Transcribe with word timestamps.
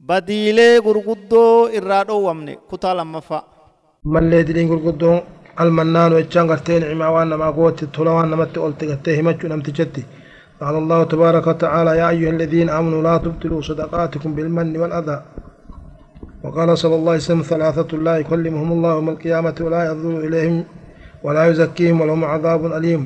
badiilee 0.00 0.80
gurguddoo 0.86 1.68
irraa 1.78 2.04
dhoowwamne 2.08 2.56
kutaa 2.70 2.94
lammaffaa 2.96 3.42
mallee 4.14 4.42
diliin 4.46 4.68
gurguddoon 4.68 5.20
almannaanu 5.64 6.16
jechaan 6.20 6.46
gartee 6.50 6.80
nicmaa 6.80 7.10
waan 7.14 7.28
namaa 7.32 7.52
gootti 7.58 7.86
tola 7.96 8.12
waan 8.16 8.30
namatti 8.30 8.58
olte 8.66 8.86
gartee 8.86 9.16
himachuu 9.16 9.48
namtichatti 9.48 10.06
قال 10.60 10.74
الله 10.82 11.00
تبارك 11.12 11.46
وتعالى 11.46 11.90
يا 12.00 12.08
أيها 12.08 12.30
الذين 12.36 12.68
آمنوا 12.78 13.02
لا 13.02 13.16
تبطلوا 13.24 13.60
صدقاتكم 13.68 14.30
بالمن 14.34 14.76
والأذى 14.80 15.18
وقال 16.44 16.78
صلى 16.78 16.94
الله 16.94 17.12
عليه 17.12 17.20
وسلم 17.26 17.42
ثلاثة 17.42 17.90
لا 18.06 18.14
يكلمهم 18.18 18.68
الله 18.72 18.90
يوم 18.94 19.08
القيامة 19.14 19.56
ولا 19.60 19.80
ينظر 19.88 20.14
إليهم 20.26 20.64
ولا 21.24 21.42
يزكيهم 21.50 22.00
ولهم 22.00 22.24
عذاب 22.24 22.62
أليم 22.78 23.02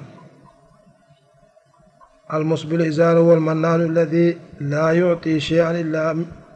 المسبل 2.34 2.80
إزاره 2.90 3.20
والمنان 3.20 3.80
الذي 3.90 4.28
لا 4.60 4.86
يعطي 5.00 5.40
شيئا 5.40 5.70
إلا 5.82 6.02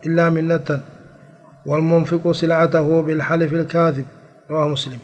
إلا 0.06 0.30
منة 0.30 0.80
والمنفق 1.66 2.32
سلعته 2.32 3.02
بالحلف 3.02 3.52
الكاذب. 3.52 4.04
رواه 4.50 4.68
مسلم. 4.68 4.98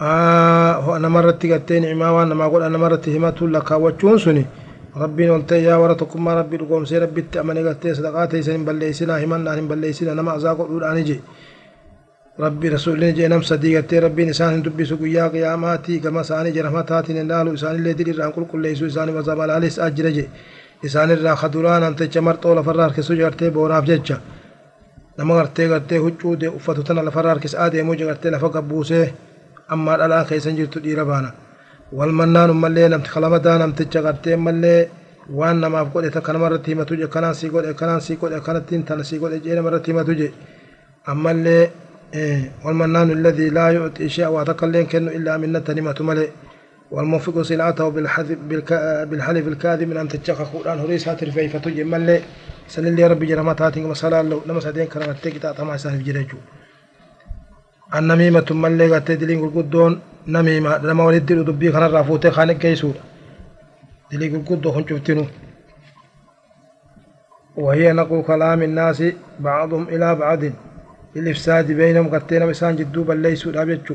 آه 0.00 0.96
أنا 0.96 1.08
مرت 1.08 1.46
قتين 1.46 1.84
عما 1.84 2.10
وأنا 2.10 2.34
ما 2.34 2.44
أقول 2.44 2.62
أنا 2.62 2.78
مرت 2.78 3.08
همت 3.08 3.42
لك. 3.42 3.70
وجون 3.70 4.18
سني 4.18 4.44
ربي 4.96 5.26
نلتي 5.26 5.62
يا 5.62 5.76
ورتكم 5.76 6.24
ما 6.24 6.34
ربي 6.34 6.56
لقوم 6.56 6.84
سي 6.84 6.98
ربي 6.98 7.22
تأمني 7.32 7.68
قتين 7.68 7.94
صدقاتي 7.94 8.42
سن 8.42 8.64
بليسنا 8.64 9.24
همنا 9.24 9.58
هم 9.58 9.68
بليسنا 9.68 10.14
نما 10.14 10.36
أزاق 10.36 10.60
أقول 10.60 10.84
أنجي 10.84 11.20
ربي 12.40 12.68
رسول 12.68 13.00
نجي 13.00 13.28
نم 13.28 13.42
صديقتي 13.42 13.98
ربي 13.98 14.24
نسان 14.24 14.62
دبي 14.62 14.84
سقيا 14.84 15.28
قياماتي. 15.28 15.98
كما 15.98 16.22
ساني 16.22 16.50
جرمتاتي 16.50 17.12
نندالو 17.12 17.54
إسان 17.54 17.74
اللي 17.74 17.92
دي 17.92 18.12
ران 18.12 18.32
كل 18.32 18.44
كل 18.52 18.66
يسو 18.66 18.86
إسان 18.86 19.08
وزابال 19.16 19.50
عليس 19.50 19.78
أجرجي 19.80 20.28
الرا 20.84 21.34
خدران 21.34 21.82
أنت 21.82 22.02
جمرت 22.02 22.46
ولا 22.46 22.62
فرار 22.62 22.92
كسو 22.92 23.14
جرتي 23.14 23.50
بوراف 23.50 23.84
ججا 23.84 24.20
nama 25.18 25.34
gartee 25.34 25.68
gartee 25.68 25.98
huccuu 25.98 26.36
uffatu 26.56 26.82
tana 26.84 27.02
lafarraa 27.02 27.30
harkis 27.34 27.54
adeemuu 27.54 27.96
gartee 27.96 28.30
lafa 28.30 28.48
gabbuusee 28.54 29.06
ammaa 29.68 29.96
dhalaa 30.00 30.24
keessan 30.28 30.56
jirtu 30.58 30.78
dhiira 30.84 31.04
baana 31.10 31.30
wal 31.98 32.12
mannaan 32.18 32.50
ummallee 32.54 32.88
namti 32.88 33.10
kalamadaa 33.14 33.58
namticha 33.62 34.02
gartee 34.06 34.36
mallee 34.36 34.88
waan 35.38 35.56
namaaf 35.62 35.88
godhe 35.94 36.10
ta 36.10 36.20
kanamarratti 36.26 36.70
himatu 36.70 36.96
je 37.00 37.06
kanaan 37.14 37.34
sii 37.34 37.48
godhe 37.54 37.72
kanaan 37.80 38.00
sii 38.06 38.16
godhe 38.20 38.40
kanattiin 38.46 38.82
tana 38.88 39.04
sii 39.08 39.18
godhe 39.22 39.40
jee 39.44 39.54
namarratti 39.58 39.90
himatu 39.92 40.12
je 40.20 40.28
ammallee 41.12 41.64
والمنان 42.64 43.10
الذي 43.10 43.48
لا 43.50 43.66
يعطي 43.76 44.08
شيئا 44.08 44.28
واتقلين 44.28 44.86
كنه 44.86 45.10
إلا 45.18 45.32
منة 45.42 45.66
نمة 45.68 45.98
ملئ 46.08 46.28
والمنفق 46.90 47.42
سلعته 47.42 47.88
بالحذف 47.88 48.38
بالحلف 49.10 49.48
الكاذب 49.48 49.88
من 49.88 49.96
أن 49.96 50.08
تتشخ 50.08 50.38
قرآن 50.54 50.78
هريس 50.78 51.08
هاتر 51.08 51.30
في 51.30 51.48
فتجي 51.48 51.84
ملئ 51.84 52.20
سن 52.68 52.86
اللي 52.86 53.06
ربي 53.06 53.26
جرمات 53.26 53.62
هاتين 53.62 53.86
مسألة 53.88 54.22
لو 54.22 54.40
لما 54.46 54.60
سدين 54.60 54.86
كرمت 54.86 55.24
تكتا 55.24 55.52
تما 55.52 55.76
سان 55.76 56.02
جرجو 56.02 56.38
النميمة 57.94 58.46
ملي 58.50 58.96
قد 58.96 59.04
دلين 59.04 59.50
قدون 59.50 60.00
نميمة 60.28 60.78
لما 60.78 61.04
ولد 61.04 61.26
دلو 61.26 61.42
دبي 61.42 61.72
خنا 61.72 61.86
رافوتي 61.86 62.30
خانق 62.30 62.58
كيسو. 62.62 62.90
دلين 64.12 64.44
قدو 64.48 64.72
خن 64.72 64.84
شفتنو 64.88 65.24
وهي 67.56 67.92
نقل 67.92 68.22
كلام 68.22 68.62
الناس 68.62 69.02
بعضهم 69.40 69.88
إلى 69.88 70.14
بعض. 70.14 70.42
للإفساد 71.16 71.72
بينهم 71.72 72.08
قتين 72.14 72.46
مسان 72.46 72.76
جدو 72.76 73.02
بل 73.04 73.16
ليسوا 73.16 73.52
الأبيتشو 73.52 73.94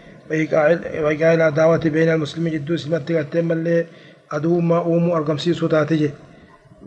وإيقاع 0.31 1.33
العداوة 1.33 1.77
بين 1.77 2.09
المسلمين 2.09 2.53
جدو 2.53 2.77
سمت 2.77 3.11
قتم 3.11 3.51
اللي 3.51 3.85
أدو 4.31 4.59
ما 4.59 4.77
أومو 4.77 5.15
أرقم 5.17 5.37
سيسو 5.37 5.67
تاتجي 5.67 6.11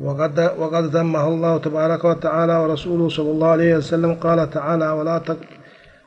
وقد 0.00 0.38
وقد 0.59 0.84
ذمه 0.97 1.28
الله 1.28 1.59
تبارك 1.59 2.05
وتعالى 2.05 2.56
ورسوله 2.56 3.09
صلى 3.09 3.31
الله 3.31 3.49
عليه 3.49 3.77
وسلم 3.77 4.15
قال 4.15 4.50
تعالى 4.50 4.91
ولا 4.91 5.19
تق 5.19 5.41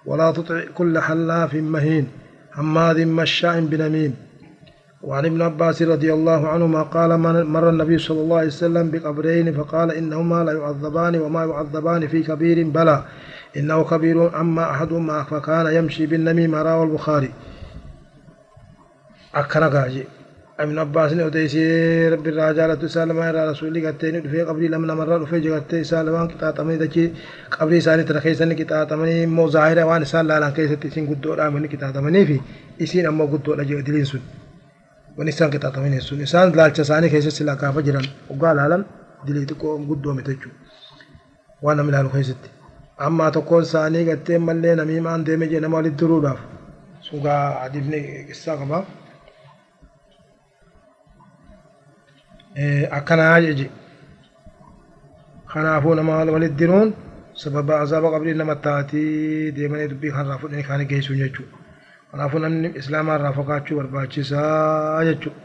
ولا 0.06 0.31
تطع 0.31 0.62
كل 0.78 1.00
حلاف 1.00 1.56
مهين 1.56 2.06
حماد 2.52 3.00
مشاء 3.00 3.59
بنميم. 3.72 4.14
وعن 5.04 5.25
ابن 5.25 5.42
عباس 5.42 5.81
رضي 5.81 6.14
الله 6.14 6.48
عنهما 6.48 6.81
قال 6.81 7.19
مر 7.54 7.69
النبي 7.69 7.98
صلى 7.98 8.22
الله 8.22 8.38
عليه 8.38 8.48
وسلم 8.48 8.92
بقبرين 8.92 9.54
فقال 9.54 9.92
إنهما 9.92 10.44
لا 10.44 10.54
يعذبان 10.54 11.16
وما 11.16 11.46
يعذبان 11.46 12.08
في 12.08 12.24
كبير 12.24 12.58
بلى. 12.69 13.04
إنه 13.56 13.84
كبير 13.84 14.40
أما 14.41 14.72
أحدهما 14.72 15.24
فكان 15.24 15.66
يمشي 15.68 16.06
بالنميم 16.06 16.56
رواه 16.56 16.84
البخاري. 16.84 17.31
أكنا 19.35 19.68
قاجي. 19.68 20.03
ابن 20.58 20.78
عباس 20.80 21.12
نے 21.13 21.24
ادیسی 21.24 21.63
رب 22.09 22.25
الراجالة 22.25 22.88
سالما 22.94 23.31
را 23.31 23.52
رسولی 23.52 23.84
گتے 23.84 24.12
نے 24.12 24.19
دفے 24.22 24.44
قبری 24.44 24.68
لمن 24.68 24.88
مرہ 24.97 25.18
دفے 25.24 25.40
جگتے 25.40 25.84
سالما 25.84 26.25
کی 26.28 26.36
تاتمنی 26.40 26.78
دچی 26.78 27.07
قبری 27.50 27.81
سانی 27.81 28.03
ترخیسن 28.03 28.56
کی 28.56 28.63
تاتمنی 28.63 29.25
مو 29.25 29.47
ظاہر 29.50 29.84
وان 29.84 30.06
سال 30.12 30.25
لالان 30.28 30.52
کیسے 30.56 30.75
سین 30.94 31.06
گدو 31.12 31.36
را 31.36 31.50
من 31.50 31.68
کی 31.68 31.78
تاتمنی 31.78 32.25
فی 32.25 32.38
اسین 32.84 33.07
أمو 33.07 33.25
گدو 33.28 33.53
لجی 33.56 33.81
دلین 33.81 34.06
سن. 34.06 34.18
ونسان 35.18 35.50
کی 35.52 35.57
تاتمنی 35.57 36.00
سن. 36.00 36.19
انسان 36.19 36.52
لالچ 36.56 36.81
سانی 36.81 37.09
کیسے 37.09 37.30
سلا 37.30 37.56
کا 37.56 37.72
فجرن 37.75 38.06
وقال 38.30 38.56
لالن 38.56 38.81
دلی 39.28 39.46
کو 39.57 39.78
گدو 39.90 40.13
متچو 40.13 40.50
وأنا 41.62 41.81
ملال 41.84 42.07
کیسے 42.13 42.34
کون 43.00 43.63
سانی 43.63 44.06
گتے 44.08 44.38
ملے 44.38 44.74
نمیمان 44.75 45.25
دے 45.28 45.35
میں 45.38 45.47
جنم 45.47 45.74
ولد 45.74 46.00
دروداف 46.00 46.38
سوگا 47.09 47.38
عدیبنے 47.63 48.00
قصہ 48.30 48.52
قبا 48.59 48.81
akkanaa 52.97 53.41
jeje 53.41 53.69
kanaafuu 55.53 55.96
nama 55.96 56.25
walit 56.36 56.56
diruun 56.59 56.94
sababa 57.41 57.80
azaaba 57.81 58.12
qabrii 58.12 58.34
nama 58.34 58.56
taatii 58.56 59.52
deemanii 59.57 59.88
dubbii 59.91 60.12
kanarraa 60.16 60.38
fudhanii 60.41 60.68
kaanii 60.69 60.90
geessuun 60.91 61.19
jechuudha. 61.22 61.57
kanaafuu 62.12 62.40
namni 62.40 62.72
islaamaa 62.81 63.18
irraa 63.19 63.34
fagaachuu 63.40 63.78
barbaachisaa 63.80 65.03
jechuudha. 65.09 65.41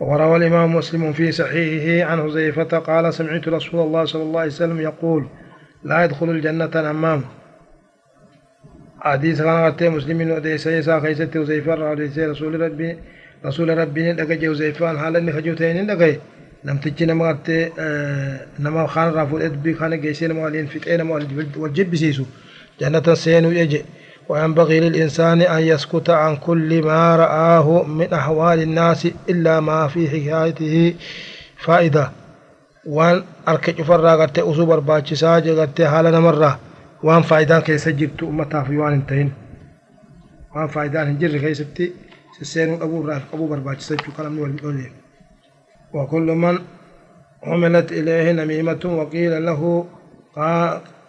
وروى 0.00 0.36
الإمام 0.36 0.76
مسلم 0.76 1.12
في 1.12 1.32
صحيحه 1.32 2.10
عن 2.10 2.22
حذيفة 2.22 2.78
قال 2.78 3.14
سمعت 3.14 3.48
رسول 3.48 3.80
الله 3.80 4.04
صلى 4.04 4.22
الله 4.22 4.40
عليه 4.40 4.50
وسلم 4.50 4.80
يقول 4.80 5.26
لا 5.88 6.04
يدخل 6.04 6.28
الجنة 6.30 6.74
أمام 6.90 7.20
حديث 9.00 9.42
كان 9.42 9.64
قلت 9.64 9.82
مسلم 9.82 10.18
وديس 10.30 10.66
يسا 10.66 11.00
خيست 11.00 11.30
حذيفة 11.34 11.74
رسول 12.32 12.60
ربي 12.60 12.90
رسول 13.46 13.68
ربي 13.78 14.12
دقى 14.12 14.36
جوزيفان 14.36 14.98
حالا 14.98 15.18
إني 15.18 15.32
خجوتين 15.32 15.86
دقى 15.86 16.18
namtichi 16.66 17.06
nama 17.06 17.24
gartee 17.24 17.70
nama 18.58 18.88
kaan 18.88 19.12
irraa 19.12 19.50
dubbii 19.54 19.74
kana 19.78 19.96
geessee 19.96 20.28
nama 20.28 20.40
waliin 20.46 20.66
fixee 20.72 20.96
nama 20.98 21.14
wal 21.62 21.72
jibbisiisu 21.76 22.24
jannatan 22.80 23.16
seenuu 23.16 23.52
jeje 23.58 23.84
وينبغي 24.28 24.80
للإنسان 24.80 25.42
أن 25.42 25.62
يسكت 25.62 26.10
عن 26.10 26.36
كل 26.36 26.82
ما 26.82 27.16
رآه 27.16 27.82
من 27.82 28.12
أحوال 28.12 28.62
الناس 28.62 29.08
إلا 29.30 29.60
ما 29.60 29.86
في 29.88 30.08
حكايته 30.08 30.94
فائدة. 31.56 32.10
وان 32.88 33.22
أركج 33.48 33.82
فرا 33.82 34.16
قرتي 34.16 34.40
أصوب 34.40 34.70
أرباتش 34.70 35.14
ساجة 35.14 35.60
قرتي 35.60 35.88
حالا 35.88 36.20
مرة 36.20 36.58
وان 37.02 37.22
فائدان 37.22 37.60
كيس 37.60 37.88
جبت 37.88 38.22
أمتا 38.22 38.62
في 38.62 38.76
وان 38.78 38.92
انتهين 38.92 39.32
وان 40.54 40.68
فائدان 40.68 41.06
هنجر 41.06 41.38
كيس 41.38 41.62
سيسين 42.38 42.82
أبو 42.82 43.06
راف 43.08 43.34
أبو 43.34 43.46
برباج 43.46 43.78
سجو 43.78 44.12
كلام 44.16 44.38
والمؤلف 44.38 44.90
وكل 45.94 46.28
من 46.42 46.58
عملت 47.42 47.92
إليه 47.92 48.32
نميمة 48.32 48.80
وقيل 48.84 49.46
له 49.46 49.86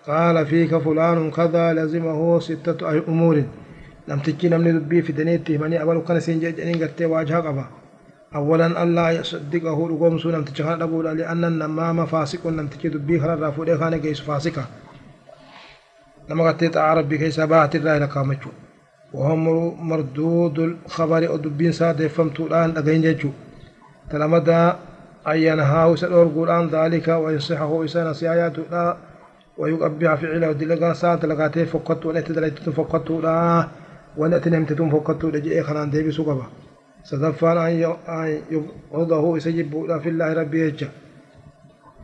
قال 0.07 0.45
فيك 0.45 0.77
فلان 0.77 1.31
كذا 1.31 1.73
لزمه 1.73 2.39
ستة 2.39 3.03
أمور 3.07 3.43
لم 4.07 4.19
تجي 4.19 4.49
نمني 4.49 4.71
دبي 4.71 5.01
في 5.01 5.11
دنيتي 5.13 5.57
مني 5.57 5.81
أول 5.81 6.01
كان 6.07 6.19
سينجي 6.19 6.51
جنين 6.51 6.77
قرتي 6.83 7.05
واجها 7.05 7.39
قبا 7.39 7.65
أولا 8.35 8.83
الله 8.83 9.11
يصدقه 9.11 9.89
لقوم 9.89 10.17
سو 10.17 10.29
لم 10.29 10.43
تجي 10.43 10.63
أبو 10.63 11.01
لأن 11.01 11.43
النمام 11.45 12.05
فاسق 12.05 12.47
لم 12.47 12.67
تجي 12.67 12.89
دبي 12.89 13.19
خلال 13.19 13.41
رافو 13.41 13.63
دي 13.63 13.77
خاني 13.77 13.99
جيس 13.99 14.19
فاسقة 14.21 14.65
لما 16.29 16.43
قرتي 16.43 16.67
تعرف 16.67 17.05
بكي 17.05 17.31
سبات 17.31 17.75
الله 17.75 17.97
لقامتشو 17.97 18.49
وهم 19.13 19.43
مردود 19.89 20.59
الخبر 20.59 21.33
أدبين 21.35 21.71
سادة 21.71 22.07
فمتو 22.07 22.47
الآن 22.47 22.77
أغين 22.77 23.01
جيجو 23.01 23.31
تلمدا 24.11 24.75
أن 25.27 25.37
ينهاو 25.37 25.95
سنور 25.95 26.27
قرآن 26.35 26.67
ذلك 26.67 27.07
ويصحه 27.07 27.85
إسان 27.85 28.13
سيايات 28.13 28.53
ويقبع 29.57 30.15
فعله 30.15 30.51
دلقان 30.51 30.93
ساعة 30.93 31.25
لقاتي 31.25 31.65
فقط 31.65 32.05
ونأتي 32.05 32.33
دلائتتون 32.33 32.73
فقط 32.73 33.11
لا 33.11 33.67
ونأتي 34.17 34.49
نمتتون 34.49 34.89
فقط 34.89 35.25
لجئي 35.25 35.63
خنان 35.63 35.89
ديبي 35.89 36.11
سقبا 36.11 36.45
صدفان 37.07 37.57
أن 37.57 37.71
يبغضه 38.51 39.37
يسجب 39.37 39.71
في 40.03 40.09
الله 40.09 40.33
ربي 40.33 40.59
يجا. 40.67 40.89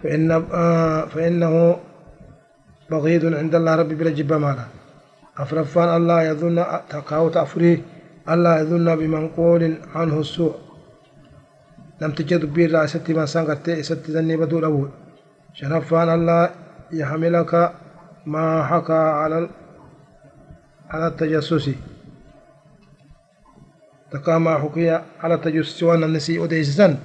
فإن 0.03 0.31
آه 0.31 1.05
فإنه 1.05 1.53
بغيض 2.91 3.23
عند 3.41 3.55
الله 3.55 3.73
ربي 3.75 3.95
بلا 3.95 4.11
جب 4.17 4.33
مالا. 4.33 4.65
أفرفان 5.37 5.89
الله 5.97 6.19
يظن 6.23 6.57
تقاو 6.89 7.29
تأفريه 7.29 7.79
الله 8.29 8.53
يظن 8.61 8.87
بمنقول 8.95 9.61
عنه 9.95 10.15
السوء. 10.19 10.55
لم 12.01 12.11
تجد 12.11 12.45
بير 12.53 12.69
رأستي 12.75 13.13
ما 13.13 13.25
سانقت 13.25 13.69
ست 13.69 14.09
ذني 14.09 14.37
بدول 14.37 14.63
أول. 14.63 14.89
شرفان 15.53 16.09
الله 16.17 16.49
يحملك 16.91 17.51
ما 18.25 18.45
حكى 18.63 19.01
على 19.21 19.49
على 20.89 21.07
التجسس. 21.07 21.69
ما 24.37 24.57
حكي 24.57 24.99
على 25.23 25.37
وأن 25.83 26.03
النسي 26.03 26.43
أديسسا 26.43 26.97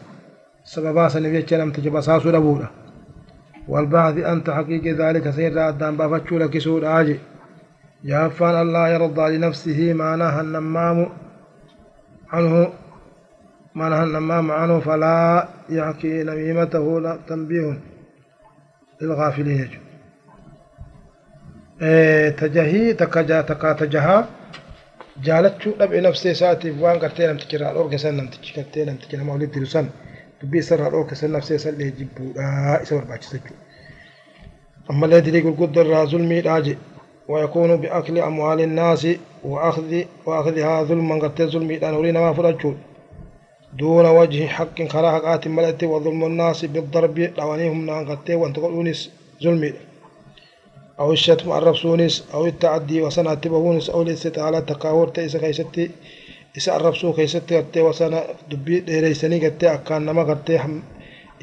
سببا 0.65 1.09
سنبيتش 1.09 1.55
لم 1.55 1.73
تجبساس 1.73 2.27
أبولا 2.27 2.69
والبعض 3.69 4.19
أنت 4.19 4.51
حقيقة 4.51 5.09
ذلك 5.09 5.31
سير 5.31 5.69
أدام 5.69 5.97
بافتشو 5.97 6.39
لك 6.39 6.59
سود 6.59 6.85
آجي. 6.85 7.19
يافان 8.05 8.63
الله 8.63 8.89
يرضى 8.89 9.37
لنفسه 9.37 9.93
ما 9.93 10.17
نهى 10.17 10.41
النمام 10.41 11.09
عنه. 12.33 12.73
ما 13.75 13.89
نهى 13.89 14.05
النمام 14.05 14.51
عنه 14.51 14.81
فلا 14.81 15.49
يحكي 15.69 16.23
نميمته 16.23 17.17
تنبيه 17.29 17.81
للغافلين. 19.01 19.71
إيه 21.83 22.31
تجهي 22.31 22.93
تكجا 22.93 23.41
تكا 23.41 23.73
تجها 23.73 24.29
جالتشو 25.25 25.71
دبع 25.71 25.99
نفسي 26.01 26.35
ساتي 26.35 26.71
وان 26.71 26.99
قرتي 26.99 27.27
لم 27.27 27.37
تجرى 27.37 27.71
الأورك 27.71 27.97
سن 27.97 28.17
لم 28.17 28.27
تجرى 28.29 28.85
لم 28.85 28.97
تجرى 28.97 29.25
ما 29.25 29.35
ولد 29.35 29.51
تلسن 29.51 29.89
تبي 30.41 30.63
سر 30.63 30.89
الأورك 30.89 31.15
سن 31.15 31.33
نفسي 31.33 31.59
سن 31.59 31.75
لي 31.75 31.91
جبو 31.91 32.41
آه 32.41 32.83
إسور 32.83 33.05
باچسجو 33.05 33.55
أما 34.91 35.07
الذي 35.07 35.39
يقول 35.39 35.57
قدر 35.61 36.07
ظلمي 36.07 36.41
راجي 36.41 36.77
ويكون 37.29 37.77
بأكل 37.77 38.19
أموال 38.19 38.61
الناس 38.61 39.07
وأخذ 39.45 40.03
وأخذها 40.27 40.83
ظلما 40.83 41.15
قد 41.23 41.43
ظلمي 41.43 41.77
دان 41.77 41.95
ورينا 41.95 42.21
ما 42.21 42.33
فرجو 42.33 42.75
دون 43.79 44.07
وجه 44.07 44.47
حق 44.47 44.83
خرا 44.83 45.11
حقات 45.11 45.49
ملأت 45.49 45.85
وظلم 45.85 46.25
الناس 46.25 46.65
بالضرب 46.65 47.15
دوانيهم 47.15 47.87
نان 47.87 48.09
قد 48.11 48.31
وان 48.31 48.53
تقولونس 48.53 49.11
ظلمي 49.43 49.73
أو 51.01 51.13
الشتم 51.13 51.53
الربسونس 51.53 52.25
أو 52.35 52.47
التعدي 52.47 53.03
وسنة 53.03 53.35
تبهونس 53.35 53.91
أو 53.91 54.03
الاستطالة 54.03 54.61
تقاور 54.61 55.09
تيسا 55.09 55.39
كيستي 55.39 55.91
إسا 56.57 56.77
الربسو 56.77 57.13
كيستي 57.13 57.57
قد 57.57 57.79
وسنة 57.79 58.23
دبي 58.51 58.81
ديريسني 58.81 59.47
قد 59.47 59.65
أكان 59.65 60.07
نما 60.07 60.23
قد 60.23 60.61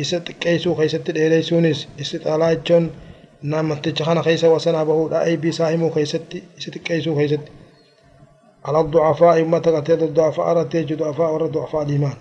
إسا 0.02 0.20
كيسو 0.20 0.76
كيستي 0.76 1.12
ديريسونس 1.12 1.88
استطالة 2.02 2.54
جون 2.54 2.92
نامتج 3.44 4.04
خانا 4.04 4.22
خيسا 4.22 4.48
وسنا 4.48 4.84
به 4.84 5.24
أي 5.24 5.38
بساهم 5.38 5.90
خيستي 5.90 6.44
ست 6.60 6.78
كيسو 6.78 7.16
خيستي. 7.16 7.52
على 8.66 8.80
الضعفاء 8.80 9.44
ما 9.44 9.60
تقتل 9.60 10.04
الضعفاء 10.04 10.58
رتيج 10.58 10.94
ضعفاء 10.94 11.34
ورد 11.34 11.52
ضعفاء 11.52 11.84
الإيمان. 11.84 12.14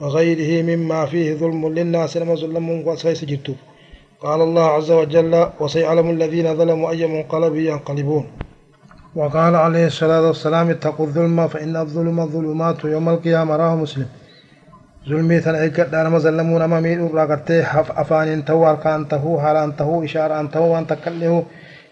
وغيره 0.00 0.62
مما 0.62 1.06
فيه 1.06 1.34
ظلم 1.34 1.68
للناس 1.68 2.16
لما 2.16 2.34
ظلم 2.34 2.68
وسيس 2.88 3.24
جرتو 3.24 3.54
قال 4.22 4.40
الله 4.40 4.64
عز 4.64 4.90
وجل 4.90 5.46
وسيعلم 5.60 6.10
الذين 6.10 6.56
ظلموا 6.56 6.90
أي 6.90 7.06
منقلب 7.06 7.56
ينقلبون. 7.56 8.24
وقال 9.14 9.54
عليه 9.56 9.86
الصلاة 9.86 10.26
والسلام 10.26 10.70
اتقوا 10.70 11.06
الظلم 11.06 11.48
فإن 11.48 11.76
الظلم 11.76 12.20
الظلمات 12.20 12.84
يوم 12.84 13.08
القيامة. 13.08 13.56
راه 13.56 13.74
مسلم. 13.76 14.06
ظلمي 15.08 15.40
ثنعي 15.40 15.70
كدار 15.70 16.08
مظلمون 16.10 16.62
أمامي 16.62 16.96
راكتي 16.96 17.62
حف 17.64 17.98
أفان 17.98 18.28
انتهو 18.28 18.70
أركا 18.70 18.94
انتهو 18.96 19.40
حال 19.40 19.56
انتهو 19.56 20.04
إشارة 20.04 20.40
انتهو 20.40 20.74
وانت 20.74 20.92
كله 21.04 21.44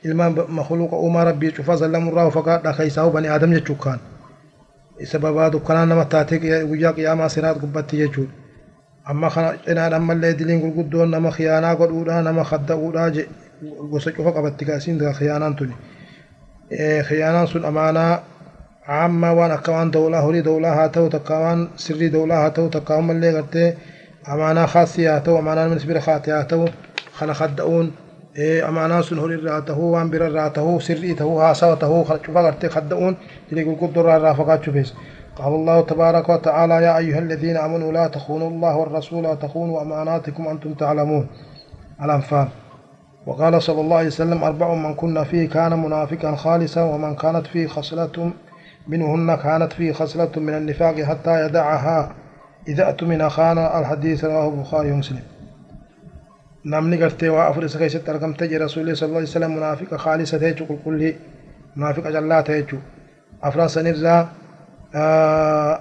إلما 0.07 0.29
مخلوق 0.49 0.95
أوما 0.95 1.25
ربي 1.25 1.51
شفا 1.51 1.75
ظلم 1.75 2.09
الله 2.09 2.29
فقال 2.31 2.75
خيساه 2.75 3.09
بني 3.09 3.35
آدم 3.35 3.55
جتشو 3.55 3.75
كان 3.75 3.99
إسبابا 5.03 5.49
دكنا 5.49 5.85
نمتاتيك 5.85 6.45
يا 6.45 6.91
قيامة 6.91 7.29
سرات 7.29 7.57
قبتي 7.63 8.07
جتشو 8.07 8.25
amma 9.05 9.31
kana 9.31 9.55
cinaan 9.65 9.95
ammallee 9.95 10.39
diliin 10.39 10.61
gurguddoon 10.61 11.11
nama 11.11 11.31
khiyaanaa 11.31 11.77
godhuudha 11.77 12.23
nama 12.23 12.45
kadda'uudha 12.45 13.11
gosa 13.91 14.13
cufa 14.13 14.33
qabatti 14.33 14.65
kaasiin 14.65 14.99
khiyaanaan 15.19 15.57
tuni. 15.57 15.75
Khiyaanaan 17.09 17.49
sun 17.49 17.65
amaanaa 17.65 18.23
عامة 18.91 19.33
وان 19.33 19.51
أكوان 19.51 19.91
دولة 19.91 20.19
هوري 20.19 20.41
دولة 20.41 20.85
هاتو 20.85 21.09
تكوان 21.09 21.69
سري 21.77 22.09
دولة 22.09 22.47
هاتو 22.47 22.69
تكوان 22.69 23.05
من 23.05 23.11
اللي 23.11 23.39
قلت 23.39 23.77
أمانة 24.29 24.67
خاصية 24.67 25.17
هاتو 25.17 25.39
أمانة 25.39 25.69
من 25.69 25.79
سبيل 25.79 26.03
خاتي 26.03 26.31
هاتو 26.33 26.69
خلا 27.13 27.33
خدعون 27.33 27.93
إيه 28.37 28.69
أمانة 28.69 29.01
سن 29.03 29.19
هوري 29.19 29.37
راته 29.37 29.79
وان 29.79 30.11
بير 30.11 30.33
راته 30.33 30.79
سري 30.79 31.15
تهو 31.15 31.41
هاسا 31.41 31.75
تهو 31.75 32.05
خلا 32.05 32.19
شوفا 32.27 32.41
قلت 32.47 32.67
خدعون 32.67 33.17
اللي 33.51 33.63
يقول 33.63 33.77
قدر 33.81 34.05
رافقات 34.05 34.65
شوفيس 34.65 34.95
قال 35.37 35.55
الله 35.55 35.81
تبارك 35.81 36.29
وتعالى 36.29 36.75
يا 36.75 36.99
أيها 36.99 37.19
الذين 37.19 37.57
آمنوا 37.57 37.93
لا 37.93 38.07
تخونوا 38.09 38.51
الله 38.51 38.77
والرسول 38.77 39.27
وتخونوا 39.27 39.83
أماناتكم 39.83 40.49
أنتم 40.49 40.75
تعلمون. 40.75 41.27
الأنفال. 42.03 42.49
وقال 43.27 43.63
صلى 43.63 43.81
الله 43.81 43.97
عليه 43.97 44.07
وسلم 44.07 44.45
أربع 44.45 44.75
من 44.75 44.95
كنا 44.95 45.25
فيه 45.25 45.49
كان 45.49 45.83
منافقا 45.83 46.35
خالصا 46.35 46.83
ومن 46.83 47.15
كانت 47.15 47.47
فيه 47.47 47.67
خصلة 47.67 48.31
منهن 48.89 49.35
كانت 49.35 49.73
فيه 49.73 49.93
خصلة 49.93 50.31
من 50.37 50.55
النفاق 50.55 51.01
حتى 51.01 51.47
يدعها. 51.47 52.13
إذا 52.69 52.89
أتمن 52.89 53.29
خان 53.29 53.59
الحديث 53.59 54.25
رواه 54.25 54.49
البخاري 54.49 54.93
ومسلم. 54.93 55.23
نمني 56.67 57.03
قرتي 57.03 57.29
وافر 57.29 57.67
سكيست 57.67 57.97
تركم 57.97 58.33
تجي 58.33 58.57
رسول 58.57 58.83
الله 58.83 58.95
صلى 58.95 59.07
الله 59.07 59.17
عليه 59.17 59.29
وسلم؟ 59.29 59.57
منافق 59.57 59.97
خالصة 59.97 60.39
تيجو 60.39 60.67
كل 60.67 60.77
كله 60.85 61.15
منافق 61.77 62.09
جلا 62.09 62.41
تيجو 64.93 64.99
أفرا 64.99 65.81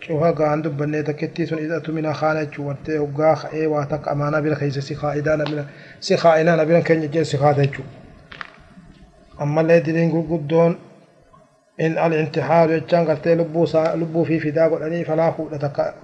شوها 0.00 0.30
قاعد 0.30 0.62
دبني 0.62 1.02
تكتي 1.02 1.46
سن 1.46 1.56
إذا 1.56 1.76
أتمن 1.76 2.12
خان 2.12 2.50
جو 2.50 2.68
ورتي 2.68 2.98
وقا 2.98 3.34
خئي 3.34 3.66
واتك 3.66 4.08
أمانة 4.08 4.40
بلا 4.40 4.54
خيس 4.54 4.78
سخائدان 4.78 5.44
بلا 5.44 5.64
سخائنا 6.00 6.64
بلا 6.64 6.80
كن 6.80 7.02
يجي 7.02 7.24
سخاتيجو 7.24 7.82
أما 9.40 9.60
اللي 9.60 9.80
دين 9.80 10.26
قدون 10.30 10.78
إن 11.80 11.98
الانتحار 11.98 12.70
يجان 12.70 13.06
قرتي 13.08 13.34
لبو 13.34 13.66
سا 13.66 13.96
لبو 13.96 14.24
في 14.24 14.40
فدا 14.40 14.68
قلني 14.68 15.04
فلا 15.04 15.30
خود 15.30 15.58
تك 15.58 15.94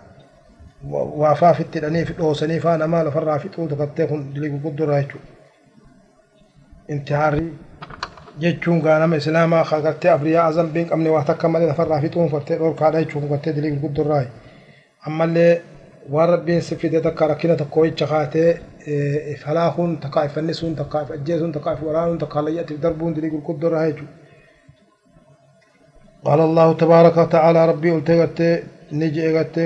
وافا 0.84 1.52
في 1.52 1.60
التلني 1.60 2.04
في 2.04 2.12
دوسني 2.12 2.60
فانا 2.60 2.86
ما 2.86 3.04
لفرا 3.04 3.38
في 3.38 3.48
طول 3.48 3.68
تقتي 3.68 4.06
كن 4.06 4.32
دلي 4.32 4.48
قدر 4.64 4.88
رايچو 4.88 5.18
انتحاري. 6.90 7.52
Jechuun 8.42 8.80
gaa 8.84 8.98
nama 8.98 9.16
islaamaa 9.16 9.64
ka 9.70 9.80
gartee 9.86 10.10
afriyaa 10.10 10.46
azan 10.50 10.68
biin 10.74 10.88
qabne 10.90 11.10
waa 11.16 11.24
takka 11.30 11.48
malee 11.48 11.68
lafarraa 11.70 12.00
fixuun 12.04 12.30
fartee 12.34 12.58
dhorkaadha 12.60 13.02
jechuun 13.04 13.28
gartee 13.32 13.52
dilii 13.56 13.72
gurguddurraa 13.74 14.22
ammallee 15.06 15.52
waan 16.12 16.28
rabbiin 16.34 16.62
si 16.62 16.76
fide 16.76 17.00
takka 17.06 17.26
rakkina 17.32 17.56
tokko 17.56 17.84
jecha 17.86 18.06
kaatee 18.12 18.50
falaahuun 19.44 19.96
takka 20.04 20.24
if 20.24 20.32
fannisuun 20.34 20.74
takka 20.80 21.02
if 21.02 21.10
ajjeesuun 21.16 21.52
takka 21.56 21.72
if 21.76 21.82
waraanuun 21.88 22.18
takka 22.22 22.44
layyatiif 22.46 22.80
darbuun 22.82 23.14
dilii 23.16 23.30
gurguddurraa 23.34 23.86
jechuudha. 23.90 24.14
قال 26.24 26.40
الله 26.40 26.68
تبارك 26.82 27.16
وتعالى 27.22 27.60
ربي 27.70 27.90
قلت 27.90 28.40
نجي 29.00 29.38
قلت 29.38 29.56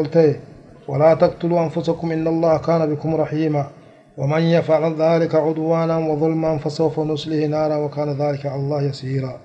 قلت 0.00 0.18
ولا 0.88 1.10
تقتلوا 1.22 1.60
أنفسكم 1.66 2.06
إن 2.16 2.26
الله 2.32 2.54
كان 2.66 2.82
بكم 2.94 3.10
رحيما 3.22 3.64
ومن 4.16 4.42
يفعل 4.42 4.94
ذلك 4.94 5.34
عدوانا 5.34 5.98
وظلما 5.98 6.58
فسوف 6.58 7.00
نصله 7.00 7.46
نارا 7.46 7.76
وكان 7.76 8.08
ذلك 8.08 8.46
على 8.46 8.60
الله 8.60 8.82
يسيرا. 8.82 9.40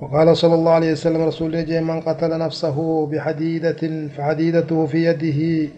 وقال 0.00 0.36
صلى 0.36 0.54
الله 0.54 0.72
عليه 0.72 0.92
وسلم 0.92 1.22
رسول 1.22 1.54
الله 1.54 1.80
من 1.80 2.00
قتل 2.00 2.38
نفسه 2.38 3.06
بحديدة 3.06 4.08
فحديدته 4.08 4.86
في 4.86 5.04
يده 5.04 5.70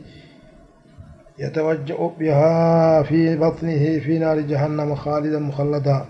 يتوجأ 1.39 2.11
بها 2.19 3.03
في 3.03 3.37
بطنه 3.37 3.99
في 3.99 4.19
نار 4.19 4.41
جهنم 4.41 4.95
خالدا 4.95 5.39
مخلدا 5.39 6.05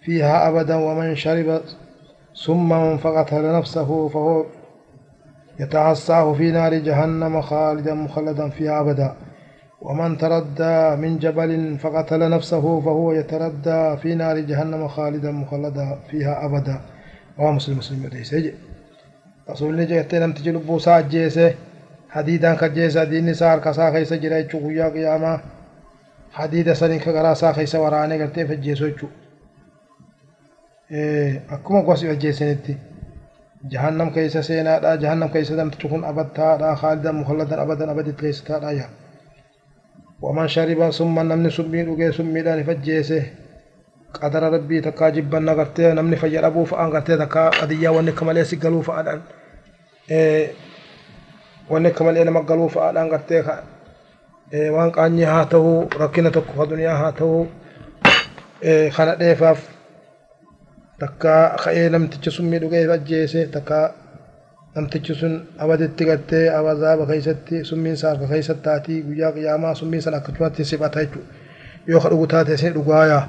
فيها 0.00 0.48
أبدا 0.48 0.76
ومن 0.76 1.14
شرب 1.16 1.60
ثم 2.44 2.96
فقتل 2.96 3.52
نفسه 3.52 4.08
فهو 4.08 4.44
يتعصاه 5.60 6.32
في 6.32 6.50
نار 6.50 6.74
جهنم 6.74 7.40
خالدا 7.40 7.94
مخلدا 7.94 8.48
فيها 8.48 8.80
أبدا. 8.80 9.14
ومن 9.86 10.18
تردى 10.18 10.76
من 11.02 11.18
جبل 11.18 11.78
فقتل 11.78 12.30
نفسه 12.30 12.64
فهو 12.80 13.12
يتردى 13.12 13.96
في 14.02 14.14
نار 14.14 14.38
جهنم 14.38 14.88
خالدا 14.88 15.30
مخلدا 15.30 15.98
فيها 16.10 16.34
أبدا 16.46 16.80
رواه 17.38 17.52
مسلم 17.52 17.78
مسلم 17.78 18.10
يجي 18.14 18.54
رسول 19.50 19.70
الله 19.70 19.84
جاءت 19.84 20.14
لم 20.14 20.32
تجي 20.32 20.50
لبو 20.52 20.78
ساعة 20.78 21.00
جيسه 21.00 21.54
حديدا 22.10 22.54
كجيسه 22.54 23.04
دين 23.04 23.34
سار 23.34 23.58
كسا 23.58 23.92
خيس 23.92 24.12
جرى 24.12 24.38
يا 24.80 24.88
قيامة 24.88 25.40
hadiida 26.32 26.74
saniin 26.74 27.00
ka 27.04 27.12
garaasaa 27.12 27.52
keessa 27.52 27.80
waraanee 27.80 28.18
gartee 28.18 28.46
fajjeessu 28.46 28.86
jechuudha. 28.86 29.16
akkuma 31.56 31.82
gosi 31.82 32.08
ajjeesanitti 32.08 32.76
jahannam 33.74 34.10
keessa 34.12 34.42
seenaadha 34.42 34.96
jahannam 35.02 35.30
keessa 35.30 35.56
namtichi 35.56 35.88
kun 35.88 36.04
abattaadha 36.04 36.74
khaalidan 36.82 37.14
mukhalladan 37.20 37.60
abadan 37.64 37.90
abaditti 37.94 38.22
keessa 38.22 38.44
taadha 38.48 38.72
yaa 38.72 38.90
waman 40.22 40.48
shariba 40.48 40.92
summa 40.92 41.22
namni 41.24 41.50
summii 41.50 41.82
dhugee 41.86 42.12
summiidhaan 42.18 42.60
if 42.62 42.68
ajjeese 42.74 43.18
qadara 44.18 44.50
rabbii 44.54 44.80
takkaa 44.86 45.10
jibbanna 45.16 45.54
gartee 45.58 45.94
namni 45.94 46.16
fayya 46.16 46.40
dhabuu 46.44 46.66
fa'aan 46.72 46.90
gartee 46.94 47.16
takkaa 47.22 47.50
qadiyyaa 47.60 47.92
wanni 47.96 48.10
akka 48.14 48.24
malee 48.28 48.44
si 48.50 48.56
galuu 48.56 48.82
fa'aadhaan 48.88 49.20
wanni 51.70 51.88
akka 51.88 52.04
malee 52.04 52.24
nama 52.24 52.42
galuu 52.42 52.68
fa'aadhaan 52.74 53.08
gartee 53.12 53.42
waan 54.76 54.90
qaanyii 54.96 55.24
haa 55.32 55.44
ta'uu 55.54 55.88
rakkina 56.02 56.30
tokko 56.30 56.52
ka 56.58 56.66
duniyaa 56.70 56.96
haa 57.02 57.12
ta'uu 57.20 57.42
kana 58.96 59.12
dheefaaf 59.20 59.60
takka 61.00 61.34
ka'ee 61.64 61.88
namtichi 61.94 62.30
summii 62.36 62.58
dhugee 62.62 62.84
ajjeese 62.96 63.46
takka 63.54 63.78
namtichi 64.74 65.14
sun 65.20 65.34
abaditti 65.58 66.04
gartee 66.10 66.44
abazaaba 66.58 67.06
keessatti 67.10 67.64
summiin 67.70 67.94
isaa 67.98 68.10
harka 68.14 68.26
keessatti 68.32 68.62
taatii 68.68 68.98
guyyaa 69.08 69.32
qiyaamaa 69.36 69.74
summiin 69.80 70.02
sana 70.02 70.16
akkasumatti 70.22 70.64
siphata 70.70 71.00
jechuudha 71.04 71.28
yoo 71.90 72.00
ka 72.04 72.08
dhugu 72.12 72.26
taate 72.34 72.54
isin 72.58 72.74
dhugaayaa 72.76 73.22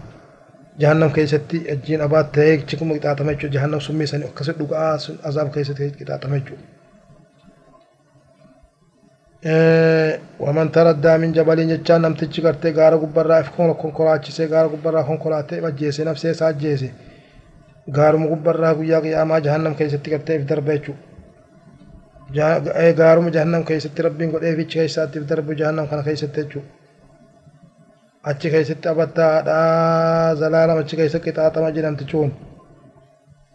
jahannam 0.81 1.11
keessatti 1.17 1.57
ajjiin 1.73 2.01
abaat 2.07 2.31
ta'ee 2.37 2.55
chikuma 2.69 2.93
qixaaxama 2.97 3.31
jechuudha 3.33 3.53
jahannam 3.57 3.81
summii 3.87 4.07
sanii 4.13 4.27
akkasitti 4.31 4.59
dhugaa 4.63 4.87
azaaba 5.29 5.49
keessatti 5.57 5.91
qixaaxama 5.99 6.35
jechuudha. 6.39 6.65
waman 10.39 10.69
taraddaa 10.75 11.17
min 11.21 11.33
jabaliin 11.37 11.69
jechaan 11.73 12.01
namtichi 12.01 12.41
gartee 12.41 12.71
gaara 12.77 12.97
gubbarraa 12.97 13.39
if 13.43 13.49
konkolaachisee 13.57 14.47
gaara 14.53 14.69
gubbarraa 14.75 15.03
konkolaatee 15.09 15.59
ajjeese 15.69 16.03
nafsee 16.09 16.31
isaa 16.31 16.47
ajjeese 16.53 16.89
gaaruma 17.97 18.27
gubbarraa 18.33 18.73
guyyaa 18.75 19.01
qiyaamaa 19.05 19.39
jahannam 19.47 19.75
keessatti 19.81 20.09
gartee 20.13 20.35
if 20.39 20.45
darba 20.51 20.71
jechuudha 20.77 21.01
gaaruma 22.33 23.31
jahannam 23.35 23.63
keessatti 23.65 24.01
rabbiin 24.07 24.31
godhee 24.31 24.55
fichi 24.55 24.79
keessaatti 24.79 25.19
if 25.19 25.27
darbu 25.27 25.57
jahannam 25.61 25.87
kana 25.89 26.03
keessatti 26.03 26.41
jechuudha 26.41 26.69
achi 28.31 28.49
keessatti 28.55 28.87
abattaadha 28.93 29.59
zalaalam 30.41 30.81
achi 30.83 30.95
keessatti 30.95 31.29
qixaaxama 31.29 31.75
jedhamtichi 31.77 32.17
kun 32.17 32.33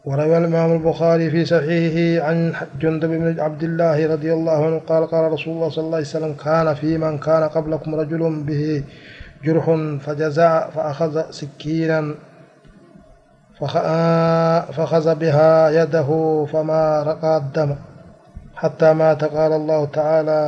وروى 0.09 0.39
الإمام 0.39 0.73
البخاري 0.73 1.31
في 1.31 1.45
صحيحه 1.45 2.27
عن 2.27 2.55
جندب 2.81 3.09
بن 3.09 3.41
عبد 3.41 3.63
الله 3.63 4.07
رضي 4.07 4.33
الله 4.33 4.67
عنه 4.67 4.79
قال 4.79 5.07
قال 5.07 5.33
رسول 5.33 5.55
الله 5.55 5.69
صلى 5.69 5.85
الله 5.85 5.97
عليه 5.97 6.07
وسلم 6.07 6.35
كان 6.45 6.75
في 6.75 6.99
من 6.99 7.19
كان 7.19 7.43
قبلكم 7.43 7.95
رجل 7.95 8.43
به 8.49 8.85
جرح 9.45 9.67
فجزع 10.05 10.71
فأخذ 10.71 11.31
سكينا 11.31 12.15
فخذ 14.77 15.15
بها 15.15 15.71
يده 15.71 16.09
فما 16.53 17.03
رقى 17.03 17.37
الدم 17.37 17.71
حتى 18.61 18.89
مات. 19.01 19.25
قال 19.25 19.53
الله 19.61 19.81
تعالى 19.99 20.41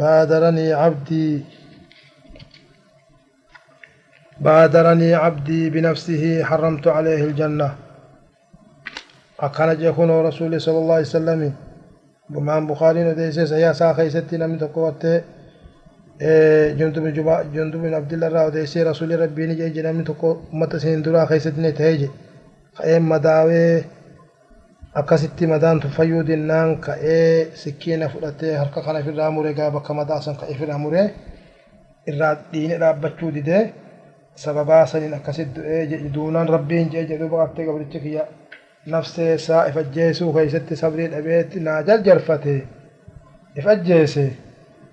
بادرني 0.00 0.72
عبدي 0.72 1.28
بادرني 4.40 5.10
عبدي 5.14 5.70
بنفسه 5.70 6.22
حرمت 6.48 6.86
عليه 6.96 7.22
الجنة. 7.28 7.68
أكان 9.40 9.70
جيخون 9.80 10.10
رسول 10.28 10.52
صلى 10.60 10.78
الله 10.78 10.94
عليه 10.94 11.12
وسلم. 11.12 11.42
بمان 12.32 12.66
بخاري 12.66 13.00
نديس 13.04 13.40
سيا 13.52 13.72
ساخي 13.72 14.10
ستين 14.10 14.42
من 14.50 14.58
تقوات 14.58 15.04
إيه، 16.20 16.72
جند 16.78 16.98
بن 16.98 17.12
جبا 17.12 17.42
جند 17.54 17.76
بن 17.76 17.94
عبد 17.94 18.12
الله 18.12 18.28
راو 18.28 18.48
ديس 18.48 18.76
رسول 18.76 19.20
ربي 19.20 19.46
نجي 19.46 19.68
جنا 19.76 19.92
من 19.92 20.04
تقو 20.04 20.36
متسين 20.52 21.02
درا 21.02 21.24
خيستين 21.26 21.74
تهجي 21.74 22.10
خيم 22.78 23.08
مداوي 23.08 23.84
akkasitti 25.00 25.46
madaan 25.46 25.80
tuffayyuu 25.80 26.26
dinnaan 26.26 26.70
ka'ee 26.86 27.50
sikkiina 27.62 28.08
fudhatee 28.12 28.54
harka 28.60 28.80
kana 28.82 28.98
ofirraa 28.98 29.30
muree 29.30 29.54
gaa 29.58 29.70
bakka 29.76 29.94
madaa 29.94 30.20
san 30.20 30.36
ka'ee 30.40 30.54
ofirraa 30.54 30.78
muree 30.84 31.06
irraa 32.10 32.34
dhiine 32.52 32.76
dhaabbachuu 32.82 33.30
didee 33.36 33.62
sababaa 34.42 34.84
saniin 34.86 35.14
akkasitti 35.18 35.54
du'ee 35.56 36.12
duunaan 36.14 36.48
rabbiin 36.54 36.90
jee 36.92 37.04
jedhu 37.10 37.28
baqattee 37.32 37.64
gabrichi 37.66 38.00
kiyya 38.04 38.24
nafsee 38.92 39.34
isaa 39.34 39.66
if 39.68 39.76
ajjeesuu 39.82 40.32
keessatti 40.36 40.76
sabrii 40.82 41.08
dhabeetti 41.14 41.60
naa 41.66 41.80
jarjarfate 41.88 42.54
if 43.58 43.66
ajjeese 43.74 44.24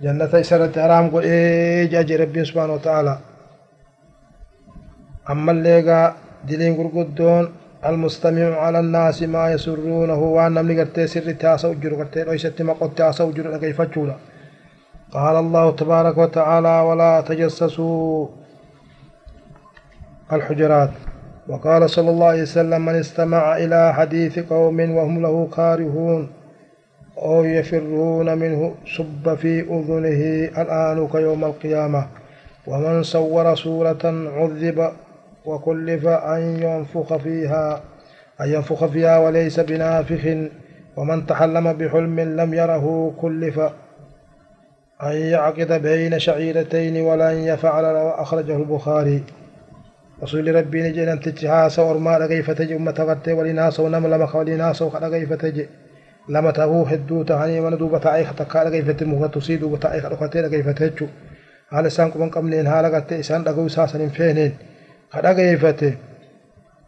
jannata 0.03 0.37
isa 0.43 0.55
irratti 0.55 0.79
haraam 0.79 1.09
godhee 1.13 1.87
jaje 1.93 2.17
rabbiin 2.23 2.45
subhaanahu 2.49 2.77
wa 2.79 2.83
ta'ala 2.87 3.13
ammallee 5.31 5.81
gaa 5.87 6.05
diliin 6.47 6.75
gurguddoon 6.79 7.45
المستمع 7.85 8.55
على 8.55 8.79
الناس 8.79 9.23
ما 9.23 9.51
يسرونه 9.51 10.19
وأن 10.19 10.53
نمني 10.53 10.79
قرتي 10.79 11.07
سر 11.07 11.31
تاسو 11.31 11.73
جرو 11.73 11.95
قرتي 11.97 12.23
ليست 12.23 12.61
ما 12.61 12.73
قد 12.73 12.95
تاسو 12.95 13.31
جرو 13.31 13.59
كيف 13.59 13.81
قال 15.13 15.35
الله 15.35 15.71
تبارك 15.71 16.17
وتعالى 16.17 16.81
ولا 16.81 17.21
تجسسوا 17.21 18.27
الحجرات. 20.33 20.91
وقال 21.49 21.89
صلى 21.89 22.09
الله 22.09 22.27
عليه 22.27 22.41
وسلم 22.41 22.85
من 22.85 22.95
استمع 22.95 23.57
إلى 23.57 23.93
حديث 23.93 24.39
قوم 24.39 24.79
وهم 24.95 25.21
له 25.21 25.47
كارهون 25.55 26.29
أو 27.17 27.43
يفرون 27.43 28.37
منه 28.37 28.73
صب 28.97 29.35
في 29.35 29.61
أذنه 29.61 30.21
الآن 30.61 31.07
كيوم 31.07 31.45
القيامة 31.45 32.07
ومن 32.67 33.03
صور 33.03 33.55
سورة 33.55 34.03
عذب 34.37 34.91
وكلف 35.49 36.07
أن 36.07 36.41
ينفخ 36.63 37.17
فيها 37.17 37.81
أن 38.41 38.47
ينفخ 38.53 38.85
فيها 38.85 39.17
وليس 39.17 39.59
بنافخ. 39.59 40.23
ومن 40.97 41.25
تحلم 41.25 41.73
بحلم 41.73 42.19
لم 42.19 42.53
يره 42.53 43.13
كلف 43.21 43.59
أن 45.03 45.15
يعقد 45.33 45.71
بين 45.81 46.19
شعيرتين 46.19 46.95
ولن 47.01 47.35
يفعل 47.51 47.85
أخرجه 48.23 48.57
البخاري. 48.57 49.23
رسول 50.23 50.55
ربي 50.55 50.79
نجي 50.81 51.05
نمتج 51.05 51.45
هاسا 51.45 51.81
ورما 51.81 52.17
رغي 52.17 52.43
فتجي. 52.43 52.75
أمة 52.75 52.95
غرتي 52.99 53.33
ولناسا 53.33 53.83
ونم 53.83 54.07
لما 54.07 54.25
خوليناسا 54.25 54.85
وخرغي 54.85 55.25
فتجي. 55.25 55.65
لما 56.29 56.51
تهو 56.51 56.83
هدو 56.83 57.23
تهاني 57.23 57.61
من 57.61 57.77
دوبة 57.77 58.09
عيخ 58.09 58.35
تكا 58.35 58.63
رغي 58.63 58.81
فتي. 58.81 59.39
سيدو 59.39 59.75
بتعيخ 59.75 60.05
رغتي 60.05 60.41
رغي 60.41 60.63
فتجو. 60.63 61.07
حال 61.71 61.91
سانكو 61.91 62.19
من 62.19 62.29
قمنين 62.29 62.69
حال 62.69 62.85
غرتي 62.85 63.19
إسان 63.19 63.43
رغو 63.43 63.67
ساسا 63.67 64.07
فينين. 64.07 64.53
خرغي 65.09 65.57
فتي 65.57 65.97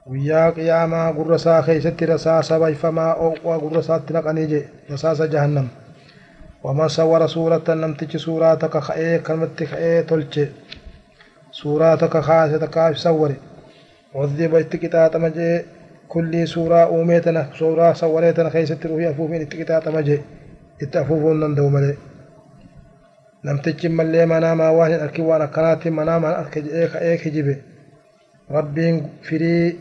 ويا 0.07 0.49
قياما 0.49 1.11
قرسا 1.11 1.61
خيستي 1.61 2.05
رساسا 2.05 2.57
بيفما 2.59 3.11
أوقوا 3.11 3.57
قرسا 3.57 3.97
تنقني 3.97 4.45
جي 4.45 4.61
رساسا 4.91 5.25
جهنم 5.25 5.67
وما 6.63 6.87
صور 6.87 7.27
سورة 7.27 7.63
نمتج 7.69 8.17
سوراتك 8.17 8.77
خئي 8.77 9.19
كلمتك 9.19 9.67
خئي 9.67 10.03
تلجي 10.03 10.47
suuraa 11.51 11.97
takka 11.97 12.21
kaase 12.21 12.59
takkaaf 12.59 12.97
sawware. 12.97 13.35
عذب 14.15 14.55
اتكتات 14.55 15.15
مجي 15.15 15.61
كل 16.07 16.47
سورة 16.47 16.83
أوميتنا 16.83 17.49
سورة 17.59 17.93
سوريتنا 17.93 18.49
خيست 18.49 18.85
روحي 18.85 19.09
أفوفين 19.09 19.41
اتكتات 19.41 19.87
مجي 19.87 20.21
اتأفوفون 20.81 21.39
نندو 21.39 21.69
ملي 21.69 21.95
لم 23.43 23.57
تجم 23.57 23.91
ملي 23.91 24.25
مناما 24.25 24.69
واهن 24.69 24.99
أركي 24.99 25.21
وأنا 25.21 25.45
كانت 25.45 25.87
مناما 25.87 26.39
أركي 26.39 26.59
إيك 26.59 26.95
إيك 26.95 27.27
جبه 27.27 27.55
ربين 27.55 27.55
فري 27.55 27.63
garbu 27.63 27.70
ربين 28.51 29.09
فري 29.23 29.77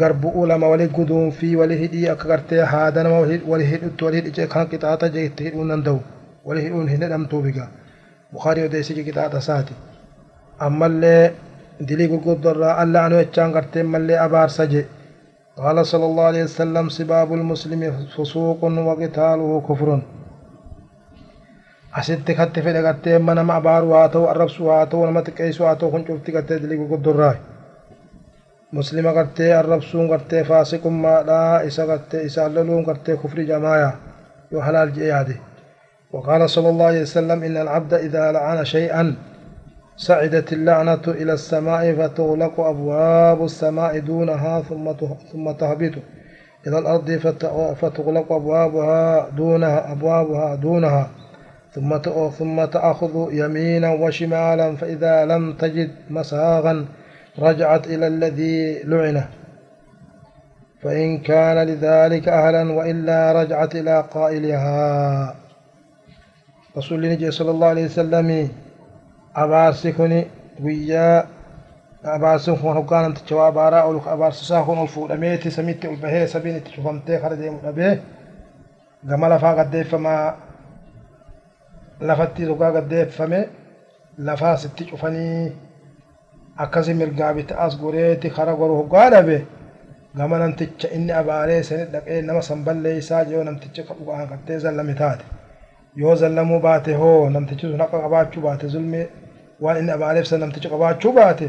غرب 0.00 0.26
أولى 0.26 0.58
ما 0.58 0.66
ولي 0.66 0.86
قدوم 0.86 1.30
في 1.30 1.56
ولي 1.56 1.84
هدي 1.84 2.12
أكغرتي 2.12 2.60
هادان 2.60 3.06
ما 3.06 3.18
ولي 3.46 3.74
هدي 3.74 3.88
تولي 3.98 4.18
هدي 4.18 4.30
جاي 4.30 4.46
كان 4.46 4.66
كتاتا 4.66 5.08
جاي 5.08 5.28
تهد 5.28 5.54
ونندو 5.54 5.98
ولي 6.44 6.60
هدي 6.66 6.72
ونهن 6.72 7.04
لم 7.04 7.24
توبقى 7.24 7.68
بخاري 8.32 8.64
وديسي 8.64 8.94
جاي 8.94 9.04
كتاتا 9.04 9.38
ساتي. 9.38 9.74
أما 10.62 10.86
اللي 10.86 11.30
دلي 11.80 12.06
قل 12.06 12.20
قد 12.26 12.40
درى 12.40 12.82
ألا 12.82 13.06
أنو 13.06 13.16
يتشان 13.18 13.50
غرتي 13.54 13.82
ما 13.82 13.98
اللي 13.98 14.24
أبار 14.24 14.48
سجي. 14.48 14.84
قال 15.56 15.86
صلى 15.86 16.04
الله 16.04 16.24
عليه 16.24 16.44
وسلم 16.44 16.88
سباب 16.88 17.32
المسلم 17.32 17.80
فسوق 18.16 18.64
وقتاله 18.64 19.50
كفر. 19.68 19.88
أسنتي 21.94 22.34
خطي 22.34 22.62
في 22.62 22.72
لغتي 22.72 23.18
ما 23.18 23.34
نما 23.34 23.56
أبار 23.56 23.84
واتو 23.84 24.24
أرب 24.30 24.50
سواتو 24.50 24.96
ونما 25.02 25.20
تكيسواتو 25.20 25.90
خنشوفتي 25.92 26.32
قد 26.36 26.46
دلي 26.46 26.76
قل 26.76 26.88
قد 26.92 27.02
درى 27.02 27.34
muslima 28.72 29.12
gartee 29.12 29.52
arrabsuun 29.54 30.08
gartee 30.08 30.44
faasiqummaadhaa 30.44 31.60
isa 31.62 31.86
gartee 31.86 32.22
isaan 32.22 32.54
loluun 32.54 32.84
gartee 32.84 33.16
kufri 33.16 33.46
jamaaya 33.46 33.92
yoo 34.50 34.62
halaal 34.62 34.90
je'e 34.96 35.08
yaade. 35.08 35.36
وقال 36.12 36.50
صلى 36.50 36.68
الله 36.68 36.86
عليه 36.86 37.02
وسلم 37.02 37.42
إن 37.44 37.56
العبد 37.56 37.94
إذا 37.94 38.32
لعن 38.32 38.64
شيئا 38.64 39.14
صعدت 39.96 40.52
اللعنة 40.52 41.04
إلى 41.08 41.32
السماء 41.32 41.94
فتغلق 41.94 42.60
أبواب 42.60 43.44
السماء 43.44 43.98
دونها 43.98 44.60
ثم 44.60 44.92
ثم 45.32 45.50
تهبط 45.52 45.92
إلى 46.66 46.78
الأرض 46.78 47.10
فتغلق 47.80 48.32
أبوابها 48.32 49.28
دونها 49.36 49.92
أبوابها 49.92 50.54
دونها 50.54 51.10
ثم 51.72 51.98
ثم 52.38 52.64
تأخذ 52.64 53.28
يمينا 53.32 53.90
وشمالا 53.92 54.76
فإذا 54.76 55.24
لم 55.24 55.52
تجد 55.52 55.90
مساغا 56.10 56.84
رجعت 57.38 57.86
إلى 57.86 58.06
الذي 58.06 58.82
لعنه. 58.82 59.28
فإن 60.82 61.18
كان 61.18 61.66
لذلك 61.66 62.28
أهلا 62.28 62.72
وإلا 62.72 63.32
رجعت 63.32 63.74
إلى 63.74 64.04
قائلها. 64.10 65.34
رسول 66.76 67.04
الله 67.04 67.30
صلى 67.30 67.50
الله 67.50 67.66
عليه 67.66 67.84
وسلم 67.84 68.48
أبارسكني 69.36 70.26
ويا 70.62 71.26
أبارسن 72.04 72.56
خون 72.56 72.76
هقان 72.76 73.04
أنت 73.04 73.18
تشوا 73.18 73.48
أبارا 73.48 73.80
أو 73.80 74.00
أبارسسا 74.14 74.62
خون 74.62 74.82
الفودميتي 74.82 75.50
سميت 75.50 75.84
البهي 75.84 76.26
سبين 76.26 76.64
تشوفمتي 76.64 77.18
خرج 77.18 77.38
مدبه 77.38 78.00
جمال 79.04 79.38
فاقد 79.38 79.82
فما 79.82 80.34
lafatti 82.00 82.44
dhugaa 82.46 82.70
gaddeeffame 82.72 83.48
lafaa 84.18 84.56
sitti 84.56 84.84
cufanii 84.84 85.52
akkasi 86.64 86.94
mirgaa 87.00 87.32
bita'as 87.36 87.72
goreeti 87.82 88.28
kara 88.36 88.52
goru 88.60 88.74
hoggaa 88.80 89.10
dhabe 89.14 89.38
gama 90.18 90.38
namticha 90.42 90.88
inni 90.96 91.12
abaaree 91.20 91.62
sani 91.68 91.84
dhaqee 91.92 92.22
nama 92.28 92.42
san 92.48 92.60
balleeysaa 92.66 93.22
yoo 93.32 93.44
namticha 93.48 93.82
dhugaan 93.98 94.28
qattee 94.32 94.58
zallame 94.64 94.94
taate 95.00 95.24
yoo 96.00 96.14
zallamuu 96.22 96.60
baate 96.66 96.92
hoo 97.00 97.30
namtichi 97.34 97.66
sun 97.70 97.80
haqa 97.84 97.98
qabaachuu 98.04 98.42
baate 98.46 98.66
zulmee 98.74 99.06
waan 99.62 99.76
inni 99.80 99.92
abaareef 99.96 100.26
san 100.30 100.40
namticha 100.44 100.68
qabaachuu 100.74 101.12
baate 101.20 101.46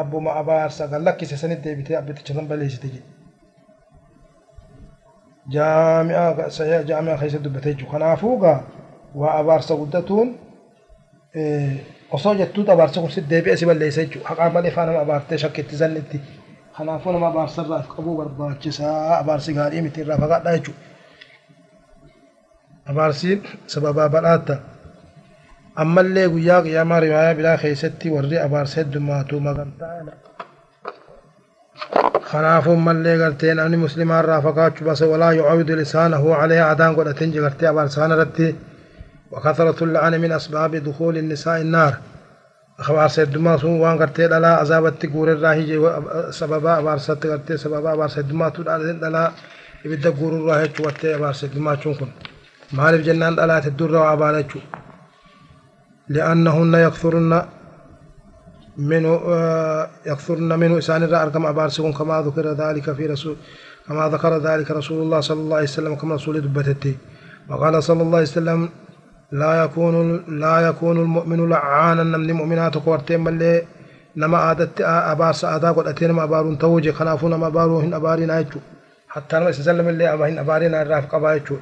abbuma 0.00 0.30
abaarsa 0.40 0.86
gallakkise 0.92 1.36
sanit 1.42 1.60
deebitee 1.64 1.96
abbiticha 2.00 2.34
san 2.36 2.46
balleeysite 2.50 2.88
jedhe 2.94 3.02
jaami'a 5.54 6.24
jaami'a 6.90 7.16
keessa 7.20 7.38
dubbatee 7.44 7.74
jiru 7.78 7.90
kanaafuu 7.92 8.36
gaa 8.44 8.58
waa 9.20 9.34
abaarsa 9.40 9.74
guddatuun 9.80 10.28
osoo 12.16 12.34
jettuutu 12.40 12.70
abaarsa 12.74 13.00
kun 13.02 13.10
si 13.14 13.20
deebi'e 13.30 13.56
si 13.60 13.64
balleessa 13.70 14.00
jechuudha 14.04 14.28
haqaa 14.30 14.50
malee 14.54 14.72
faa 14.76 14.86
nama 14.86 15.00
abaartee 15.06 15.38
shakkitti 15.42 15.76
zannitti 15.82 16.18
kanaafuu 16.76 17.12
nama 17.12 17.28
abaarsa 17.32 17.58
irraa 17.64 17.82
qabuu 17.96 18.14
barbaachisaa 18.20 19.18
abaarsi 19.22 19.50
gaarii 19.58 19.82
miti 19.86 20.00
irraa 20.04 20.18
fagaadhaa 20.24 20.54
jechuudha. 20.56 20.80
Abaarsiin 22.90 23.38
sababaa 23.72 24.08
badhaatta 24.14 24.54
ammallee 25.82 26.26
guyyaa 26.34 26.62
qiyaamaa 26.66 27.00
riwaayaa 27.04 27.34
biraa 27.38 27.58
keessatti 27.62 28.06
warri 28.14 28.36
abaarsa 28.46 28.74
heddummaatu 28.80 29.34
magantaadha. 29.46 30.12
kanaafuu 32.30 32.76
mallee 32.86 33.16
gartee 33.22 33.54
namni 33.54 33.76
muslimaa 33.84 34.20
irraa 34.22 34.40
fagaachuu 34.46 34.86
basa 34.88 35.04
walaa 35.12 35.32
yucawwidu 35.38 35.74
lisaanahu 35.80 36.28
calee 36.40 36.60
adaan 36.72 36.94
godhatin 36.98 37.30
gartee 37.44 37.68
abaarsaana 37.72 38.14
irratti 38.16 38.46
وكثرة 39.32 39.84
اللعن 39.84 40.20
من 40.20 40.32
أسباب 40.32 40.76
دخول 40.76 41.18
النساء 41.18 41.60
النار. 41.60 41.94
أخبار 42.80 43.08
سيدما 43.08 43.56
سون 43.56 43.80
وان 43.80 43.98
قرتي 43.98 44.28
دلا 44.28 44.56
عذاب 44.60 44.98
تقور 44.98 45.32
الراهي 45.32 45.66
سببا. 46.30 46.78
أبار 46.78 46.98
ست 46.98 47.26
قرتي 47.26 47.56
سببا. 47.56 47.92
أبار 47.92 48.08
سيدما 48.08 48.48
تو 48.48 48.62
دلا 48.62 49.32
يبدا 49.84 50.10
قور 50.10 50.32
الراهي 50.32 50.68
چوتي 50.76 51.14
أبار 51.16 51.32
سيدما 51.32 51.76
چون 51.82 52.08
مالف 52.72 53.00
جنان 53.06 53.34
دلا 53.36 53.60
تدر 53.60 53.94
وعبالة 53.96 54.52
لأنهن 56.08 56.74
يكثرن 56.74 57.42
منه 58.76 59.12
يكثرن 60.06 60.58
منه 60.58 60.78
إسان 60.78 61.02
الرأى 61.02 61.22
أرقم 61.22 61.46
أبار 61.46 61.68
سيكون 61.68 61.92
كما 61.92 62.22
ذكر 62.26 62.46
ذلك 62.52 62.92
في 62.92 63.06
رسول 63.06 63.36
كما 63.88 64.08
ذكر 64.08 64.38
ذلك 64.38 64.70
رسول 64.70 65.02
الله 65.02 65.20
صلى 65.20 65.40
الله 65.40 65.56
عليه 65.56 65.72
وسلم 65.72 65.94
كما 65.94 66.14
رسول 66.14 66.40
دبتتي. 66.40 66.96
وقال 67.48 67.82
صلى 67.82 68.02
الله 68.02 68.18
عليه 68.18 68.32
وسلم 68.36 68.68
لا 69.32 69.64
يكون 69.64 69.94
لا 70.40 70.56
يكون 70.68 70.96
المؤمن 70.96 71.48
لعانا. 71.48 72.02
من 72.02 72.32
مؤمنات 72.32 72.78
كورتين 72.78 73.24
بل 73.24 73.62
نما 74.16 74.38
عادت 74.38 74.80
أبارس 74.80 75.44
أدا 75.44 75.70
قد 75.76 75.86
أتين 75.86 76.10
ما 76.10 76.24
أبارون 76.24 76.58
توجي. 76.58 76.92
خنافون 76.92 77.34
ما 77.34 77.46
أباروهن 77.46 77.94
أبارين 77.94 78.30
أيجو 78.30 78.60
حتى 79.08 79.36
نما 79.36 79.52
سلم 79.52 79.88
اللي 79.88 80.12
أباهن 80.12 80.38
أبارين 80.38 80.74
الراف 80.74 81.06
قبايجو 81.12 81.56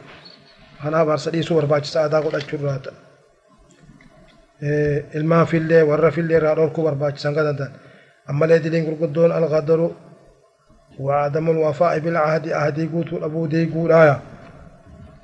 خنا 0.82 1.00
أبارس 1.02 1.28
دي 1.28 1.42
سور 1.42 1.64
باج 1.64 1.96
أدا 1.96 2.18
قد 2.18 2.34
أجو 2.34 2.66
رات 2.66 2.86
ilmaan 5.18 5.46
fillee 5.46 5.82
warra 5.90 6.10
fillee 6.10 6.36
irraa 6.36 6.54
dhorkuu 6.58 6.82
barbaachisan 6.84 7.32
gadantan 7.36 7.70
ammalee 8.30 8.58
diliin 8.64 8.84
gurguddoon 8.88 9.32
alqadaru 9.38 9.88
وعدم 11.00 11.50
الوفاء 11.50 11.98
بالعهد. 11.98 12.48
عهدي 12.48 12.86
قوت 12.92 13.22
أبو 13.22 13.46
دي 13.46 13.72
قولايا 13.74 14.20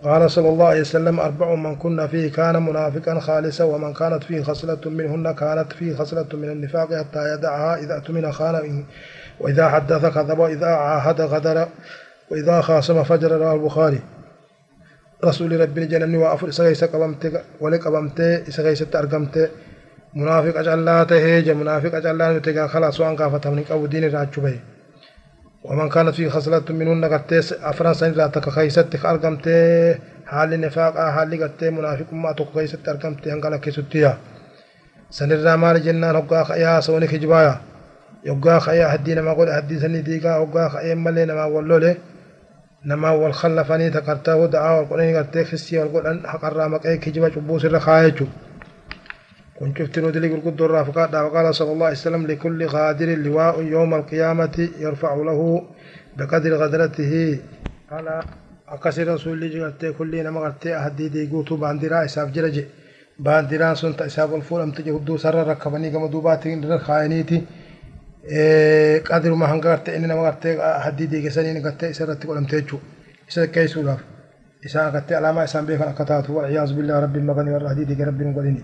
قال 0.07 0.31
صلى 0.31 0.49
الله 0.49 0.67
عليه 0.67 0.81
وسلم 0.81 1.21
أربع 1.21 1.55
من 1.55 1.77
كنا 1.77 2.07
فيه 2.07 2.33
كان 2.33 2.63
منافقا 2.63 3.21
خالصا 3.21 3.65
ومن 3.65 3.93
كانت 3.93 4.25
فيه 4.25 4.43
خصلة 4.43 4.79
منهن 4.87 5.35
كانت 5.35 5.73
فيه 5.73 5.97
خصلة 5.97 6.27
من 6.33 6.51
النفاق 6.51 6.95
حتى 6.95 7.35
يدعها 7.35 7.77
إذا 7.77 7.97
أتمن 7.97 8.33
خان 8.33 8.85
وإذا 9.41 9.69
حدث 9.69 10.07
كذب 10.07 10.39
وإذا 10.39 10.67
عاهد 10.67 11.21
غدر 11.21 11.69
وإذا 12.31 12.61
خاصم 12.61 13.03
فجر 13.03 13.33
رواه 13.33 13.55
البخاري. 13.55 14.01
رسول 15.25 15.61
ربي 15.61 15.87
جنني 15.87 16.17
وأفر 16.17 16.49
إسغيس 16.49 16.85
قبمت 16.85 17.43
ولك 17.61 17.85
قبمت 17.85 18.21
إسغيس 18.21 18.85
أرقمت. 18.95 19.51
منافق 20.15 20.59
أجعل 20.59 20.85
لا 20.85 21.05
تهيج 21.05 21.51
منافق 21.51 21.95
أجعل 21.95 22.19
لا 22.19 22.39
نتقى 22.39 22.69
خلاص 22.69 23.01
وأن 23.01 23.17
قافت 23.17 23.47
من 23.47 23.65
قو 23.65 23.87
دين 23.87 24.17
راجبه 24.17 24.61
ومن 25.71 25.89
كانت 25.89 26.15
فيه 26.15 26.29
خصلة 26.29 26.63
منهن 26.71 27.05
قتيس 27.05 27.53
أفران 27.53 27.95
سن 27.95 28.13
لا 28.13 28.27
تكخيست 28.27 29.05
أرقمت 29.05 29.47
حال 30.27 30.55
النفاق 30.55 30.95
حال 30.95 31.43
قت 31.43 31.65
منافق 31.65 32.13
ما 32.13 32.33
تكخيست 32.33 32.89
أرقمت 32.89 33.29
هنقل 33.29 33.57
كيستيا. 33.57 34.19
سن 35.11 35.33
الرمال 35.33 35.83
جنان 35.85 36.17
هقا 36.17 36.45
خيا 36.45 36.81
سوني 36.81 37.07
خجبايا. 37.07 37.61
يقا 38.25 38.59
خيا 38.59 38.95
هدينا 38.95 39.23
ما 39.23 39.33
قول 39.33 39.49
هدي 39.49 39.79
سني 39.79 40.01
ديقا 40.01 40.31
هقا 40.31 40.69
خيا 40.69 40.95
ملي 40.95 41.25
نما 41.25 41.45
ولولي. 41.45 41.97
نما 42.85 43.11
والخلفني 43.11 43.91
تكرتا 43.91 44.35
ودعا 44.35 44.71
والقرآن 44.79 45.17
قت 45.17 45.39
خسي 45.39 45.79
والقرآن 45.79 46.27
حق 46.27 46.45
الرامك 46.45 46.87
أي 46.87 47.01
خجبا 47.01 47.31
شبوس 47.31 47.65
الرخايجو 47.65 48.27
كن 49.61 49.75
شفت 49.79 49.99
نودلي 49.99 50.29
قلقد 50.29 50.63
الرافقات 50.63 51.15
وقال 51.15 51.55
صلى 51.55 51.73
الله 51.73 51.87
عليه 51.87 51.97
وسلم 51.97 52.27
لكل 52.27 52.67
غادر 52.67 53.09
لواء 53.27 53.63
يوم 53.63 53.95
القيامة 53.95 54.69
يرفع 54.85 55.15
له 55.15 55.41
بقدر 56.17 56.53
غدرته 56.63 57.39
على 57.91 58.23
أكسر 58.69 59.15
رسول 59.15 59.51
جغلت 59.51 59.95
كل 59.99 60.13
نما 60.25 60.41
قلت 60.41 60.67
أهدي 60.67 61.09
دي 61.09 61.23
قوتو 61.31 61.57
باندرا 61.57 62.05
إساف 62.05 62.29
جرجي. 62.37 62.65
باندرا 63.19 63.75
سنت 63.75 64.03
إساف 64.03 64.35
الفول 64.35 64.61
أم 64.61 64.71
تجي 64.71 64.91
هدو 64.91 65.17
سر 65.17 65.49
ركبني 65.49 65.91
كما 65.91 66.07
دوبات 66.07 66.43
خائنيتي. 66.87 67.39
قدر 69.11 69.35
ما 69.35 69.47
هنغرت 69.53 69.89
إن 69.89 70.03
نما 70.09 70.31
قلت 70.31 70.47
أهدي 70.47 71.07
دي 71.07 71.23
كسنين 71.25 71.67
قلت 71.67 71.85
إسرت 71.85 72.27
قلم 72.27 72.45
تيجو. 72.45 72.79
إسر 73.29 73.47
كيسو 73.47 73.83
لاف 73.83 74.01
إسا 74.67 74.89
قلت 74.95 75.13
علامة 75.13 75.45
إسان 75.45 75.67
بيخن 75.67 75.89
أكتاته 75.89 76.33
والعياذ 76.33 76.71
بالله 76.77 77.01
رب 77.01 77.17
المغني 77.17 77.51
والرهدي 77.55 77.85
دي 77.85 78.05
رب 78.05 78.21
المغني. 78.21 78.63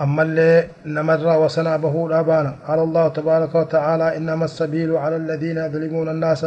أما 0.00 0.22
اللي 0.22 0.68
نمر 0.86 1.38
وصنع 1.38 1.76
به 1.76 2.06
الأبانا 2.06 2.56
قال 2.68 2.78
الله 2.78 3.08
تبارك 3.08 3.54
وتعالى 3.54 4.16
إنما 4.16 4.44
السبيل 4.44 4.96
على 4.96 5.16
الذين 5.16 5.56
يظلمون 5.58 6.08
الناس 6.08 6.46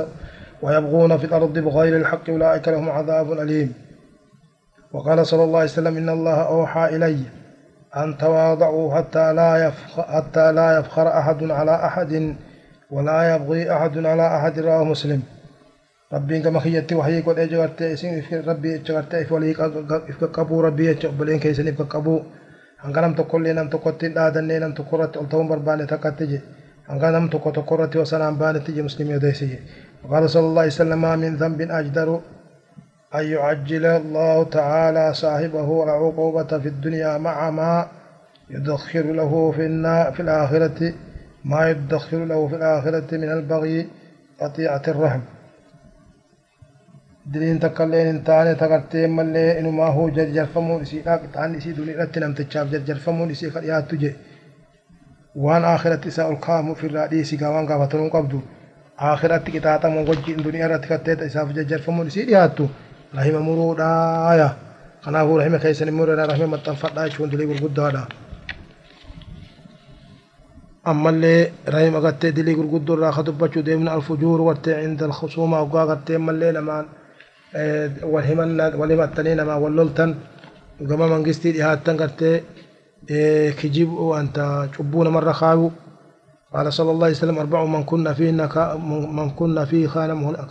ويبغون 0.62 1.18
في 1.18 1.26
الأرض 1.26 1.60
بغير 1.60 1.98
الحق 1.98 2.30
أولئك 2.30 2.68
لهم 2.68 2.90
عذاب 2.90 3.32
أليم. 3.32 3.74
وقال 4.94 5.28
صلى 5.28 5.44
الله 5.44 5.60
عليه 5.60 5.70
وسلم 5.70 5.98
إن 5.98 6.10
الله 6.10 6.42
أوحى 6.42 6.96
إلي 6.96 7.20
أن 7.98 8.18
تواضعوا 8.18 8.96
حتى 8.96 9.34
لا 9.34 9.68
يفخر, 9.68 10.04
حتى 10.04 10.52
لا 10.52 10.80
يفخر 10.80 11.08
أحد 11.08 11.44
على 11.44 11.76
أحد 11.76 12.36
ولا 12.92 13.36
يبغي 13.36 13.74
أحد 13.74 14.06
على 14.06 14.28
أحد 14.38 14.60
رواه 14.60 14.84
مسلم. 14.84 15.22
ربي 16.14 16.40
كما 16.40 16.60
خيتي 16.60 16.96
وحي 16.96 17.22
قد 17.22 17.40
أجرت 17.40 18.06
ربي 18.48 18.76
أجرت 18.76 19.16
إفولي 19.16 19.52
إفكا 20.10 20.42
ربي 20.42 20.92
أجرت 20.92 21.42
كيسن 21.42 21.68
إفكا 21.68 22.24
hanga 22.84 23.02
nam 23.02 23.13
tokkollee 23.15 23.54
nam 23.54 23.70
tokkotti 23.70 24.06
hin 24.06 24.15
dhaadannee 24.17 24.60
nam 24.60 24.74
tokko 24.74 24.98
irratti 24.98 25.20
ol 25.20 25.26
ta'uun 25.32 25.48
barbaanne 25.54 25.86
takkatti 25.94 26.28
je 26.34 26.41
hanga 26.89 27.12
nam 27.12 27.30
tokko 27.30 27.52
tokko 27.52 27.76
irratti 27.76 27.98
wasanaan 28.04 28.38
baanetti 28.44 28.76
je 28.76 28.82
muslimii 28.89 29.15
odeessi 29.22 29.50
je 29.54 29.60
وقال 30.04 30.30
صلى 30.30 30.48
الله 30.48 30.62
عليه 30.62 30.72
وسلم 30.72 31.02
ما 31.02 31.15
من 31.15 31.36
ذنب 31.36 31.62
أجدر 31.62 32.10
أن 33.15 33.24
يعجل 33.36 33.86
الله 33.86 34.44
تعالى 34.44 35.13
صاحبه 35.13 35.84
العقوبة 35.84 36.52
في 36.60 36.67
الدنيا 36.67 37.17
مع 37.17 37.50
ما 37.50 37.88
يدخر 38.50 39.02
له 39.02 39.52
في 39.52 39.65
في 40.15 40.20
الآخرة 40.26 40.94
ما 41.46 41.70
يدخر 41.70 42.26
له 42.26 42.48
في 42.48 42.56
الآخرة 42.56 43.17
من 43.17 43.32
البغي 43.32 43.88
قطيعة 44.41 44.82
الرحم 44.88 45.20
دلين 47.25 47.60
تكلين 47.60 48.07
انتان 48.07 48.57
تغرتين 48.57 49.10
ملي 49.15 49.60
انما 49.60 49.88
هو 49.88 50.10
جرجر 50.10 50.45
فمو 50.45 50.79
نسي 50.79 51.01
اك 51.07 51.21
تاني 51.34 51.60
سي 51.60 51.71
دوني 51.71 51.93
رت 51.95 52.17
نم 52.17 52.34
تشاف 52.34 52.67
جرجر 52.71 52.95
فمو 52.95 53.25
نسي 53.25 53.49
قد 53.49 53.63
يا 53.63 53.79
تجي 53.79 54.13
وان 55.36 55.63
اخرت 55.63 56.07
سا 56.07 56.29
القام 56.29 56.73
في 56.73 56.88
الرئيس 56.88 57.43
غوان 57.43 57.65
غفتن 57.69 58.10
قبض 58.10 58.41
اخرت 58.99 59.43
كي 59.49 59.60
تاتا 59.60 59.88
مو 59.89 60.01
وجي 60.10 60.34
دوني 60.34 60.65
رت 60.65 60.86
كت 60.89 61.10
تساف 61.10 61.47
جرجر 61.51 61.79
فمو 61.86 62.03
نسي 62.03 62.21
يا 62.31 62.47
تو 62.47 62.65
رحم 63.15 63.36
مرودا 63.47 63.89
يا 64.39 64.49
أنا 65.07 65.19
هو 65.21 65.38
رحم 65.39 65.55
كيسن 65.57 65.89
مرودا 65.93 66.25
رحم 66.25 66.51
متفدا 66.51 67.10
شون 67.10 67.29
دلي 67.29 67.45
بغدادا 67.45 68.03
ammallee 70.91 71.51
rahim 71.73 71.95
agartee 71.99 72.31
dilii 72.38 72.55
gurguddoo 72.60 72.95
irraa 72.97 73.12
ka 73.17 73.21
dubbachuu 73.27 73.62
deemna 73.67 73.91
alfujuur 73.97 74.39
warte 74.47 74.71
inda 74.86 75.05
alkhusuuma 75.10 75.57
ogaa 75.65 75.84
agartee 75.86 76.17
mallee 76.17 76.51
lamaan 76.57 76.86
wal 78.14 78.24
himanna 78.24 78.72
wal 78.80 78.90
himattanii 78.90 79.36
namaa 79.36 79.58
wal 79.58 79.74
loltan 79.74 80.16
gama 80.90 81.08
mangistii 81.08 81.52
dhihaattan 81.52 81.98
gartee 81.98 82.44
kijibu 83.60 84.10
wanta 84.10 84.68
cubbuu 84.78 85.04
namarra 85.04 85.34
kaayu 85.34 85.72
قال 86.54 86.74
صلى 86.74 86.92
الله 86.92 87.06
عليه 87.06 87.16
وسلم 87.16 87.38
أربع 87.40 87.66
من 87.66 87.84
كنا 87.84 88.14
فيه 88.14 88.32
من 89.12 89.30
كنا 89.30 89.66
فيه 89.66 89.88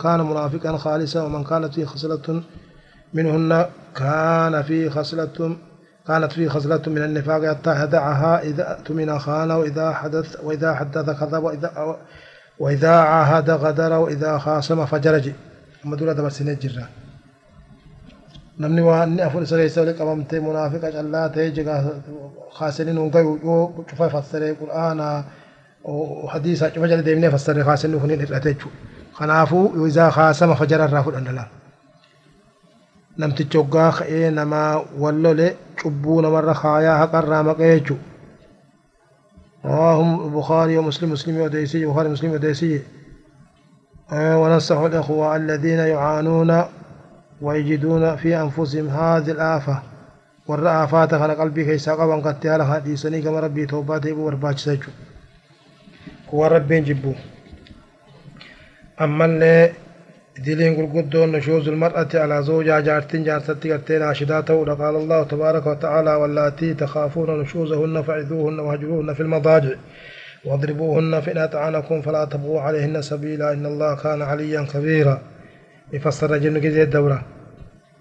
كان 0.01 0.21
منافقا 0.21 0.77
خالصا 0.77 1.23
ومن 1.23 1.43
كانت 1.43 1.73
فيه 1.73 1.85
خصلة 1.85 2.41
منهن 3.13 3.65
كان 3.95 4.61
فيه 4.61 4.89
خصلة 4.89 5.57
كانت 6.07 6.31
فيه 6.31 6.47
خصلة 6.49 6.81
من 6.87 6.97
النفاق. 7.03 7.41
حتى 7.45 7.83
يدعها 7.83 8.41
إذا 8.43 8.63
اؤتمن 8.71 9.19
خان 9.19 9.51
وإذا 9.51 9.91
حدث 9.91 10.37
وإذا 10.43 10.73
حدث 10.73 11.09
كذب 11.19 11.43
وإذا 11.43 11.97
وإذا 12.59 12.95
عاهد 12.95 13.49
غدر 13.49 13.93
وإذا 13.93 14.37
خاصم 14.37 14.85
فجرج. 14.85 15.31
أما 15.85 15.95
دولة 15.95 16.13
بس 16.13 16.41
نجرا 16.41 16.87
namni 18.61 18.81
waan 18.81 19.09
inni 19.11 19.21
afur 19.27 19.41
isa 19.43 19.55
keessa 19.57 19.81
wali 19.81 19.93
qabamtee 19.99 20.39
munaafiqa 20.47 20.91
callaa 20.95 21.29
ta'ee 21.33 21.51
jigaa 21.57 21.79
kaasanii 22.57 22.93
nuun 22.93 23.09
gayu 23.15 23.31
yoo 23.45 23.63
cufa 23.89 24.09
fassaree 24.13 24.53
qur'aanaa 24.61 25.17
hadiisa 26.33 26.69
cufa 26.73 26.87
jala 26.91 27.03
deemnee 27.07 27.31
fassaree 27.35 27.63
kaasanii 27.69 27.99
kun 28.01 28.09
hin 28.13 28.21
hir'ate 28.23 28.49
jechuudha. 28.53 28.77
Kanaafuu 29.17 29.85
isaa 29.87 30.11
kaasama 30.17 30.55
fajara 30.61 30.85
irraa 30.89 31.03
fudhan 31.07 31.25
dalaan. 31.29 31.49
Namtichi 33.17 33.57
hoggaa 33.57 33.91
ka'ee 33.97 34.29
namaa 34.37 34.71
wallole 35.03 35.47
cubbuu 35.81 36.21
namarra 36.21 36.53
kaayaa 36.61 36.97
haqarraa 37.01 37.43
maqee 37.49 37.73
jechuudha. 37.79 38.05
رواه 39.65 40.25
البخاري 40.25 40.77
ومسلم 40.77 41.09
مسلم 41.11 41.35
وديسي 41.41 41.85
بخاري 41.85 42.09
مسلم 42.09 42.31
وديسي 42.31 42.81
وننصح 44.11 44.77
الإخوة 44.77 45.35
الذين 45.35 45.79
يعانون 45.79 46.63
ويجدون 47.41 48.15
في 48.15 48.41
أنفسهم 48.41 48.87
هذه 48.87 49.31
الآفة. 49.31 49.81
والرآفات 50.47 51.15
خلق 51.15 51.37
قلبي 51.37 51.65
كيسا 51.65 51.91
قبا 51.93 52.15
قد 52.15 52.39
تيالا 52.39 52.65
حديثني 52.65 53.21
كما 53.21 53.39
ربي 53.39 53.65
توباتي 53.65 54.11
بو 54.11 54.25
ورباج 54.25 54.57
سجو 54.57 54.91
هو 56.33 56.47
ربي 56.47 56.79
جبو. 56.79 57.13
أما 59.01 59.25
اللي 59.25 59.71
دلين 60.45 60.75
قلقدون 60.75 61.31
نشوز 61.31 61.67
المرأة 61.67 62.07
على 62.13 62.43
زوجها 62.43 62.79
جارتين 62.79 63.23
جارتي 63.23 63.71
قرتين 63.71 64.01
عاشداته 64.01 64.75
قال 64.75 64.95
الله 64.95 65.23
تبارك 65.23 65.67
وتعالى 65.67 66.15
واللاتي 66.15 66.73
تخافون 66.73 67.41
نشوزهن 67.41 68.01
فعذوهن 68.01 68.59
وهجروهن 68.59 69.13
في 69.13 69.19
المضاجع. 69.19 69.75
واضربوهن 70.45 71.21
فإن 71.21 71.37
أطعنكم 71.37 72.01
فلا 72.01 72.25
تبغوا 72.25 72.61
عليهن 72.61 73.01
سبيلا 73.01 73.53
إن 73.53 73.65
الله 73.65 73.95
كان 73.95 74.21
عليا 74.21 74.61
كبيرا 74.73 75.21
فسر 76.01 76.37
جن 76.37 76.57
الدورة 76.57 77.23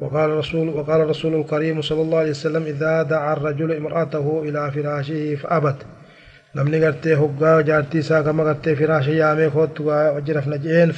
وقال 0.00 0.30
الرسول 0.30 0.68
وقال 0.68 1.00
الرسول 1.00 1.34
الكريم 1.34 1.82
صلى 1.82 2.02
الله 2.02 2.18
عليه 2.18 2.30
وسلم 2.30 2.62
إذا 2.62 3.02
دعا 3.02 3.32
الرجل 3.32 3.72
امرأته 3.72 4.42
إلى 4.44 4.70
فراشه 4.70 5.34
فأبت. 5.34 5.76
لم 6.54 6.68
نغرتي 6.68 7.14
هقا 7.14 7.60
جارتي 7.60 8.02
ساقا 8.02 8.32
ما 8.32 8.42
غرتي 8.44 8.76
فراشي 8.76 9.16
يا 9.16 9.32
أمي 9.32 9.50
خوت 9.50 9.80
وجرف 9.80 10.48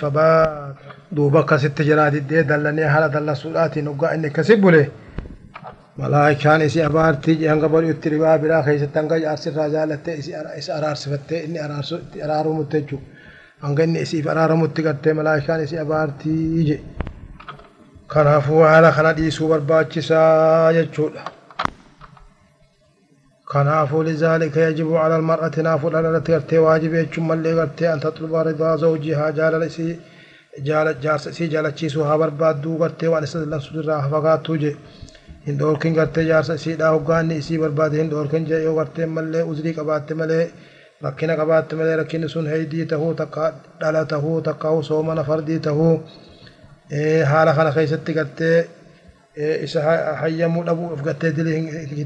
فبا 0.01 0.75
دوبك 1.13 1.57
ست 1.57 1.83
جرادي 1.83 2.21
دي 2.21 2.43
دلني 2.43 2.85
هلا 2.85 3.07
دل 3.07 3.37
سؤاتي 3.37 3.81
نقا 3.83 4.15
إني 4.15 4.31
كسبوا 4.31 4.85
malaayikaan 6.01 6.63
isi 6.69 6.83
abaartii 6.89 7.37
jee 7.41 7.49
hanga 7.53 7.69
bari'utti 7.75 8.13
ribaa 8.15 8.39
biraa 8.45 8.63
keessatti 8.69 8.99
hanga 8.99 9.19
jaarsirraa 9.25 9.69
jaalattee 9.75 10.17
isi 10.23 10.73
araarsifattee 10.79 11.41
inni 11.47 11.59
araaramutti 12.27 12.81
jechuudha 12.81 13.07
hanga 13.65 13.83
inni 13.87 14.03
isiif 14.07 14.27
araaramutti 14.35 14.87
gartee 14.87 15.15
malaayikaan 15.21 15.65
isi 15.67 15.79
abaartii 15.85 16.65
je 16.71 16.77
kanaafuu 18.15 18.65
haala 18.71 18.93
kana 18.97 19.17
dhiisuu 19.21 19.49
barbaachisaa 19.53 20.73
jechuudha. 20.79 21.25
كنافو 23.53 24.03
لذلك 24.03 24.57
يجب 24.57 24.95
على 24.95 25.17
المرأة 25.17 25.53
نافو 25.67 25.89
لالت 25.89 26.31
غرتي 26.31 26.59
واجب 26.59 26.95
يجم 26.95 27.33
اللي 27.33 27.53
غرتي 27.55 27.93
أن 27.93 28.01
تطلب 28.01 28.35
رضا 28.35 28.77
زوجها 28.77 29.31
جال 29.31 29.55
لسي 29.61 29.97
جال 30.67 31.01
جارس 31.01 31.29
سي 31.29 31.47
جال 31.47 31.75
تشيسو 31.75 32.03
هابر 32.03 32.29
بادو 32.29 32.77
غرتي 32.77 33.07
وان 33.09 33.27
سد 33.27 33.49
لن 33.53 33.61
سد 33.61 33.77
راه 33.89 34.09
فقاتو 34.13 34.57
جي 34.63 34.77
hin 35.47 35.59
dhoorkin 35.61 35.95
gartee 35.99 36.25
jaarsa 36.31 36.55
isiidha 36.61 36.91
hoggaanni 36.95 37.37
isii 37.43 37.59
barbaade 37.63 37.97
hin 38.01 38.11
dhoorkin 38.13 38.47
jee 38.51 38.63
yoo 38.67 38.75
gartee 38.81 39.07
mallee 39.17 39.43
uzrii 39.53 39.75
qabaatte 39.79 40.15
malee 40.21 40.45
rakkina 41.07 41.37
qabaatte 41.41 41.77
malee 41.81 41.97
rakkinni 42.03 42.29
sun 42.35 42.47
heydii 42.53 42.87
tahuu 42.93 43.15
takka 43.21 43.53
dhala 43.81 44.05
tahuu 44.13 44.37
takka 44.49 44.75
soomana 44.91 45.25
fardii 45.31 45.59
tahuu 45.69 45.95
haala 47.33 47.53
kana 47.59 47.73
keessatti 47.79 48.13
gartee 48.19 48.59
isa 49.67 49.81
hayyamuu 50.21 50.65
dhabuu 50.69 50.93
of 50.95 51.03
gartee 51.09 51.33
dilii 51.37 51.59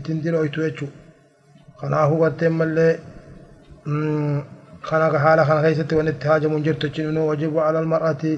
hin 0.08 0.22
dilooytu 0.24 0.60
jechuudha. 0.66 0.96
kanaafuu 1.80 2.18
garteen 2.22 2.52
mallee 2.60 2.92
kana 4.88 5.18
haala 5.24 5.44
kana 5.48 5.60
keessatti 5.64 5.94
waan 5.98 6.08
itti 6.12 6.26
haajamuun 6.30 6.62
jirtu 6.66 6.88
jechuun 6.88 7.18
wajibu 7.30 7.60
ala 7.66 7.78
almar'ati 7.84 8.32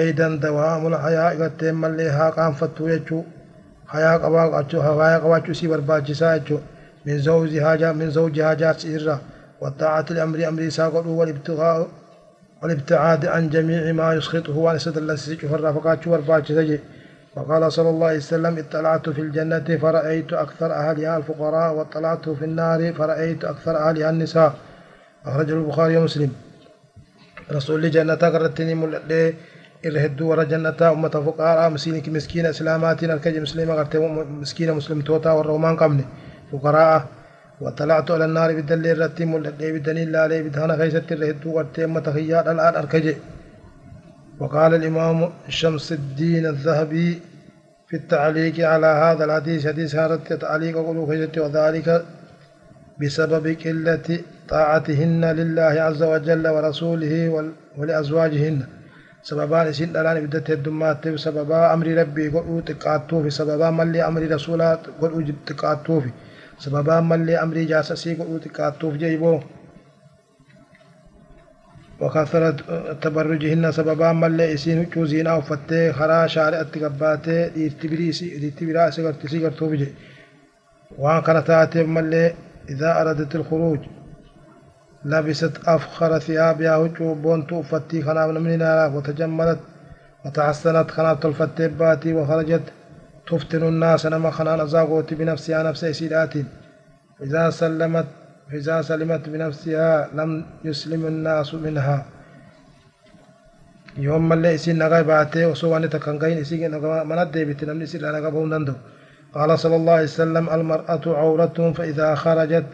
aydan 0.00 0.40
dawaamul 0.42 0.96
hayaa 1.04 1.30
garteen 1.40 1.76
mallee 1.82 2.08
haa 2.16 2.30
qaanfattu 2.36 2.88
jechuu 2.92 3.22
hayaa 3.92 4.18
qabaachuu 4.18 4.80
hayaa 4.80 5.20
qabaachuu 5.20 5.52
isii 5.52 5.68
barbaachisaa 5.68 6.38
jechuu 6.38 6.60
min 7.04 7.18
zawji 7.22 7.58
haajaa 7.58 7.92
min 7.92 8.10
zawji 8.10 8.40
haajaarsi 8.40 8.92
irra 8.98 9.18
والطاعة 9.60 10.06
لأمر 10.10 10.48
أمر 10.48 10.68
ساقط 10.68 11.06
والابتغاء 11.06 11.88
والابتعاد 12.62 13.26
عن 13.26 13.48
جميع 13.48 13.92
ما 13.92 14.14
يسخطه 14.14 14.56
وأن 14.58 14.76
يسد 14.76 14.98
السجع 14.98 15.48
فرافقات 15.48 16.06
والباج 16.06 16.48
سجي 16.48 16.80
وقال 17.36 17.72
صلى 17.72 17.90
الله 17.90 18.06
عليه 18.06 18.16
وسلم 18.16 18.58
اطلعت 18.58 19.08
في 19.08 19.20
الجنة 19.20 19.78
فرأيت 19.82 20.32
أكثر 20.32 20.72
أهلها 20.72 21.16
الفقراء 21.16 21.74
واطلعت 21.74 22.28
في 22.28 22.44
النار 22.44 22.92
فرأيت 22.92 23.44
أكثر 23.44 23.76
أهلها 23.76 24.10
النساء 24.10 24.54
أخرجه 25.26 25.52
البخاري 25.52 25.96
ومسلم 25.96 26.32
رسول 27.52 27.76
الله 27.76 27.88
جنة 27.88 28.14
إرهدوا 29.86 30.30
ورا 30.30 30.44
جنة 30.44 30.80
أمة 30.82 31.08
فقراء 31.26 31.70
مسكين 31.70 32.12
مسكين 32.16 32.46
إسلامات 32.46 33.04
الكج 33.04 33.36
مسلمة 33.38 33.72
قرت 33.74 33.96
مسكين 34.42 34.72
مسلم 34.72 35.00
توتا 35.00 35.30
والرومان 35.36 35.76
قمني 35.76 36.04
فقراء 36.52 37.06
واطلعت 37.60 38.10
على 38.10 38.24
النار 38.24 38.54
بالدليل 38.54 38.98
رتي 38.98 39.24
ملدي 39.24 39.72
بالدليل 39.72 40.12
لا 40.12 40.22
عليه 40.22 40.42
بدهنا 40.42 40.76
خيست 40.76 41.12
إرهدوا 41.12 41.52
قرت 41.56 41.78
أمة 41.78 42.06
خيار 42.16 42.44
الآن 42.52 42.74
أركجي 42.80 43.16
وقال 44.40 44.74
الإمام 44.74 45.30
شمس 45.48 45.92
الدين 45.92 46.46
الذهبي 46.46 47.20
في 47.88 47.96
التعليق 47.96 48.68
على 48.68 48.86
هذا 48.86 49.24
الحديث 49.24 49.66
حديث 49.66 49.94
هذا 49.94 50.14
التعليق 50.14 50.76
قلوك 50.76 51.08
وذلك 51.36 52.04
بسبب 53.00 53.46
قلة 53.64 54.18
طاعتهن 54.48 55.24
لله 55.24 55.74
عز 55.86 56.02
وجل 56.02 56.48
ورسوله 56.48 57.14
ولأزواجهن. 57.78 58.66
بدت 59.32 60.50
الدمات 60.50 61.08
سببا 61.14 61.74
أمر 61.74 61.86
ربي 61.86 62.28
قلو 62.28 62.60
تقاتو 62.60 63.22
في 63.22 63.30
سببا 63.30 63.70
ملي 63.70 64.06
أمر 64.08 64.22
رسولات 64.30 64.86
قلو 65.00 65.20
تقاتو 65.46 66.00
في 66.00 66.10
سببا 66.58 67.00
ملي 67.00 67.42
أمر 67.42 67.56
جاسسي 67.56 68.14
قلو 68.14 68.38
تقاتو 68.38 68.90
في 68.90 68.98
جيبو. 68.98 69.40
وكثرة 72.00 72.56
تبرجهن 73.02 73.72
سببا 73.72 74.12
ملء 74.12 74.54
إسين 74.54 74.84
كوزين 74.86 75.26
أو 75.26 75.40
فتة 75.40 75.92
خرا 75.92 76.26
شارع 76.26 76.60
التقبات 76.60 77.28
ديرتبريسي 77.28 78.38
ديرتبراسي 78.38 79.06
قرتسي 79.06 79.38
قرتو 79.44 79.68
بجي 79.70 79.94
وان 80.98 81.22
كانت 81.22 81.76
ملء 81.76 82.34
إذا 82.68 83.00
أردت 83.00 83.34
الخروج. 83.36 83.80
لبست 85.04 85.54
أفخر 85.66 86.18
ثيابها 86.18 86.76
وجوبون 86.76 87.46
توفتي 87.46 88.02
خناب 88.02 88.28
من 88.30 88.62
وتجملت 88.94 89.58
وتحسنت 90.24 90.90
خناب 90.90 91.20
تلفتي 91.20 91.68
باتي 91.68 92.14
وخرجت 92.14 92.62
تفتن 93.26 93.62
الناس 93.62 94.06
نما 94.06 94.30
خنان 94.30 94.66
زاغوتي 94.66 95.14
بنفسها 95.14 95.62
نفس 95.62 95.84
سيدات 95.84 96.34
إذا 97.22 97.50
سلمت 97.50 98.06
فإذا 98.50 98.82
سلمت 98.82 99.28
بنفسها 99.28 100.08
لم 100.14 100.44
يسلم 100.64 101.06
الناس 101.06 101.54
منها. 101.54 102.04
يوم 103.96 104.32
اللي 104.32 104.54
إسين 104.54 104.78
نغاي 104.78 105.02
باتي 105.02 105.46
وسواني 105.46 105.88
تكنغين 105.88 106.38
إسين 106.38 106.70
من 107.10 107.18
الديبت 107.18 107.64
نمني 107.64 107.86
سيلا 107.86 108.12
نغابهم 108.12 108.54
نندو. 108.54 108.74
قال 109.34 109.58
صلى 109.58 109.76
الله 109.76 109.92
عليه 109.92 110.02
وسلم 110.02 110.50
المرأة 110.50 111.00
عورة 111.06 111.72
فإذا 111.76 112.14
خرجت 112.14 112.66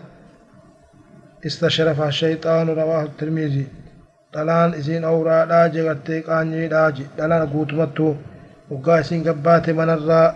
استشرف 1.47 2.03
الشيطان 2.03 2.69
رواه 2.69 3.03
الترمذي. 3.03 3.67
دلان 4.35 4.75
ازين 4.75 5.05
أورا 5.05 5.45
دا 5.45 5.67
جغت 5.67 6.11
قاني 6.11 6.69
دا 6.69 6.91
جي. 6.91 7.07
دلان 7.19 7.43
غوتمتو 7.43 8.15
وقاسين 8.71 9.23
غبات 9.23 9.71
منرا. 9.71 10.35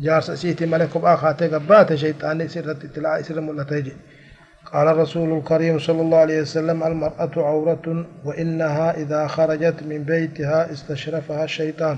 جارس 0.00 0.30
سيتي 0.30 0.66
ملك 0.66 0.98
با 0.98 1.16
خات 1.16 1.42
غبات 1.42 1.94
شيطان 1.94 2.48
سرت 2.48 2.86
تلا 2.86 3.20
إسر 3.20 3.40
ملتج 3.40 3.88
قال 4.72 4.88
الرسول 4.88 5.38
الكريم 5.38 5.78
صلى 5.78 6.00
الله 6.00 6.18
عليه 6.18 6.40
وسلم 6.40 6.82
المرأة 6.82 7.30
عورة 7.36 8.06
وإنها 8.24 8.96
إذا 8.96 9.26
خرجت 9.26 9.82
من 9.82 10.02
بيتها 10.04 10.72
استشرفها 10.72 11.44
الشيطان. 11.44 11.96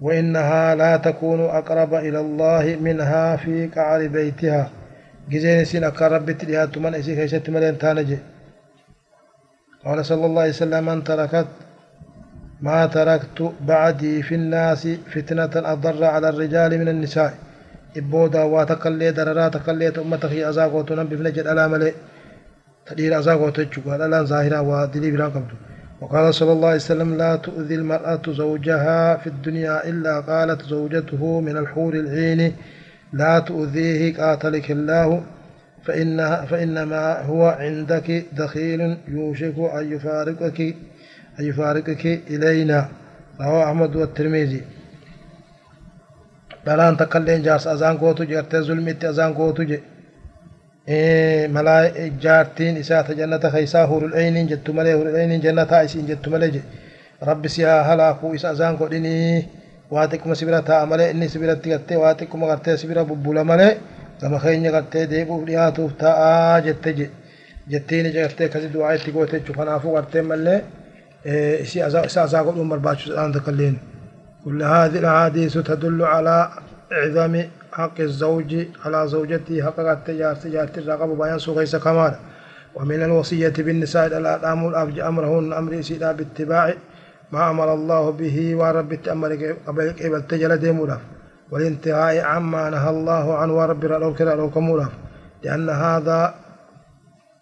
وإنها 0.00 0.74
لا 0.74 0.96
تكون 0.96 1.40
أقرب 1.40 1.94
إلى 1.94 2.20
الله 2.20 2.78
منها 2.80 3.36
في 3.36 3.66
قعر 3.66 4.06
بيتها. 4.06 4.70
جزين 5.28 5.64
سين 5.64 5.84
أقرب 5.84 6.30
تليات 6.30 6.78
من 6.78 6.94
إسي 6.94 7.16
خيشت 7.16 7.50
ملين 7.50 7.78
تانجي. 7.78 8.18
قال 9.84 10.04
صلى 10.04 10.26
الله 10.26 10.42
عليه 10.42 10.50
وسلم 10.50 10.86
من 10.86 11.04
تركت 11.04 11.46
ما 12.60 12.86
تركت 12.86 13.52
بعدي 13.60 14.22
في 14.22 14.34
الناس 14.34 14.88
فتنة 15.12 15.50
أضر 15.72 16.04
على 16.04 16.28
الرجال 16.28 16.78
من 16.78 16.88
النساء. 16.88 17.34
إبودا 17.96 18.42
واتقلي 18.42 19.10
دررا 19.10 19.48
تقلي 19.48 19.88
أمتك 19.88 20.32
أزاغو 20.32 20.82
تنبي 20.82 21.16
في 21.16 21.22
نجد 21.22 21.46
ألا 21.46 21.68
ملي 21.68 21.92
تدير 22.86 23.18
أزاغو 23.18 23.50
تجو 23.50 23.90
قال 23.90 24.10
لا 24.10 24.22
ظاهرا 24.22 24.60
ودلي 24.60 25.10
بلا 25.10 25.24
قبض. 25.24 25.52
وقال 26.00 26.34
صلى 26.34 26.52
الله 26.52 26.68
عليه 26.68 26.76
وسلم 26.76 27.16
لا 27.16 27.36
تؤذي 27.36 27.74
المرأة 27.74 28.22
زوجها 28.28 29.16
في 29.16 29.26
الدنيا 29.26 29.88
إلا 29.88 30.20
قالت 30.20 30.62
زوجته 30.62 31.40
من 31.40 31.56
الحور 31.56 31.94
العين 31.94 32.56
لا 33.12 33.38
تؤذيه 33.38 34.14
قاتلك 34.16 34.70
الله 34.70 35.22
فإنها 35.84 36.44
فإنما 36.44 37.22
هو 37.22 37.46
عندك 37.46 38.24
دخيل 38.32 38.96
يوشك 39.08 39.54
أن 39.58 39.92
يفارقك 39.92 40.60
أن 41.40 41.44
يفارقك 41.44 42.06
إلينا. 42.06 42.88
رواه 43.40 43.64
أحمد 43.64 43.96
والترمذي. 43.96 44.62
بلان 46.66 46.96
تقلين 46.96 47.42
جارس 47.42 47.66
أزان 47.66 47.98
قوتو 47.98 48.24
جرت 48.24 48.56
ظلمت 48.56 49.04
أزان 49.04 49.34
قوتو 49.34 49.62
جي. 49.62 49.80
إيه، 50.88 51.48
ملاي 51.48 52.12
جارتين 52.22 52.76
إساة 52.76 53.12
جنة 53.12 53.50
خيسا 53.50 53.84
هور 53.84 54.04
العين 54.04 54.46
جت 54.46 54.70
ملي 54.70 54.94
هور 54.94 55.08
العين 55.08 55.40
جنة 55.40 55.66
عيسين 55.70 56.06
جنة 56.06 56.26
ملي 56.26 56.48
جنة 56.50 56.62
رب 57.22 57.46
سيها 57.46 57.94
هلاكو 57.94 58.34
إساة 58.34 58.50
أزان 58.50 58.76
قوتيني 58.76 59.46
waa 59.92 60.06
xiqquma 60.10 60.34
sibira 60.40 60.62
taa'a 60.68 60.86
malee 60.90 61.10
inni 61.12 61.28
sibiratti 61.28 61.68
gartee 61.72 61.96
waa 62.02 62.14
xiqquma 62.14 62.46
gartee 62.50 62.76
sibira 62.76 63.04
bubbula 63.04 63.44
malee 63.44 63.72
gama 64.20 64.38
keenya 64.42 64.70
gartee 64.76 65.04
deebi'uuf 65.12 65.42
dhiyaatuuf 65.48 65.92
taa'aa 66.02 66.60
jette 66.66 66.90
je 66.98 67.06
jettiin 67.72 68.06
ija 68.10 68.20
gartee 68.26 68.46
akkasi 68.48 68.68
du'aa 68.74 68.92
itti 68.98 69.10
goote 69.12 69.34
jechuudha 69.38 69.58
kanaafuu 69.60 69.92
gartee 69.96 70.22
malee 70.30 70.58
isa 71.64 72.22
azaa 72.26 72.42
godhuun 72.46 72.68
barbaachisaadhaan 72.72 73.32
takkailleen. 73.32 73.76
كل 74.44 74.62
هذه 74.62 74.98
الأحاديث 74.98 75.58
تدل 75.58 76.02
على 76.02 76.48
إعظم 76.92 77.34
حق 77.72 78.00
الزوج 78.00 78.52
على 78.84 79.08
زوجته 79.08 79.56
حق 79.66 79.78
التجار 79.80 80.34
تجارة 80.34 80.74
الرقب 80.78 81.10
بيان 81.18 81.38
سوغيس 81.38 81.76
كمال 81.76 82.14
ومن 82.74 83.02
الوصية 83.02 83.52
بالنساء 83.58 84.06
الأمر 84.06 84.68
الأفج 84.68 84.96
أمرهن 85.10 85.52
أمر 85.52 85.72
سيدا 85.88 86.12
باتباع 86.12 86.74
ما 87.32 87.50
أمر 87.50 87.74
الله 87.74 88.10
به 88.10 88.56
ورب 88.56 88.92
التأمر 88.92 89.54
قبل 89.66 90.22
تجل 90.28 90.56
ديمولاف. 90.56 91.00
والانتهاء 91.50 92.20
عما 92.20 92.70
نهى 92.70 92.90
الله 92.90 93.38
عنه 93.38 93.52
ورب 93.54 93.84
لو 93.84 94.50
كمولاف 94.50 94.92
لأن 95.44 95.70
هذا 95.70 96.34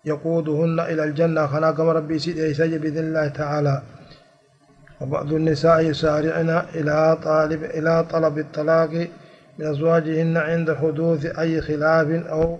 يقودهن 0.05 0.81
إلى 0.81 1.05
الجنة. 1.05 1.47
خلاق 1.47 1.81
ربي 1.81 2.19
سيد 2.19 2.81
بإذن 2.81 2.99
الله 2.99 3.29
تعالى. 3.29 3.83
وبعض 5.01 5.33
النساء 5.33 5.81
يسارعن 5.81 6.63
إلى 6.75 7.19
طالب 7.23 7.65
إلى 7.65 8.05
طلب 8.11 8.39
الطلاق 8.39 8.91
من 9.59 9.67
أزواجهن 9.67 10.37
عند 10.37 10.73
حدوث 10.73 11.39
أي 11.39 11.61
خلاف 11.61 12.09
أو 12.27 12.59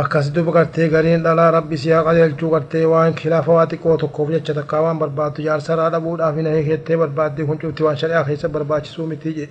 akkas 0.00 0.26
duba 0.34 0.52
gartee 0.52 0.88
gariin 0.94 1.22
dhalaa 1.24 1.50
rabbi 1.56 1.76
siyaa 1.82 2.02
qajeelchuu 2.06 2.50
gartee 2.54 2.84
waan 2.92 3.14
khilaafa 3.20 3.52
waa 3.58 3.66
xiqqoo 3.70 3.96
tokkoof 4.02 4.30
jecha 4.34 4.54
takkaa 4.58 4.80
waan 4.86 4.98
barbaaddu 5.02 5.44
jaarsaraa 5.46 5.90
dhabuudhaaf 5.94 6.36
hin 6.40 6.48
hiikettee 6.54 6.98
barbaaddee 7.02 7.46
kun 7.50 7.60
cufti 7.62 7.86
waan 7.86 7.96
shari'aa 8.02 8.24
keessa 8.26 8.48
barbaachisuu 8.56 9.06
miti 9.12 9.32
je 9.38 9.46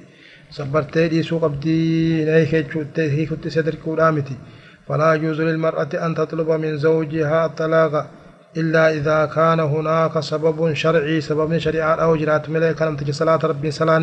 sabbartee 0.58 1.08
dhiisuu 1.13 1.39
qabdii 1.45 1.79
hin 2.19 2.29
hiikechuuttee 2.36 3.08
hiikutti 3.15 3.53
isa 3.53 3.65
dirquudhaa 3.69 4.12
miti 4.19 4.38
falaa 4.88 5.15
yuuzu 5.23 5.49
lilmar'ati 5.49 6.03
an 6.10 6.15
tatluba 6.21 6.62
min 6.67 6.77
zawjihaa 6.86 7.47
xalaaqa 7.62 8.05
إلا 8.62 8.89
إذا 8.97 9.25
كان 9.36 9.60
هناك 9.60 10.19
سبب 10.19 10.73
شرعي 10.73 11.21
سبب 11.21 11.58
شرعي 11.58 11.84
أو 12.03 12.15
جرات 12.15 12.49
ملك 12.49 12.81
لم 12.81 12.95
تجي 12.95 13.12
صلاة 13.12 13.39
ربي 13.43 13.71
صلاة 13.71 13.99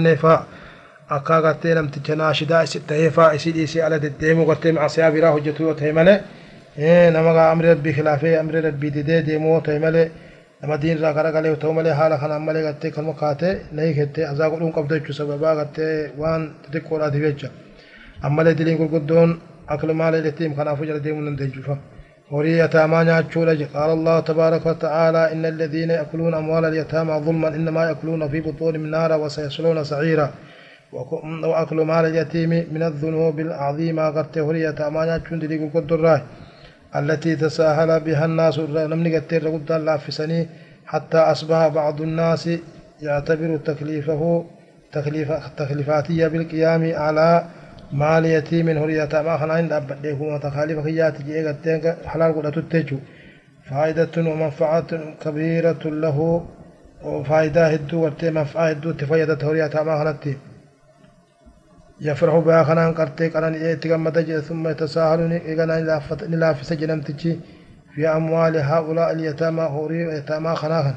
نفا 1.12 1.16
أكا 1.16 1.48
قتي 1.48 1.74
لم 1.74 1.88
تجي 1.88 2.14
ناشدا 2.14 2.64
ستة 2.64 3.08
فا 3.08 3.34
إسيد 3.34 3.56
إسي 3.56 3.82
على 3.82 3.96
الديم 3.96 4.44
قتي 4.44 4.72
مع 4.72 4.86
سيابي 4.86 5.20
راه 5.20 5.38
جتو 5.38 5.72
تيملة 5.72 6.20
إيه 6.78 7.10
نما 7.10 7.52
أمر 7.52 7.64
ربي 7.64 7.92
خلافه 7.92 8.40
أمر 8.40 8.54
ربي 8.54 8.90
دي 8.90 9.20
ديمو 9.20 9.60
تيملة 9.60 10.10
nama 10.62 10.78
diin 10.82 10.96
irraa 10.96 11.12
garagalee 11.12 11.56
ta'u 11.62 11.72
malee 11.74 11.94
haala 12.00 12.16
kanaan 12.22 12.42
malee 12.48 12.62
gartee 12.62 12.90
kan 12.94 13.04
makaate 13.04 13.48
na 13.74 13.82
hiikettee 13.82 14.26
azaa 14.32 14.48
godhuun 14.52 14.72
qabdu 14.76 14.94
jechuu 14.94 15.16
sababaa 15.20 15.54
gartee 15.58 15.94
waan 16.20 16.42
xixiqqoodhaatiif 16.64 17.24
jecha 17.28 17.48
ammalee 18.26 18.54
diliin 18.58 18.78
gurguddoon 18.80 19.30
aklu 19.74 19.94
maala 20.00 20.20
ilettiim 20.22 20.54
kanaafuu 20.58 20.86
jala 20.90 21.04
deemuu 21.04 21.24
dandeechuufa. 21.26 21.76
yataamaa 22.40 23.04
nyaachuu 23.04 23.44
je 23.60 23.66
qaala 23.74 23.92
allahu 23.92 24.22
tabaaraka 24.22 24.68
wataaalaa 24.68 25.26
inna 25.34 25.48
alladhiina 25.48 25.94
yakuluuna 25.94 26.36
amwaala 26.36 26.68
alyataamaa 26.68 27.20
ظلما 27.20 27.48
إنما 27.48 27.84
يأكلون 27.88 28.28
في 28.28 28.40
بطونهم 28.40 28.86
نارا 28.86 29.16
وسيصلون 29.16 29.84
سعيرا 29.84 30.32
وأكل 30.92 31.76
مال 31.76 32.04
اليتيم 32.04 32.50
من 32.72 32.82
الذنوب 32.82 33.40
العظيمة 33.40 34.10
قد 34.10 34.38
هرية 34.38 34.88
أمانة 34.88 35.16
تندري 35.16 35.68
قد 35.74 35.92
التي 36.96 37.36
تساهل 37.36 38.00
بها 38.00 38.24
الناس 38.24 38.58
نمني 38.58 39.16
قد 39.16 39.72
الله 39.72 39.96
في 39.96 40.12
سني 40.12 40.48
حتى 40.86 41.18
أصبح 41.18 41.68
بعض 41.68 42.00
الناس 42.00 42.48
يعتبر 43.02 43.56
تكليفه 43.56 44.44
تكليف 44.92 45.32
تكليفاتية 45.56 46.26
بالقيام 46.26 46.92
على 46.94 47.44
مال 47.92 48.24
يتيم. 48.26 48.68
هرية 48.68 49.08
ما 49.12 49.36
خلاين 49.36 49.68
لأبديه 49.68 50.20
وتخاليف 50.20 50.78
خيات 50.84 51.22
جيئة 51.22 51.52
تنك 51.64 51.96
حلال 52.06 52.30
قد 52.36 52.52
تتجو. 52.52 52.98
فائدة 53.70 54.14
ومنفعة 54.16 54.90
كبيرة 55.24 55.82
له 55.84 56.46
وفائدة 57.04 57.66
هدو 57.66 58.02
ورتي 58.02 58.28
هدو 58.56 58.90
تفيدت 58.90 59.44
هرية 59.44 59.70
ما 59.86 59.98
خلاتي 59.98 60.36
يفرح 62.08 62.34
بها 62.46 62.62
خلان 62.68 62.94
قرتي 62.98 63.28
قران 63.28 63.54
يتقم 63.54 63.90
إيه 63.90 63.96
مدج 63.96 64.38
ثم 64.48 64.68
يتساهل 64.68 65.20
نقل 65.32 65.70
إيه 65.70 66.28
نلافس 66.32 66.72
جنمتك 66.72 67.22
في 67.94 68.08
أموال 68.08 68.56
هؤلاء 68.56 69.12
اليتامى 69.12 69.62
هوري 69.62 70.00
يتامى 70.16 70.56
خلاها 70.62 70.94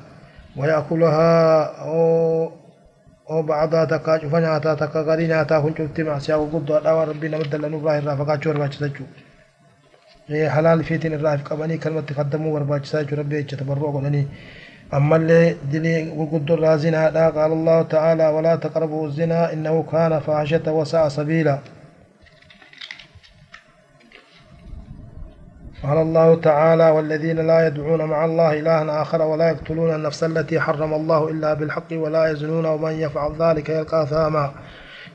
ويأكلها 0.57 1.63
أو 1.85 1.95
أو 3.29 3.41
بعضا 3.41 3.85
تكاج 3.85 4.21
فنعتا 4.27 4.73
تكاغرين 4.73 5.31
عتا 5.31 5.57
هنجبت 5.57 6.01
مع 6.01 6.19
سياق 6.19 6.41
قد 6.53 6.71
وقال 6.71 7.07
ربنا 7.07 7.37
مدى 7.37 7.57
لنو 7.57 7.77
الله 7.79 7.97
الرافقات 7.97 8.43
شور 8.43 8.57
باش 8.57 8.77
تجو 8.77 9.05
حلال 10.53 10.83
فيتين 10.83 11.13
الرافقة 11.13 11.55
بني 11.55 11.77
كلمة 11.77 12.01
تقدموا 12.01 12.53
ورباش 12.53 12.91
تجو 12.91 13.17
ربي 13.17 13.37
يتبرو 13.39 14.01
godhanii. 14.91 14.97
ammallee 14.97 15.57
dilii 15.71 16.11
gurguddoo 16.15 16.57
irraa 16.57 16.77
zinaadha 16.77 17.31
qaala 17.31 17.55
allahu 17.55 17.83
ta'aalaa 17.83 18.31
walaa 18.31 18.57
taqrabuu 18.57 19.09
zinaa 19.09 19.49
innahu 19.51 19.83
kaana 19.83 20.19
faahishata 20.19 20.71
wasa'a 20.71 21.09
sabiila. 21.09 21.59
قال 25.85 25.97
الله 25.97 26.35
تعالى 26.41 26.89
والذين 26.89 27.47
لا 27.47 27.67
يدعون 27.67 28.05
مع 28.05 28.25
الله 28.25 28.59
إلها 28.59 29.01
آخر 29.01 29.21
ولا 29.21 29.49
يقتلون 29.49 29.95
النفس 29.95 30.23
التي 30.23 30.59
حرم 30.59 30.93
الله 30.93 31.29
إلا 31.29 31.53
بالحق 31.53 31.91
ولا 31.91 32.31
يزنون 32.31 32.65
ومن 32.65 32.91
يفعل 32.91 33.31
ذلك 33.39 33.69
يلقى 33.69 34.07
ثاما 34.07 34.51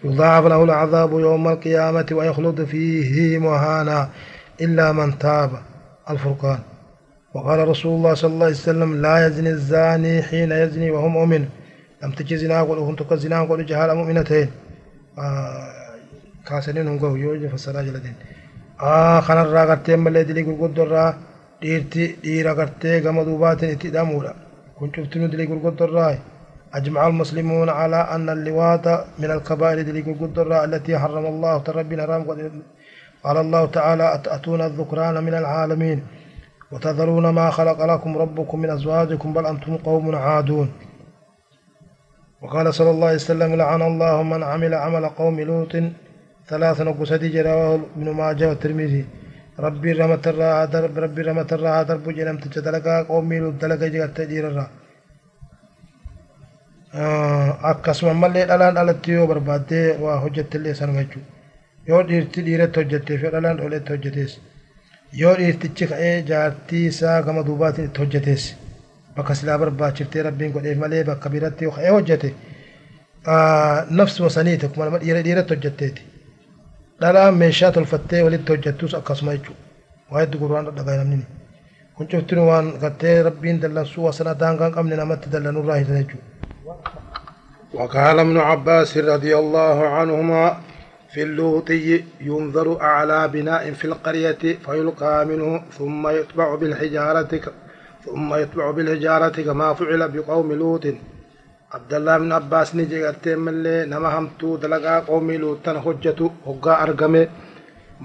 يضاعف 0.04 0.44
له 0.46 0.64
العذاب 0.64 1.12
يوم 1.12 1.48
القيامة 1.48 2.06
ويخلد 2.12 2.64
فيه 2.64 3.38
مهانا 3.38 4.08
إلا 4.60 4.92
من 4.92 5.18
تاب 5.18 5.50
الفرقان 6.10 6.58
وقال 7.34 7.68
رسول 7.72 7.92
الله 7.96 8.14
صلى 8.14 8.32
الله 8.34 8.48
عليه 8.50 8.54
وسلم 8.54 8.90
لا 9.02 9.26
يزني 9.26 9.50
الزاني 9.50 10.22
حين 10.28 10.50
يزني 10.52 10.90
وهو 10.90 11.08
مؤمن. 11.08 11.42
لم 12.02 12.10
تجي 12.16 12.36
زنا 12.36 12.62
قل 12.62 12.78
كنت 12.88 13.02
كزنا 13.10 13.42
قل 13.48 13.66
جهال 13.66 13.90
مؤمنتين. 14.00 14.48
آه 15.18 15.80
كاسنين 16.46 16.88
هم 16.88 16.98
قوي 16.98 17.20
يوجد 17.20 17.46
فسراج 17.54 17.88
لدين 17.88 18.16
kanarraa 19.26 19.66
gartee 19.70 19.96
malee 19.96 20.24
dilii 20.28 20.44
gurguddorraa 20.48 21.10
dhiirti 21.62 22.04
dhiira 22.22 22.52
gartee 22.60 23.00
gama 23.04 23.24
duubaatiin 23.28 23.72
itti 23.74 23.88
hidhamuudha 23.88 24.32
kun 24.76 24.88
cuftinu 24.94 25.26
dilii 25.32 25.50
gurguddorraa 25.50 26.14
أجمع 26.74 27.06
المسلمون 27.06 27.68
على 27.68 27.96
أن 27.96 28.28
اللواط 28.30 28.86
من 29.18 29.30
الكبائر 29.30 29.82
دليل 29.82 30.08
القدرة 30.08 30.64
التي 30.64 30.98
حرم 30.98 31.26
الله 31.26 31.58
تربي 31.58 32.02
حرام 32.02 32.22
قال 33.24 33.36
الله 33.36 33.66
تعالى 33.66 34.14
أتأتون 34.14 34.60
الذكران 34.60 35.24
من 35.24 35.34
العالمين؟ 35.34 35.98
وتذرون 36.72 37.26
ما 37.38 37.50
خلق 37.50 37.78
لكم 37.92 38.10
ربكم 38.22 38.56
من 38.62 38.70
أزواجكم 38.70 39.28
بل 39.32 39.46
أنتم 39.46 39.76
قوم 39.76 40.04
عادون. 40.16 40.68
وقال 42.42 42.66
صلى 42.74 42.90
الله 42.90 43.08
عليه 43.10 43.24
وسلم 43.24 43.50
لعن 43.54 43.82
الله 43.82 44.16
من 44.22 44.42
عمل 44.42 44.74
عمل 44.74 45.04
قوم 45.20 45.40
لوط. 45.40 45.74
ثلاثا 46.50 46.84
وقصدي 46.88 47.28
جراه 47.28 47.74
ابن 47.96 48.08
ماجه 48.18 48.48
والترمذي. 48.48 49.04
ربي 49.66 49.90
رمت 49.92 50.24
الراء 50.32 50.58
درب 50.72 50.98
ربي 51.04 51.22
رمت 51.28 51.52
الراء 51.52 51.82
درب 51.88 52.06
جنم 52.16 52.36
تجدلقا 52.42 53.02
قومي 53.10 53.38
لوط 53.42 53.54
دلقا 53.62 53.86
جغت 53.94 54.18
الراء 54.20 54.70
akkasuma 57.70 58.14
mallee 58.14 58.46
dhalaan 58.50 58.74
dhalatti 58.74 59.12
yoo 59.12 59.26
barbaaddee 59.26 59.96
waa 60.04 60.18
hojjettillee 60.22 60.74
san 60.74 60.90
jechuu 60.98 61.22
yoo 61.88 62.02
dhiirti 62.08 62.42
dhiiratti 62.46 62.80
hojjetteef 62.80 63.22
yoo 63.22 63.32
dhalaan 63.34 63.58
yoo 65.12 65.34
dhiirtichi 65.38 65.86
ka'ee 65.92 66.22
jaartii 66.30 66.84
isaa 66.90 67.22
gama 67.22 67.42
duubaatiin 67.46 67.86
itti 67.88 68.00
hojjetees 68.02 68.44
bakka 69.16 69.34
silaa 69.34 69.58
barbaachiftee 69.62 70.22
rabbiin 70.28 70.52
godheef 70.52 70.78
malee 70.82 71.04
bakka 71.10 71.30
biratti 71.34 71.64
yoo 71.64 71.72
ka'ee 71.76 71.90
hojjete 71.96 72.34
nafsuma 74.00 74.30
saniiti 74.36 74.66
akkuma 74.66 74.84
nama 74.84 74.98
dhiira 75.04 75.22
dhiiratti 75.26 75.54
hojjetteeti 75.54 76.02
dhalaan 77.00 77.34
meeshaa 77.42 77.72
tolfattee 77.72 78.22
walitti 78.26 78.52
hojjettus 78.52 78.94
akkasuma 79.00 79.32
jechuudha 79.36 79.60
waa 80.12 80.20
hedduu 80.22 80.40
gurraan 80.42 80.66
dhadhagaa 80.70 80.96
namni 81.04 81.26
kun 81.96 82.06
cuftinu 82.12 82.46
waan 82.50 82.72
gattee 82.82 83.22
rabbiin 83.28 83.60
dallansuu 83.62 84.04
wasana 84.06 84.34
daangaan 84.44 84.72
qabne 84.76 84.96
namatti 85.02 85.30
dallanurraa 85.32 85.76
hitan 85.82 85.96
jechuudha. 86.02 86.26
وقال 87.74 88.18
ابن 88.18 88.36
عباس 88.50 88.90
رضي 89.12 89.32
الله 89.42 89.78
عنهما 89.96 90.44
في 91.12 91.22
اللوطي 91.22 92.04
ينظر 92.20 92.80
أعلى 92.80 93.28
بناء 93.28 93.72
في 93.72 93.84
القرية 93.84 94.42
فيلقى 94.66 95.26
منه 95.26 95.62
ثم 95.78 96.08
يتبع 96.08 96.54
بالحجارة 96.54 97.32
ثم 98.04 98.34
يتبع 98.34 98.70
بالحجارة 98.70 99.36
كما 99.42 99.74
فعل 99.74 100.08
بقوم 100.08 100.52
لوط 100.52 100.84
عبد 101.74 101.94
الله 101.94 102.18
بن 102.18 102.32
عباس 102.32 102.68
نجي 102.76 103.04
قرتين 103.06 103.38
ملي 103.38 103.76
نما 103.86 104.18
همتو 104.18 104.56
دلقا 104.56 104.98
قوم 105.08 105.30
لوط 105.30 105.68
حجتو 105.68 106.30
هقا 106.46 106.82
أرقمي 106.82 107.28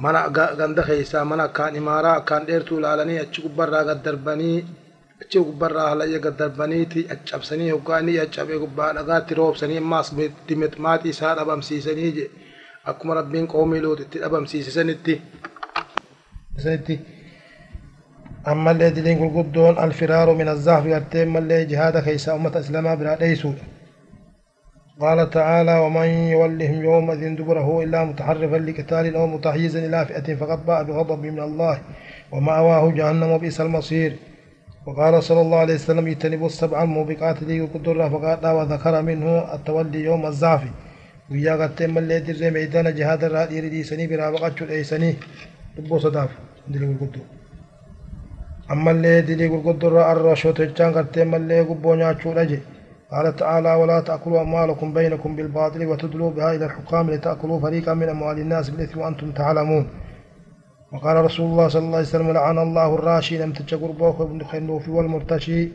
mana 0.03 0.29
ganda 0.29 0.83
keeysaa 0.83 1.25
mana 1.25 1.43
akkaan 1.47 1.75
imaaraa 1.75 2.15
akkaan 2.21 2.47
dheertuu 2.47 2.79
ilaalanii 2.79 3.19
achi 3.19 3.41
gubbarraa 3.43 3.83
gad 3.89 3.99
darbanii 4.05 4.57
achi 5.21 5.39
gubbarraa 5.39 5.85
halayya 5.91 6.19
gad 6.25 6.35
darbaniiti 6.41 7.03
caccabsanii 7.11 7.69
hoggaanii 7.75 8.17
caccabe 8.17 8.59
gubbaa 8.63 8.89
dhagaatti 8.97 9.37
roobsanii 9.39 9.77
ammaas 9.83 10.09
dimixmaaxii 10.49 11.13
isaa 11.15 11.35
dhabamsiisanii 11.39 12.11
je 12.17 12.25
akkuma 12.85 13.13
rabbiin 13.15 13.47
qoomii 13.47 13.81
luutitti 13.81 14.19
dhabamsiisisanitti 14.23 15.21
sanitti 16.63 16.99
ammallee 18.51 18.95
diliin 18.95 19.17
gurguddoon 19.21 19.77
alfiraaru 19.85 20.35
min 20.41 20.47
azzahfi 20.47 20.89
gartee 20.89 21.25
mallee 21.25 21.65
jihaada 21.71 22.01
keeysaa 22.01 22.35
ummata 22.41 22.59
islaamaa 22.65 22.97
biraa 22.97 23.19
dheeysuudha 23.23 23.63
قال 24.99 25.29
تعالى 25.29 25.77
ومن 25.79 26.07
يولهم 26.35 26.83
يومئذ 26.83 27.35
دبره 27.35 27.83
إلا 27.83 28.03
متحرفا 28.03 28.55
لقتال 28.67 29.15
أو 29.15 29.27
متحيزا 29.27 29.79
إلى 29.85 30.05
فئة 30.05 30.35
فقد 30.35 30.65
باء 30.65 30.83
بغضب 30.83 31.19
من 31.25 31.39
الله 31.39 31.75
ومأواه 32.31 32.91
جهنم 32.91 33.29
وبئس 33.31 33.61
المصير 33.61 34.11
وقال 34.85 35.23
صلى 35.23 35.41
الله 35.41 35.57
عليه 35.57 35.73
وسلم 35.73 36.07
اجتنبوا 36.07 36.45
السبع 36.47 36.83
الموبقات 36.83 37.43
لي 37.43 37.61
قدر 37.61 38.09
فقال 38.09 38.47
وذكر 38.57 39.01
منه 39.01 39.29
التولي 39.55 40.03
يوم 40.03 40.25
الزعف 40.25 40.63
ويا 41.31 41.53
قتم 41.61 41.97
اللي 41.97 42.19
در 42.19 42.51
ميدان 42.55 42.87
جهاد 42.95 43.23
الرادي 43.23 43.59
ردي 43.59 43.83
سني 43.89 44.07
برا 44.07 44.27
وقت 44.29 44.61
ايسني 44.61 45.11
دبو 45.77 45.97
صداف 46.05 46.29
دلي 46.71 46.87
قدر 47.01 47.23
أما 48.71 48.91
اللي 48.91 49.21
دلي 49.21 49.47
قدر 49.47 49.93
الرشوة 50.11 50.51
تجان 50.57 50.91
قتم 50.97 51.35
اللي 51.35 51.59
قبو 51.69 51.95
نياتشو 51.95 52.31
رجي 52.31 52.59
قال 53.11 53.35
تعالى 53.35 53.71
ولا 53.75 53.99
تأكلوا 54.07 54.41
أموالكم 54.41 54.93
بينكم 54.93 55.35
بالباطل 55.35 55.85
وتدلوا 55.85 56.31
بها 56.35 56.55
إلى 56.55 56.65
الحكام 56.65 57.05
لتأكلوا 57.11 57.59
فريقا 57.59 57.93
من 57.93 58.09
أموال 58.09 58.37
الناس 58.39 58.69
بالإثم 58.69 58.99
وأنتم 58.99 59.31
تعلمون 59.31 59.85
وقال 60.91 61.15
رسول 61.25 61.45
الله 61.51 61.67
صلى 61.67 61.85
الله 61.85 61.97
عليه 61.97 62.07
وسلم 62.07 62.31
لعن 62.31 62.57
الله 62.57 62.95
الراشي 62.95 63.37
لم 63.37 63.51
تجقر 63.53 63.91
بوخ 63.91 64.21
بن 64.21 64.43
خنوف 64.43 64.89
والمرتشي 64.89 65.69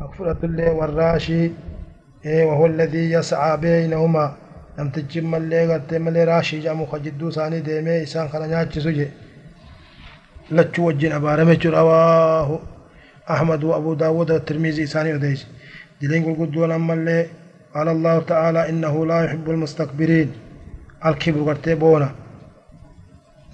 مغفرة 0.00 0.38
الله 0.44 0.72
والراشي 0.72 1.50
وهو 2.26 2.66
الذي 2.66 3.04
يسعى 3.12 3.56
بينهما 3.56 4.36
لم 4.78 4.88
تجم 4.94 5.34
اللي 5.34 5.74
قد 5.74 5.94
ملي 5.94 6.24
راشي 6.24 6.58
جامو 6.64 6.86
خجدو 6.86 7.30
ساني 7.30 7.60
ديمي 7.60 8.02
إسان 8.02 8.28
خنا 8.28 8.46
نياتش 8.46 8.78
سجي 8.78 9.08
لتشو 10.56 10.82
وجين 10.88 11.12
أبارمي 11.12 11.54
رواه 11.64 12.48
أحمد 13.34 13.64
وأبو 13.64 13.94
داود 13.94 14.30
والترمذي 14.30 14.86
ساني 14.86 15.14
وديش 15.14 15.40
دلين 16.02 16.34
قدون 16.40 16.70
أما 16.72 16.94
اللي 16.94 17.26
قال 17.74 17.88
الله 17.88 18.16
تعالى 18.32 18.68
إنه 18.70 18.94
لا 19.06 19.24
يحب 19.24 19.50
المستكبرين 19.50 20.28
الكبر 21.06 21.40
قرتي 21.48 21.74
بونا 21.74 22.10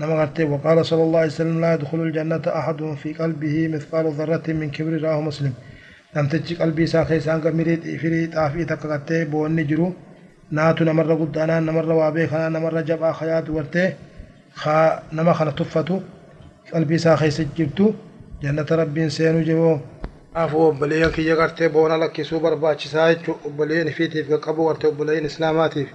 نما 0.00 0.14
قرتي 0.20 0.44
وقال 0.44 0.86
صلى 0.86 1.02
الله 1.02 1.18
عليه 1.18 1.34
وسلم 1.34 1.60
لا 1.60 1.74
يدخل 1.74 2.00
الجنة 2.06 2.44
أحد 2.60 2.80
في 3.02 3.12
قلبه 3.20 3.68
مثقال 3.68 4.06
ذرة 4.18 4.46
من 4.48 4.70
كبر 4.70 4.92
راه 5.02 5.20
مسلم 5.20 5.52
لم 6.16 6.26
تجي 6.28 6.54
قلبي 6.54 6.86
ساخي 6.86 7.20
سانك 7.20 7.46
مريد 7.46 7.82
فريد 8.00 8.30
آفي 8.36 8.64
تكقرتي 8.64 9.24
بوني 9.24 9.64
جرو 10.52 10.62
ناتو 10.62 10.84
نمر 10.84 11.14
قدانا 11.14 11.60
نمر 11.60 11.92
وابي 11.92 12.26
خنا 12.26 12.48
نمر 12.48 12.80
جبا 12.80 13.12
خيات 13.12 13.50
ورتي 13.50 13.92
خا 14.54 15.02
نما 15.12 15.32
خنا 15.32 15.50
تفتو 15.50 16.00
قلبي 16.74 16.98
ساخي 16.98 17.30
سجبتو 17.30 17.92
جنة 18.42 18.66
ربي 18.70 19.10
سينو 19.10 19.40
جبو 19.40 19.78
Afuu 20.34 20.62
obboleeyyan 20.68 21.12
kiyya 21.12 21.36
gartee 21.36 21.68
boona 21.68 21.96
lakkisuu 22.00 22.40
barbaachisaa 22.40 23.14
jechuudha. 23.14 23.46
Obboleeyyan 23.46 23.88
ifiitiif 23.88 24.26
qaqqabu 24.28 24.66
gartee 24.66 24.88
obboleeyyan 24.88 25.26
islaamaatiif. 25.26 25.88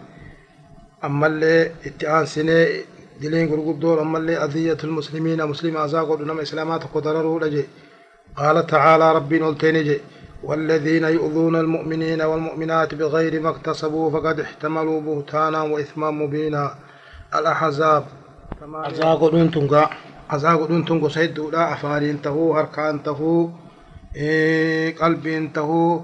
Ammallee 1.02 1.72
itti 1.86 2.08
aansinee 2.08 2.86
ammallee 4.04 4.38
adiyyatul 4.46 4.92
muslimiina 4.92 5.48
muslima 5.48 5.80
azaa 5.84 6.06
godhu 6.06 6.26
nama 6.26 6.42
islaamaa 6.42 6.80
tokko 6.80 7.04
dararuudha 7.04 7.50
je. 7.50 7.66
Qaala 8.38 8.64
tacaalaa 8.64 9.14
rabbiin 9.14 9.44
olteeni 9.44 9.84
je. 9.84 10.02
والذين 10.44 11.04
يؤذون 11.04 11.56
المؤمنين 11.56 12.22
والمؤمنات 12.22 12.96
بغير 12.96 13.42
ما 13.42 13.50
اكتسبوا 13.50 14.12
فقد 14.12 14.40
احتملوا 14.40 15.02
بهتانا 15.02 15.62
وإثما 15.62 16.12
مبينا. 16.12 16.76
الأحزاب. 17.36 18.04
فما 18.62 18.88
ازاغ 18.92 19.30
دونتونغا 19.30 19.90
ازاغ 20.32 20.66
دونتونغو 20.66 21.10
سيدو 21.10 21.50
لا 21.50 21.74
أفارين 21.74 22.22
تهو 22.22 22.60
أركان 22.60 23.04
تهو 23.04 23.50
إيه، 24.16 24.96
قلبين 24.96 25.54
تهو. 25.54 26.02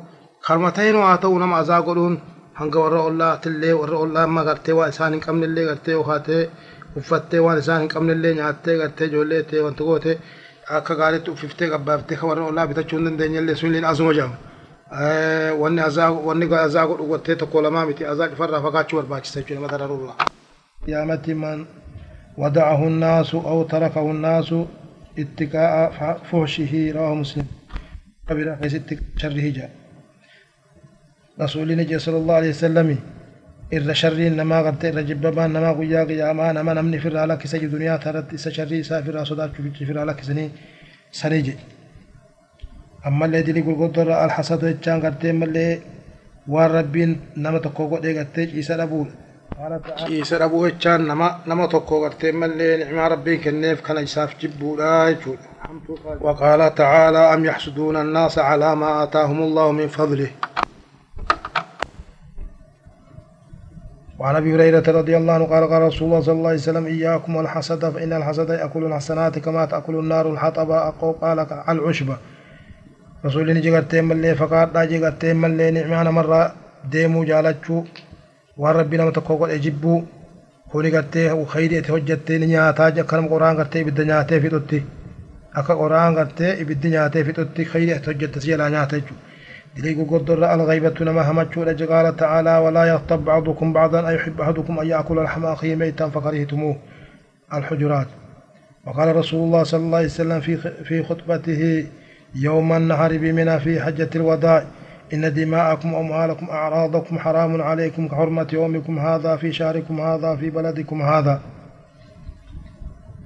كرمتين 0.47 0.95
واتو 0.95 1.39
نما 1.39 1.61
ازاغ 1.61 1.93
دون. 1.93 2.19
هنغ 2.55 2.77
ور 2.77 3.07
الله 3.07 3.35
تلي 3.35 3.73
ور 3.73 4.03
الله. 4.03 4.25
ما 4.25 4.41
غرتي 4.41 4.71
واسان 4.71 5.19
كم 5.19 5.43
للي 5.43 5.65
غرتي 5.65 5.95
وخاتي. 5.95 6.49
وفتي 6.97 7.39
واسان 7.39 7.87
كم 7.87 8.11
للي 8.11 8.33
ناتي 8.33 8.77
غرتي 8.77 9.07
جولتي 9.07 9.59
وانتوتي 9.59 10.17
akka 10.67 10.95
gaariitti 10.95 11.31
uffiftee 11.31 11.69
qabbaaftee 11.69 12.17
warra 12.21 12.45
ollaa 12.45 12.67
bitachuu 12.67 12.97
hin 12.99 13.05
dandeenyellee 13.09 13.55
sun 13.55 13.75
illee 13.75 13.89
asuma 13.89 14.13
jedhama. 14.13 14.37
Wanni 15.59 15.81
azaa 16.61 16.87
godhu 16.87 17.07
gottee 17.07 17.35
tokko 17.35 17.61
lamaa 17.61 17.85
miti 17.85 18.05
azaa 18.05 18.27
cufarraa 18.29 18.61
fagaachuu 18.61 18.97
barbaachisa 19.01 19.39
jechuudha 19.39 19.61
nama 19.61 19.71
dararurraa. 19.71 20.17
قيامة 20.87 21.25
من 21.27 21.65
ودعه 22.37 22.87
الناس 22.87 23.35
أو 23.35 23.63
تركه 23.63 24.11
الناس 24.11 24.55
اتقاء 25.19 25.91
فحشه 26.31 26.91
رواه 26.95 27.13
مسلم 27.13 27.47
قبل 28.29 28.57
خيست 28.61 28.99
شره 29.17 29.49
جاء 29.49 29.71
رسول 31.41 31.77
نجي 31.77 31.99
صلى 31.99 32.17
الله 32.17 32.35
عليه 32.35 32.49
وسلم 33.71 33.89
إر 33.89 33.93
شر 33.93 34.13
نما 34.13 34.61
قد 34.61 34.85
إر 34.85 35.01
جببان 35.01 35.53
نما 35.53 35.71
قيا 35.73 36.03
قياما 36.03 36.51
نما 36.51 36.73
نمني 36.73 36.99
فر 36.99 37.17
على 37.17 37.37
كسج 37.37 37.65
دنيا 37.65 37.97
ترت 37.97 38.33
إس 38.33 38.47
شر 38.49 38.81
سافر 38.81 39.23
صدار 39.23 39.49
فر 39.87 39.99
على 39.99 40.13
كسني 40.13 40.49
سنيجي. 41.11 41.55
أما 43.07 43.25
اللي 43.25 43.41
دلي 43.41 43.61
قل 43.61 43.75
قدر 43.81 44.25
الحسد 44.25 44.63
وجان 44.63 44.97
قد 45.05 45.27
ملي 45.27 45.79
والربين 46.47 47.11
نما 47.37 47.59
تقوى 47.59 47.97
قد 47.97 48.05
قد 48.05 48.39
إيسا 48.39 48.83
أبول 48.83 49.09
Ciisa 50.07 50.35
dhabuu 50.39 50.67
jechaan 50.67 51.07
nama 51.07 51.39
nama 51.45 51.67
tokko 51.67 52.01
gartee 52.01 52.31
mallee 52.31 52.77
nicmaa 52.77 53.09
rabbiin 53.09 53.39
kenneef 53.43 53.81
kana 53.81 54.01
isaaf 54.01 54.35
jibbuudha 54.39 54.89
jechuudha. 55.11 55.47
وقال 56.21 56.75
تعالى 56.75 57.33
أم 57.33 57.45
يحسدون 57.45 57.97
الناس 57.97 58.39
على 58.39 58.75
ما 58.75 59.03
آتاهم 59.03 59.41
الله 59.41 59.71
من 59.71 59.87
فضله؟ 59.87 60.29
وعن 64.19 64.35
أبي 64.35 64.55
هريرة 64.55 64.83
رضي 64.87 65.17
الله 65.17 65.33
عنه 65.33 65.45
قال 65.45 65.63
قال 65.69 65.81
رسول 65.81 66.07
الله 66.07 66.21
صلى 66.21 66.33
الله 66.33 66.49
عليه 66.49 66.59
وسلم 66.59 66.85
إياكم 66.85 67.35
والحسد 67.35 67.89
فإن 67.89 68.13
الحسد 68.13 68.49
يأكل 68.49 68.83
الحسنات 68.85 69.39
كما 69.39 69.65
تأكل 69.65 69.95
النار 69.95 70.31
الحطب. 70.33 70.71
اقو 70.71 71.11
قال 71.11 71.39
العشب. 71.69 72.09
رسول 73.25 73.49
الله 73.49 73.59
جيغت 73.59 73.91
تيملي 73.91 74.35
فقال 74.35 74.73
دا 74.73 74.85
جيغت 74.85 75.21
تيملي 75.21 75.71
نعم 75.71 75.93
أنا 75.93 76.11
مرة 76.11 76.53
ديمو 76.91 77.23
جالچو 77.29 77.83
وربنا 78.57 79.05
متكوك 79.05 79.49
اجبو 79.49 80.03
خولي 80.71 80.91
گتے 80.91 81.29
أو 81.29 81.45
خيري 81.45 81.81
ته 81.81 81.97
جت 81.97 82.31
نيا 82.31 82.71
تا 82.71 82.89
ج 82.89 82.99
كرم 83.01 83.27
قرآن 83.27 83.55
گتے 83.57 83.83
بيد 83.85 84.01
نيا 84.01 84.21
ته 84.21 84.39
فيتوتي 84.39 84.83
أكا 85.55 85.73
قرآن 85.73 86.15
گتے 86.15 86.63
بيد 86.63 86.87
نيا 86.87 87.07
ته 87.07 87.23
فيتوتي 87.23 87.65
خيري 87.65 87.99
ته 87.99 88.11
جت 88.11 88.39
سي 88.39 88.55
لا 88.55 88.69
نيا 88.69 88.85
ته 88.85 89.01
دليل 89.77 90.07
قدر 90.09 90.53
الغيبة 90.53 90.95
نما 91.01 91.31
همتشو 91.31 91.63
قال 91.63 92.15
تعالى 92.15 92.57
ولا 92.57 92.83
يغتب 92.85 93.25
بعضكم 93.25 93.73
بعضا 93.73 94.09
أي 94.09 94.15
يحب 94.15 94.41
أحدكم 94.41 94.79
أن 94.79 94.87
يأكل 94.87 95.23
لحم 95.23 95.45
أخيه 95.45 95.75
ميتا 95.75 96.09
فكرهتموه. 96.09 96.75
الحجرات. 97.53 98.07
وقال 98.85 99.15
رسول 99.15 99.39
الله 99.43 99.63
صلى 99.63 99.79
الله 99.79 99.97
عليه 99.97 100.07
وسلم 100.07 100.39
في 100.39 100.57
في 100.57 101.03
خطبته 101.03 101.87
يوم 102.35 102.73
النهر 102.73 103.17
بمنى 103.17 103.59
في 103.59 103.81
حجة 103.81 104.09
الوداع 104.15 104.63
إن 105.13 105.33
دماءكم 105.33 105.93
وأموالكم 105.93 106.49
أعراضكم 106.49 107.19
حرام 107.19 107.61
عليكم 107.61 108.07
كحرمة 108.07 108.47
يومكم 108.53 108.99
هذا 108.99 109.35
في 109.35 109.51
شهركم 109.53 110.01
هذا 110.01 110.35
في 110.35 110.49
بلدكم 110.49 111.01
هذا. 111.01 111.41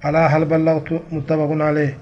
على 0.03 0.17
هل 0.17 0.45
بلغت 0.45 1.01
متفق 1.11 1.49
عليه؟ 1.51 1.97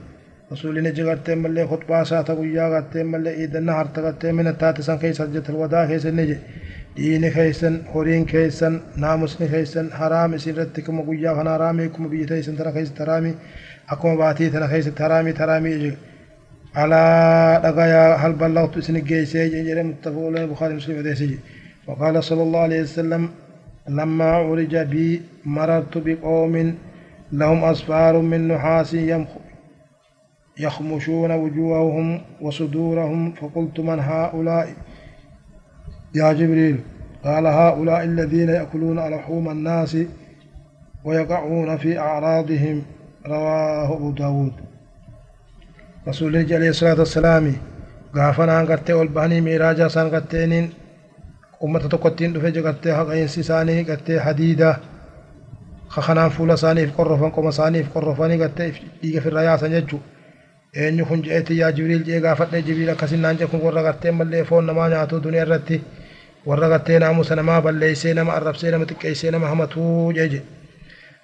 رسول 0.51 0.83
نجي 0.83 1.03
غرتي 1.03 1.35
ملي 1.35 1.67
خطبة 1.67 2.03
ساتا 2.03 2.33
ويا 2.33 2.65
غرتي 2.73 3.03
ملي 3.03 3.31
إيد 3.39 3.55
النهر 3.55 3.85
تغرتي 3.85 4.31
من 4.31 4.47
التاتسان 4.47 4.97
كيس 4.97 5.21
حجة 5.21 5.43
الوداع 5.49 5.85
كيس 5.85 6.05
نجي. 6.05 6.37
ديني 6.95 7.29
كيسن 7.29 7.81
هورين 7.91 8.25
كيسن 8.25 8.73
ناموسني 8.97 9.47
كيسن 9.47 9.91
حرام 9.91 10.37
سيرتكم 10.37 11.09
ويا 11.09 11.31
خنا 11.37 11.57
راميكم 11.57 12.07
بيتيسن 12.07 12.57
ترى 12.57 12.71
كيس 12.71 12.93
ترامي. 12.93 13.33
أكما 13.89 14.15
باتي 14.15 14.49
ترى 14.49 14.67
كيس 14.67 14.85
ترامي 14.85 15.31
ترامي 15.33 15.69
يجي 15.69 15.93
على 16.75 17.01
دغايا 17.63 18.15
هل 18.15 18.33
بلغت 18.33 18.79
سن 18.79 18.97
جيسي 19.09 19.63
جري 19.67 19.83
متفق 19.83 20.27
البخاري 20.27 20.73
ومسلم 20.73 20.97
وديسي. 20.97 21.39
وقال 21.87 22.23
صلى 22.23 22.43
الله 22.43 22.59
عليه 22.59 22.81
وسلم 22.81 23.29
لما 23.89 24.25
عرج 24.25 24.75
بي 24.77 25.21
مررت 25.45 25.97
بقوم 26.05 26.75
لهم 27.31 27.63
أصفار 27.63 28.13
من 28.21 28.47
نحاس 28.47 28.93
يخمشون 30.59 31.31
وجوههم 31.31 32.21
وصدورهم 32.41 33.31
فقلت 33.31 33.79
من 33.79 33.99
هؤلاء؟ 33.99 34.73
يا 36.15 36.33
جبريل 36.33 36.79
قال 37.23 37.47
هؤلاء 37.47 38.03
الذين 38.03 38.49
يأكلون 38.49 38.99
لحوم 38.99 39.49
الناس 39.49 39.97
ويقعون 41.03 41.77
في 41.77 41.99
أعراضهم. 41.99 42.83
رواه 43.25 43.93
أبو 43.95 44.11
داود. 44.11 44.53
رسول 46.07 46.35
الله 46.35 46.55
عليه 46.55 46.69
الصلاة 46.69 46.99
والسلام 46.99 47.53
غافنا 48.15 48.61
غرتي 48.61 48.93
والباني 48.93 49.41
ميراجا 49.41 49.87
سان 49.87 50.07
غرتينين 50.07 50.69
أمة 51.63 51.79
تقتين 51.79 52.33
دفع 52.33 52.49
غرتي 52.49 52.95
حق 52.95 53.09
إنسي 53.09 53.43
ساني 53.43 53.81
غرتي 53.81 54.19
حديدة. 54.19 54.77
خخنان 55.87 56.29
فولا 56.29 56.55
ساني 56.55 56.87
في 56.87 56.91
قرفان 56.91 57.29
قوم 57.29 57.51
ساني 57.51 57.83
في 57.83 57.89
قرفاني 57.89 58.35
غرتي 58.41 58.73
إيغا 59.03 59.19
في 59.19 59.27
الرياء 59.29 59.57
سنججو 59.57 59.97
eenyu 60.75 61.05
kun 61.05 61.23
je'eeti 61.23 61.57
yaa 61.57 61.71
jibriil 61.71 62.03
jee 62.03 62.19
gaafadhe 62.21 62.61
jibriil 62.61 62.89
akkasinaan 62.89 63.37
jee 63.37 63.47
kun 63.47 63.61
warra 63.61 63.83
gartee 63.83 64.11
mallee 64.11 64.43
foon 64.43 64.65
namaa 64.65 64.89
nyaatu 64.89 65.23
duniyaa 65.23 65.45
irratti 65.45 65.81
warra 66.45 66.69
gartee 66.69 66.99
naamusa 66.99 67.35
namaa 67.35 67.61
balleeysee 67.61 68.13
nama 68.13 68.33
arrabsee 68.33 68.71
nama 68.71 68.85
xiqqeessee 68.85 69.31
nama 69.31 69.47
hamatuu 69.47 70.13
jee 70.13 70.29
je 70.29 70.41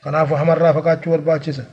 kanaafu 0.04 0.36
hamarraa 0.36 0.74
fagaachuu 0.74 1.12
barbaachisa 1.12 1.64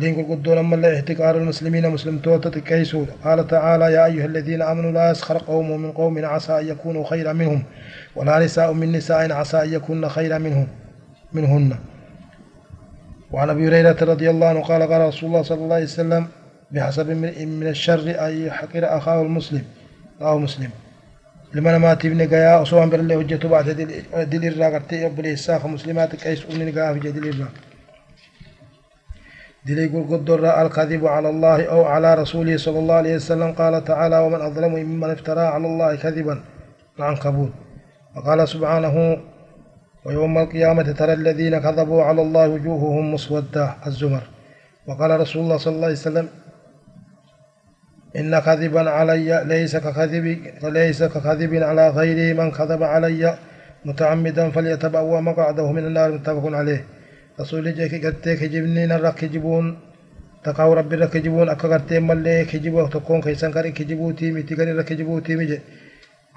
دين 0.00 0.24
قدون 0.24 0.58
أما 0.58 0.76
الله 0.76 0.96
احتقار 0.96 1.36
المسلمين 1.36 1.88
مسلم 1.90 2.18
توتا 2.18 2.48
تكيسون 2.50 3.06
قال 3.24 3.46
تعالى 3.46 3.92
يا 3.92 4.04
أيها 4.06 4.24
الذين 4.26 4.62
آمنوا 4.62 4.92
لا 4.92 5.10
يسخر 5.10 5.38
قوم 5.38 5.80
من 5.82 5.92
قوم 5.92 6.24
عسى 6.24 6.60
أن 6.60 6.66
يكونوا 6.68 7.04
خيرا 7.04 7.32
منهم 7.32 7.62
ولا 8.16 8.38
نساء 8.44 8.72
من 8.72 8.92
نساء 8.92 9.32
عسى 9.32 9.62
أن 9.62 9.72
يكون 9.72 10.08
خيرا 10.08 10.38
منهم 10.38 10.66
منهن 11.32 11.76
وعن 13.32 13.50
أبي 13.50 13.68
هريرة 13.68 13.96
رضي 14.02 14.30
الله 14.30 14.46
عنه 14.48 14.60
قال 14.60 14.82
قال 14.82 15.00
رسول 15.08 15.28
الله 15.28 15.42
صلى 15.42 15.58
الله 15.64 15.74
عليه 15.74 15.84
وسلم 15.84 16.26
بحسب 16.72 17.08
من 17.60 17.66
الشر 17.66 18.26
أن 18.26 18.46
يحقر 18.46 18.96
أخاه 18.96 19.22
المسلم 19.22 19.64
أو 20.22 20.38
مسلم. 20.38 20.70
لمن 21.54 21.76
ما 21.76 21.94
تبني 21.94 22.26
قيا 22.26 22.62
أصوان 22.62 22.90
بالله 22.90 23.16
وجهته 23.16 23.48
بعد 23.48 23.66
دل 24.30 24.44
الراقرتي 24.46 24.96
يبلي 25.04 25.32
الساخ 25.32 25.66
مسلمات 25.66 26.16
كيس 26.16 26.46
أمني 26.50 26.70
قيا 26.70 26.92
في 26.92 27.00
جدل 27.00 27.28
الراق 27.28 27.54
دل 29.66 29.78
يقول 29.78 30.04
قدر 30.12 30.62
الكذب 30.62 31.06
على 31.06 31.28
الله 31.28 31.64
أو 31.64 31.84
على 31.84 32.14
رسوله 32.14 32.56
صلى 32.56 32.78
الله 32.78 32.94
عليه 32.94 33.14
وسلم. 33.14 33.52
قال 33.52 33.84
تعالى 33.84 34.18
ومن 34.18 34.40
أظلم 34.40 34.72
ممن 34.74 35.10
افترى 35.10 35.40
على 35.40 35.66
الله 35.66 35.96
كذبا 35.96 36.40
العنكبوت 36.98 37.52
وقال 38.16 38.48
سبحانه 38.48 39.20
ويوم 40.04 40.38
القيامة 40.38 40.92
ترى 40.92 41.12
الذين 41.12 41.58
كذبوا 41.58 42.02
على 42.02 42.22
الله 42.22 42.48
وجوههم 42.48 43.14
مسودة 43.14 43.74
الزمر 43.86 44.22
وقال 44.88 45.20
رسول 45.20 45.42
الله 45.42 45.56
صلى 45.56 45.74
الله 45.74 45.84
عليه 45.84 45.96
وسلم 45.96 46.28
إن 48.16 48.38
كذبا 48.38 48.90
علي 48.90 49.44
ليس 49.52 49.76
ككذب 49.76 50.26
ليس 50.62 51.00
ككذب 51.02 51.52
على 51.68 51.84
غيري 51.88 52.34
من 52.34 52.50
كذب 52.50 52.82
علي. 52.82 53.38
متعمدا 53.84 54.50
فليتبوأ 54.50 55.20
مقعده 55.20 55.72
من 55.72 55.84
النار 55.88 56.12
متفق 56.12 56.44
عليه. 56.60 56.84
رسول 57.40 57.74
جيك 57.74 58.06
قتي 58.06 58.36
كجبني 58.40 58.86
نرى 58.86 59.12
كجبون 59.20 59.78
تقاو 60.44 60.72
ربي 60.72 60.96
رك 60.96 61.10
كجبون 61.10 61.48
أكا 61.48 61.68
قتي 61.72 62.00
ملي 62.00 62.44
كجبو 62.44 62.86
تكون 62.86 63.20
كيسان 63.20 63.52
كاري 63.52 63.70
كجبو 63.70 64.10
تيمي 64.18 64.42
تيغني 64.42 64.72
رك 64.72 64.84
كجبو 64.84 65.18
تيمي 65.18 65.44
جي. 65.50 65.58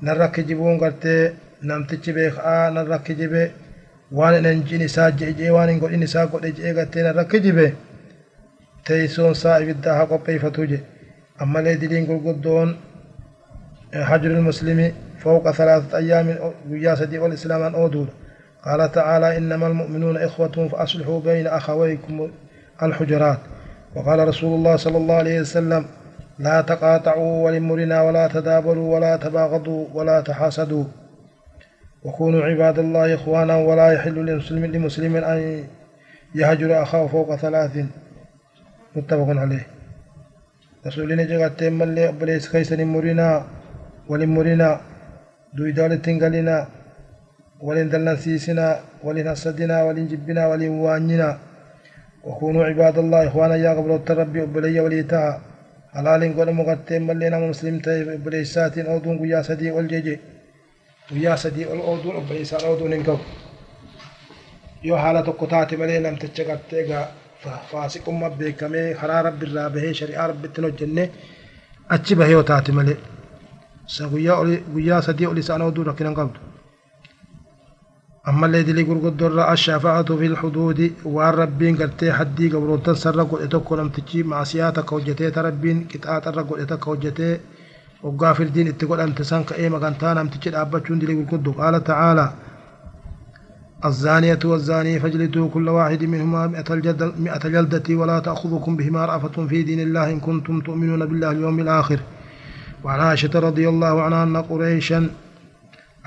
نرى 0.03 0.28
كجبون 0.28 0.78
قتي 0.84 1.32
نمتج 1.63 2.09
بيخ 2.15 2.39
آ 2.39 2.69
نرى 2.76 2.97
كجبي 3.07 3.45
waan 4.11 4.36
inanjin 4.38 4.82
isaa 4.82 5.11
je'ee 5.19 5.49
waan 5.49 5.69
hin 5.69 5.80
godhin 5.80 6.03
isaa 6.07 6.26
godhe 6.34 6.51
je'ee 6.57 6.73
gattee 6.78 7.03
narra 7.03 7.23
kijibe 7.32 7.65
teessoon 8.86 9.32
isaa 9.38 9.55
ibiddaa 9.63 9.95
haa 9.97 10.05
qopheeffatu 10.11 10.67
jedhe 10.71 10.84
أما 11.41 11.59
ليدلين 11.59 12.05
قلقدون 12.05 12.77
حجر 13.93 14.31
المسلم 14.31 14.93
فوق 15.19 15.51
ثلاثة 15.51 15.97
أيام 15.97 16.38
ويا 16.69 16.95
سدي 16.95 17.19
والإسلام 17.19 17.61
أن 17.61 17.75
أودول 17.75 18.07
قال 18.65 18.91
تعالى 18.91 19.38
إنما 19.38 19.67
المؤمنون 19.67 20.17
إخوة 20.17 20.67
فأصلحوا 20.67 21.21
بين 21.21 21.47
أخويكم 21.47 22.31
الحجرات. 22.83 23.38
وقال 23.95 24.27
رسول 24.27 24.53
الله 24.53 24.75
صلى 24.75 24.97
الله 24.97 25.15
عليه 25.15 25.41
وسلم 25.41 25.86
لا 26.39 26.61
تقاطعوا 26.61 27.45
ولمرنا 27.45 28.01
ولا 28.01 28.27
تدابروا 28.27 28.95
ولا 28.95 29.17
تباغضوا 29.17 29.88
ولا 29.93 30.21
تحاسدوا. 30.21 30.86
وكونوا 32.03 32.43
عباد 32.43 32.79
الله 32.79 33.15
إخوانا 33.15 33.55
ولا 33.55 33.91
يحل 33.91 34.25
لمسلم 34.25 34.65
لمسلم 34.65 35.15
أن 35.15 35.63
يهجر 36.36 36.83
أخاه 36.83 37.07
فوق 37.07 37.36
ثلاث. 37.36 37.86
متفق 38.95 39.27
عليه. 39.29 39.74
رسولنا 40.88 41.23
جغتين 41.31 41.73
ملي 41.79 42.03
أبليس 42.09 42.45
كيسن 42.51 42.81
مرنا 42.93 43.27
ولن 44.09 44.29
مرنا 44.36 44.69
دوي 45.55 45.71
دولة 45.77 46.05
قلنا 46.21 46.57
ولن 47.67 47.88
دلنا 47.93 48.13
سيسنا 48.23 48.67
ولن 49.05 49.27
أسدنا 49.33 49.77
ولن 49.88 50.05
جبنا 50.11 50.43
ولن 50.49 50.69
واننا 50.83 51.29
وكونوا 52.27 52.65
عباد 52.69 52.97
الله 53.03 53.21
إخوانا 53.27 53.55
يا 53.65 53.71
قبل 53.77 53.91
التربي 53.99 54.43
أبلي 54.43 54.79
وليتا 54.86 55.23
حلال 55.95 56.21
قول 56.38 56.49
مغتين 56.59 57.01
ملي 57.07 57.29
نام 57.33 57.43
مسلم 57.49 57.75
تيب 57.86 58.07
أبليسات 58.17 58.75
أودون 58.77 59.15
قيا 59.21 59.41
سدي 59.47 59.71
والجيجي 59.75 60.15
قيا 61.09 61.33
سدي 61.43 61.63
الأودون 61.73 62.15
أبليسات 62.21 62.63
أودون 62.63 62.93
انكو 62.93 63.17
haala 64.93 65.23
tokko 65.23 65.47
taate 65.47 65.77
malee 65.77 65.99
namticha 65.99 66.43
gartee 66.49 66.83
beekamee 68.39 68.87
karaa 69.01 69.21
rabbi 69.27 69.45
irraa 69.49 69.69
bahee 69.75 69.93
shari'aa 69.99 70.27
rabbitti 70.31 70.61
hojjenne 70.67 71.03
achi 71.95 72.15
bahee 72.19 72.31
yoo 72.37 72.43
taate 72.43 72.71
malee 72.79 72.97
isa 73.89 74.07
guyyaa 74.73 75.01
sadii 75.07 75.27
ol 75.31 75.37
isaan 75.43 75.61
oduu 75.61 75.83
rakkinan 75.89 76.15
qabdu 76.19 76.39
ammallee 78.29 78.63
dilii 78.67 78.85
gurguddoo 78.89 79.29
irraa 79.31 79.49
ashaafa'atu 79.55 80.17
fil 80.21 80.35
xuduudi 80.41 80.87
waan 81.15 81.35
rabbiin 81.41 81.75
gartee 81.81 82.09
haddii 82.19 82.49
gabroottan 82.53 82.95
sarra 83.03 83.23
godhe 83.31 83.47
tokko 83.55 83.75
namtichi 83.81 84.23
maasiyaa 84.31 84.71
takka 84.77 84.95
hojjetee 84.95 85.31
ta 85.35 85.41
rabbiin 85.47 85.79
qixaaxa 85.91 86.29
irra 86.33 86.43
godhe 86.49 86.65
takka 86.71 86.85
hojjetee 86.91 87.33
waggaa 88.05 88.33
firdiin 88.39 88.67
itti 88.71 88.85
godhamte 88.89 89.23
san 89.31 89.45
ka'ee 89.49 89.69
magantaa 89.75 90.13
namtichi 90.19 90.49
dhaabbachuun 90.55 90.99
dilii 91.01 91.15
gurguddoo 91.19 91.53
qaala 91.59 91.79
ta'aalaa 91.89 92.29
الزانية 93.86 94.39
والزاني 94.45 94.99
فاجلدوا 94.99 95.49
كل 95.49 95.69
واحد 95.69 96.03
منهما 96.03 96.47
مئة, 96.47 96.76
جلدة 97.49 97.95
ولا 97.95 98.19
تأخذكم 98.19 98.76
بهما 98.76 99.05
رأفة 99.05 99.47
في 99.47 99.63
دين 99.63 99.80
الله 99.80 100.11
إن 100.11 100.19
كنتم 100.19 100.61
تؤمنون 100.61 101.05
بالله 101.05 101.32
اليوم 101.32 101.59
الآخر. 101.59 101.99
وعن 102.84 102.99
عائشة 102.99 103.39
رضي 103.39 103.69
الله 103.69 104.01
عنها 104.01 104.23
أن 104.23 104.38
قريشا 104.38 105.09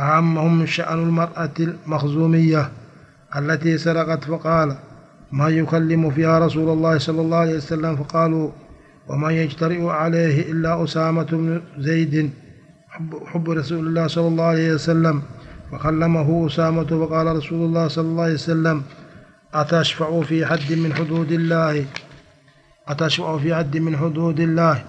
أعمهم 0.00 0.66
شأن 0.66 0.98
المرأة 0.98 1.50
المخزومية 1.60 2.70
التي 3.36 3.78
سرقت 3.78 4.24
فقال 4.24 4.76
ما 5.32 5.48
يكلم 5.48 6.10
فيها 6.10 6.38
رسول 6.38 6.68
الله 6.68 6.98
صلى 6.98 7.20
الله 7.20 7.36
عليه 7.36 7.56
وسلم؟ 7.56 7.96
فقالوا 7.96 8.50
وما 9.08 9.30
يجترئ 9.30 9.86
عليه 9.86 10.52
إلا 10.52 10.84
أسامة 10.84 11.22
بن 11.22 11.60
زيد 11.78 12.30
حب 13.26 13.50
رسول 13.50 13.86
الله 13.86 14.06
صلى 14.06 14.28
الله 14.28 14.44
عليه 14.44 14.72
وسلم. 14.72 15.22
فكلمه 15.72 16.46
أسامة 16.46 16.84
فقال 17.06 17.36
رسول 17.36 17.64
الله 17.66 17.88
صلى 17.88 18.04
الله 18.04 18.22
عليه 18.22 18.34
وسلم 18.34 18.82
أتشفع 19.54 20.20
في 20.22 20.46
حد 20.46 20.72
من 20.72 20.94
حدود 20.94 21.32
الله؟ 21.32 21.86
أتشفع 22.88 23.38
في 23.38 23.54
حد 23.54 23.76
من 23.76 23.96
حدود 23.96 24.40
الله؟ 24.40 24.84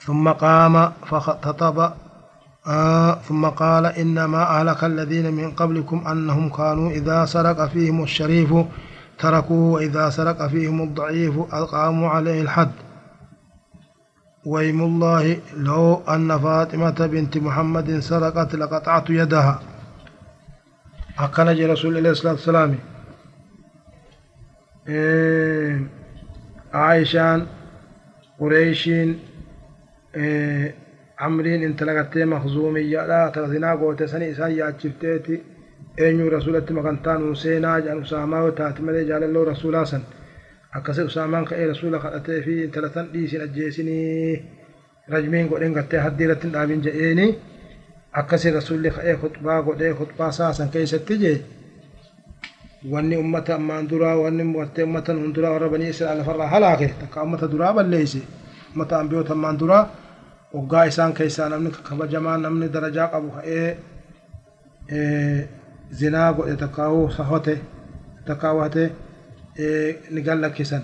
ثم 0.00 0.28
قام 0.28 0.92
فخطب 1.06 1.92
آه 2.66 3.14
ثم 3.14 3.46
قال 3.46 3.86
إنما 3.86 4.42
أهلك 4.42 4.84
الذين 4.84 5.32
من 5.32 5.50
قبلكم 5.50 6.06
أنهم 6.06 6.48
كانوا 6.48 6.90
إذا 6.90 7.24
سرق 7.24 7.66
فيهم 7.66 8.02
الشريف 8.02 8.54
تركوه 9.18 9.72
وإذا 9.72 10.10
سرق 10.10 10.46
فيهم 10.46 10.82
الضعيف 10.82 11.34
أقاموا 11.52 12.08
عليه 12.08 12.42
الحد. 12.42 12.70
ويم 14.46 14.80
الله 14.80 15.36
لو 15.56 16.02
أن 16.08 16.38
فاطمة 16.38 17.06
بنت 17.06 17.38
محمد 17.38 17.98
سرقت 17.98 18.54
لقطعت 18.54 19.10
يدها. 19.10 19.62
أكن 21.18 21.48
رسول 21.70 21.96
الله 21.98 22.12
صلى 22.12 22.30
الله 22.30 22.40
عليه 22.40 22.50
وسلم. 22.50 22.78
إيه 24.88 25.80
عائشان 26.72 27.46
قريشين 28.40 29.18
إيه 30.16 30.74
عمرين 31.18 31.62
انت 31.62 31.82
لقتي 31.82 32.24
مخزومية 32.24 33.06
لا 33.06 33.28
تغذنا 33.34 33.72
قوة 33.72 34.06
سني 34.06 34.30
إسان 34.30 34.50
يأجفتيتي 34.50 35.40
eenyu 35.98 36.30
rasulatti 36.30 36.72
makantaan 36.72 37.22
useenaa 37.30 37.80
jedhan 37.80 37.98
usaamaa 38.06 38.50
taate 38.58 38.82
malee 38.82 39.04
jaalalloo 39.04 39.44
rasuulaa 39.44 39.84
san 39.84 40.02
akkasii 40.78 41.04
usaamaan 41.10 41.44
ka'ee 41.50 41.66
rasuula 41.72 41.98
kadhatee 42.04 42.40
fi 42.46 42.52
intala 42.64 42.88
tan 42.94 43.06
dhiisin 43.12 43.42
ajjeesinii 43.46 44.44
rajmiin 45.12 45.48
godheen 45.50 45.72
gattee 45.78 46.00
haddii 46.06 46.24
irratti 46.26 46.46
hin 46.46 46.52
dhaabin 46.54 46.82
jedheeni 46.84 47.26
akkasii 48.20 48.52
rasuulli 48.58 48.90
ka'ee 48.96 49.16
khutbaa 49.22 49.62
godhee 49.62 49.92
khutbaa 49.98 50.30
saasan 50.38 50.68
keessatti 50.74 51.18
jee 51.22 51.36
wanni 52.92 53.16
ummata 53.22 53.54
ammaan 53.54 53.88
duraa 53.90 54.16
wanni 54.22 54.44
gartee 54.58 54.84
ummata 54.84 55.12
nun 55.12 55.34
duraa 55.34 55.52
warra 55.54 55.68
banii 55.74 55.88
israa'el 55.94 56.18
lafarraa 56.18 56.48
halaake 56.54 56.88
takka 57.00 57.22
ummata 57.26 57.46
duraa 57.52 57.72
balleeyse 57.78 58.20
ummata 58.74 58.94
ambiyoota 59.00 59.32
ammaan 59.32 59.58
duraa 59.60 59.82
waggaa 60.54 60.84
isaan 60.92 61.12
keessaa 61.18 61.48
namni 61.48 61.70
kabajamaa 61.88 62.38
namni 62.44 62.68
darajaa 62.74 63.08
qabu 63.12 63.28
ka'ee 63.36 63.68
zinaa 65.98 66.32
godhe 66.32 66.56
takkaa'uu 66.62 67.10
sahote 67.18 67.54
takkaa'uu 68.26 68.60
hate 68.64 68.84
ni 69.58 70.20
gallakkisan 70.22 70.82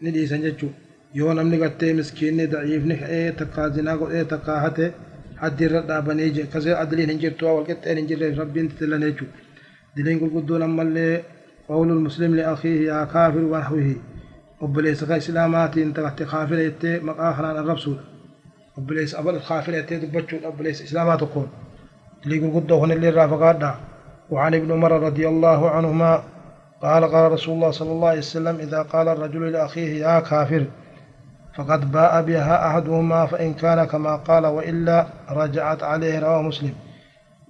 ni 0.00 0.10
dhiisan 0.14 0.42
jechuudha 0.42 0.76
yoo 1.14 1.34
namni 1.34 1.58
gartee 1.58 1.92
miskiinni 1.94 2.46
daciifni 2.52 2.96
ka'ee 3.02 3.32
takkaa 3.40 3.68
zinaa 3.70 3.96
godhee 3.96 4.24
takkaa 4.32 4.60
hate 4.64 4.86
haddi 5.42 5.64
irra 5.64 5.80
dhaabanii 5.88 6.30
je 6.34 6.42
akkasii 6.46 6.74
adiliin 6.82 7.10
hin 7.10 7.20
jirtu 7.22 7.46
wal 7.46 7.64
qixxeen 7.68 7.96
hin 7.98 8.08
jirre 8.08 8.34
rabbiin 8.40 8.68
titilan 8.70 9.02
jechuudha 9.06 9.36
diliin 9.96 10.18
gurguddoon 10.22 10.62
ammallee 10.68 11.24
qawlul 11.68 12.00
muslim 12.06 12.34
li 12.38 12.44
akhiihi 12.52 12.84
yaa 12.90 13.06
kaafir 13.14 13.44
wa 13.52 13.58
nahwihi 13.60 13.94
obboleessa 14.60 15.06
ka 15.06 15.16
islaamaatiin 15.22 15.92
tagatte 15.94 16.24
kaafira 16.32 16.62
jettee 16.66 17.00
maqaa 17.08 17.32
kanaan 17.36 17.58
arrabsuudha 17.62 18.02
obboleessa 18.78 19.18
abal 19.20 19.40
kaafira 19.48 19.76
jettee 19.78 20.00
dubbachuudha 20.02 20.48
obboleessa 20.48 20.84
islaamaa 20.88 21.16
tokkoon 21.22 21.48
dilii 22.24 22.40
gurguddoo 22.44 22.78
kunillee 22.82 23.10
irraa 23.14 23.28
fagaadha 23.34 23.72
وعن 24.32 24.54
ابن 24.54 24.70
عمر 24.72 24.92
رضي 25.08 25.28
الله 25.28 25.60
عنهما 25.70 26.10
قال 26.82 27.04
قال 27.04 27.32
رسول 27.32 27.54
الله 27.54 27.70
صلى 27.70 27.92
الله 27.92 28.08
عليه 28.08 28.18
وسلم 28.18 28.56
إذا 28.56 28.82
قال 28.82 29.08
الرجل 29.08 29.52
لأخيه 29.52 30.00
يا 30.06 30.20
كافر 30.20 30.66
فقد 31.56 31.92
باء 31.92 32.22
بها 32.22 32.68
أحدهما 32.68 33.26
فإن 33.26 33.54
كان 33.54 33.84
كما 33.84 34.16
قال 34.16 34.46
وإلا 34.46 35.06
رجعت 35.30 35.82
عليه 35.82 36.18
رواه 36.18 36.42
مسلم. 36.42 36.74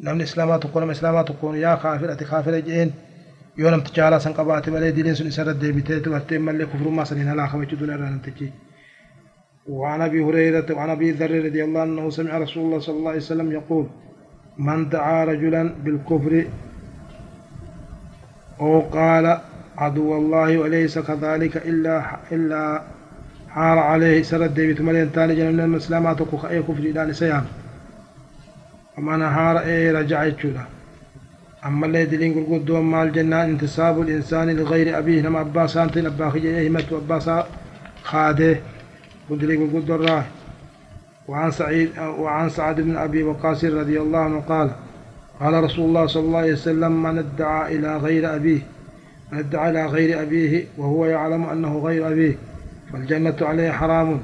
نمن 0.00 0.20
إسلامات 0.20 0.62
تكون 0.62 0.90
إسلامات 0.90 1.28
تكون. 1.28 1.56
يا 1.56 1.74
كافر 1.74 2.12
أتي 2.12 2.24
كافر 2.24 2.58
جئين؟ 2.58 2.90
يونم 3.58 3.80
تجالا 3.80 4.18
سنقبات 4.18 4.68
ملي 4.68 4.90
دين 4.90 5.14
سن 5.14 5.26
إسرد 5.26 5.58
ديبتي 5.58 6.00
تغتي 6.00 6.38
ملي 6.38 6.66
كفر 6.66 6.88
ما 6.88 7.04
سنين 7.04 7.28
هلا 7.28 7.46
خمج 7.46 7.74
دون 7.74 7.90
أران 7.90 8.22
تجي 8.22 8.52
وعن 9.68 10.00
أبي 10.02 10.20
هريرة 10.24 10.74
وعن 10.76 10.90
أبي 10.90 11.10
ذر 11.10 11.44
رضي 11.44 11.64
الله 11.64 11.80
عنه 11.80 12.10
سمع 12.10 12.38
رسول 12.38 12.64
الله 12.64 12.78
صلى 12.78 12.96
الله 12.96 13.10
عليه 13.10 13.18
وسلم 13.20 13.52
يقول 13.52 13.86
من 14.58 14.88
دعا 14.88 15.24
رجلا 15.24 15.74
بالكفر 15.84 16.44
أو 18.62 18.80
قال 18.80 19.38
عدو 19.78 20.16
الله 20.16 20.58
وليس 20.58 20.98
كذلك 20.98 21.56
إلا 21.56 21.96
إلا 22.32 22.82
حار 23.48 23.78
عليه 23.78 24.22
سرد 24.22 24.54
ديبت 24.54 24.80
مليان 24.80 25.12
تاني 25.12 25.34
جنن 25.34 25.60
المسلمات 25.60 26.20
وكو 26.20 26.36
أي 26.46 26.62
كفر 26.62 26.84
إلى 26.90 27.12
سيان. 27.12 27.44
أما 28.98 29.16
نهار 29.16 29.58
أي 29.58 29.90
رجع 29.90 30.24
يتشولا 30.24 30.64
أما 31.66 31.86
اللي 31.86 32.04
دلين 32.04 32.32
قل 32.34 32.44
قد 32.52 32.70
مال 32.70 33.08
الجنة 33.08 33.44
انتصاب 33.44 34.00
الإنسان 34.00 34.50
لغير 34.50 34.98
أبيه 34.98 35.22
نما 35.22 35.40
أباسان 35.40 35.90
تين 35.90 36.06
أباخي 36.06 36.38
يهمت 36.38 36.92
وأباسا 36.92 37.46
خادة. 38.02 38.56
قد 39.30 39.44
لين 39.44 39.70
قل 39.70 39.80
قد 39.82 39.90
الراه 39.90 40.24
وعن 41.28 41.50
سعيد 41.50 41.90
وعن 41.98 42.48
سعد 42.48 42.80
بن 42.80 42.96
أبي 42.96 43.22
وقاص 43.22 43.64
رضي 43.64 44.00
الله 44.00 44.18
عنه 44.18 44.40
قال 44.40 44.70
قال 45.42 45.64
رسول 45.64 45.84
الله 45.84 46.06
صلى 46.06 46.22
الله 46.26 46.38
عليه 46.38 46.52
وسلم 46.52 47.02
من 47.02 47.18
ادعى 47.18 47.76
إلى 47.76 47.96
غير 47.96 48.34
أبيه 48.36 48.60
من 49.32 49.38
ادعى 49.38 49.70
إلى 49.70 49.86
غير 49.86 50.22
أبيه 50.22 50.64
وهو 50.78 51.06
يعلم 51.06 51.42
أنه 51.44 51.78
غير 51.78 52.08
أبيه 52.12 52.34
فالجنة 52.92 53.38
عليه 53.40 53.70
حرام. 53.70 54.20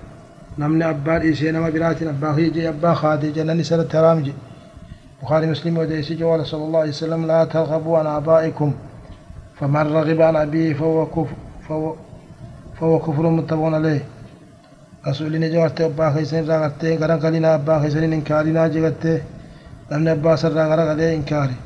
نمن 0.58 0.82
أبال 0.82 1.22
إيسي 1.22 1.50
نما 1.50 1.70
برات 1.70 2.02
أبا 2.02 2.32
خيجي 2.32 2.68
أبا 2.68 2.94
خادي 2.94 3.30
جنني 3.30 3.62
سنة 3.62 3.82
ترامجي 3.82 4.32
بخاري 5.22 5.46
مسلم 5.46 5.78
وديسي 5.78 6.14
جوال 6.14 6.46
صلى 6.46 6.64
الله 6.64 6.80
عليه 6.80 6.90
وسلم 6.90 7.26
لا 7.26 7.44
ترغبوا 7.44 7.98
عن 7.98 8.06
آبائكم 8.06 8.72
فمن 9.58 9.86
رغب 9.96 10.20
عن 10.20 10.36
أبيه 10.36 10.74
فهو 10.74 11.06
كفر 11.06 11.36
فهو, 11.68 11.94
فهو 12.80 12.98
كفر 12.98 13.30
متفق 13.30 13.62
عليه. 13.62 14.02
jawaarte 15.54 15.84
abbaa 15.84 16.10
keessan 16.14 16.44
irraa 16.44 16.60
gartee 16.60 16.96
gara 16.96 17.16
galina 17.18 17.54
abbaa 17.54 17.80
keessaniin 17.80 18.12
inkaarinaa 18.12 18.68
jegattee 18.68 19.22
namni 19.90 20.10
abbaa 20.10 20.36
sarraa 20.42 20.68
gara 20.70 20.84
galee 20.90 21.14
inkaari 21.18 21.56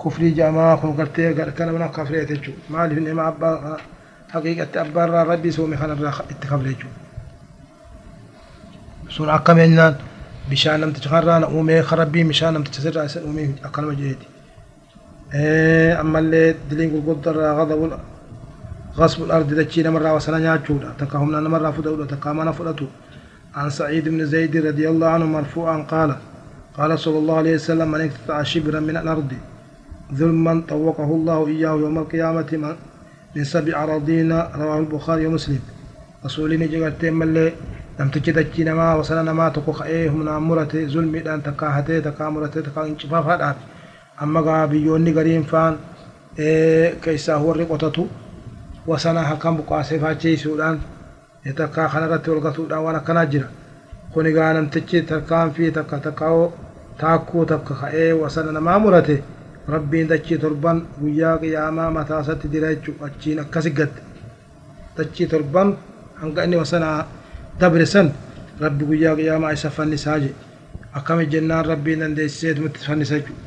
kufrii 0.00 0.32
jaamaa 0.38 0.76
kun 0.80 0.92
gartee 0.98 1.34
kana 1.58 1.72
mana 1.72 1.88
kafreete 1.88 2.34
jechuudha 2.34 2.62
maaliif 2.72 2.98
nama 3.06 3.22
abbaa 3.30 3.76
haqiiqatti 4.32 4.78
abbaa 4.84 5.04
irraa 5.06 5.24
rabbi 5.32 5.52
soome 5.56 5.76
kanarraa 5.80 6.24
itti 6.32 6.46
kafre 6.50 6.68
jechuudha 6.72 6.98
sun 9.14 9.28
akkam 9.36 9.58
ennaan 9.58 9.94
bishaan 10.50 10.80
namticha 10.80 11.08
kanarraa 11.12 11.38
na 11.40 11.46
uumee 11.56 11.82
kan 11.88 11.98
rabbii 12.02 12.24
bishaan 12.30 12.52
namticha 12.54 12.80
sirraa 12.84 13.04
isa 13.10 13.18
uumee 13.26 13.48
akkanuma 13.66 13.94
jeeti 14.00 14.26
ammallee 16.02 16.48
diliin 16.68 16.90
gurguddarraa 16.94 17.54
gadabul 17.60 17.92
غصب 18.98 19.22
الأرض 19.24 19.54
دتشي 19.54 19.82
نمر 19.82 20.06
وسنا 20.16 20.38
نياچودا 20.38 20.88
تكهم 20.98 21.28
نمر 21.46 21.72
فدودا 21.72 22.04
تكامنا 22.14 22.52
فدتو 22.52 22.86
عن 23.54 23.70
سعيد 23.70 24.08
بن 24.08 24.20
زيد 24.26 24.56
رضي 24.56 24.88
الله 24.88 25.08
عنه 25.08 25.26
مرفوعا 25.26 25.76
قال 25.92 26.10
قال 26.78 26.98
صلى 26.98 27.18
الله 27.18 27.36
عليه 27.36 27.54
وسلم 27.54 27.90
من 27.90 28.00
اقتطع 28.00 28.42
شبرا 28.42 28.80
من 28.80 28.96
الأرض 28.96 29.32
ظلما 30.14 30.62
طوقه 30.68 31.04
الله 31.04 31.46
إياه 31.46 31.70
يوم 31.70 31.98
القيامة 31.98 32.76
من 33.36 33.44
سبع 33.44 33.82
أراضين 33.84 34.32
رواه 34.32 34.78
البخاري 34.78 35.26
ومسلم. 35.26 35.62
رسولين 36.24 36.62
جغت 36.70 37.04
ملي 37.04 37.52
لم 38.00 38.08
تجد 38.08 38.60
نما 38.68 38.94
وسنا 38.94 39.22
نما 39.22 39.48
تكو 39.48 39.72
خئيه 39.72 40.10
من 40.10 40.28
أمرته 40.28 40.86
ظلم 40.86 41.16
دان 41.16 41.42
تكاهته 41.42 41.98
تكامرته 41.98 42.60
تكا 42.60 42.86
انشفافات 42.86 43.56
أما 44.22 44.40
غابيوني 44.40 45.12
غريم 45.12 45.42
فان 45.42 45.76
إيه 46.38 46.94
كيسا 47.02 47.34
هو 47.34 47.54
wasana 48.86 49.22
hakkan 49.22 49.56
buqaasee 49.56 49.98
faachisuudhaan 49.98 50.80
takkaa 51.56 51.88
kanarratti 51.88 52.30
ol 52.30 52.40
gatuudhaan 52.40 52.84
waan 52.84 52.96
akkanaa 52.96 53.26
jira 53.26 53.48
kun 54.12 54.26
egaa 54.26 54.52
namtichi 54.54 55.02
tarkaanfii 55.10 55.70
takka 55.76 55.98
takkaa'oo 56.06 56.46
taakkuu 57.00 57.44
takka 57.52 57.74
ka'ee 57.80 58.12
wasana 58.12 58.52
namaa 58.52 58.78
murate. 58.78 59.22
Rabbiin 59.68 60.08
dachii 60.08 60.38
torban 60.38 60.78
guyyaa 61.00 61.38
qiyaamaa 61.38 61.90
mataasatti 61.96 62.48
dira 62.52 62.68
jechuudha 62.74 63.06
achiin 63.06 63.38
akkasi 63.42 63.70
gatte 63.70 64.02
dachii 64.96 65.26
torban 65.32 65.68
hanga 66.20 66.44
inni 66.44 66.56
wasana 66.56 66.88
dabre 67.60 67.86
san 67.86 68.10
rabbi 68.60 68.84
guyyaa 68.90 69.14
qiyaamaa 69.16 69.52
isa 69.58 69.70
fannisaa 69.70 70.18
je 70.18 70.30
akkami 70.98 71.26
jennaan 71.32 71.64
rabbiin 71.72 72.00
dandeessisee 72.04 72.50
itti 72.66 72.86
fannisa 72.86 73.14
jechuudha 73.18 73.42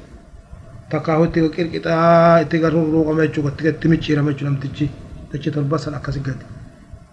takkaa'uu 0.91 1.26
itti 1.30 1.49
qirqixaa 1.55 2.39
itti 2.45 2.59
garruuqame 2.64 3.28
jechuudha 3.28 3.70
itti 3.70 3.88
micciirame 3.88 4.32
jechuudha 4.32 4.51
namtichi. 4.51 4.91
dachi 5.34 5.51
torba 5.51 5.78
san 5.78 5.93
akkas 5.99 6.18
gadi 6.28 6.45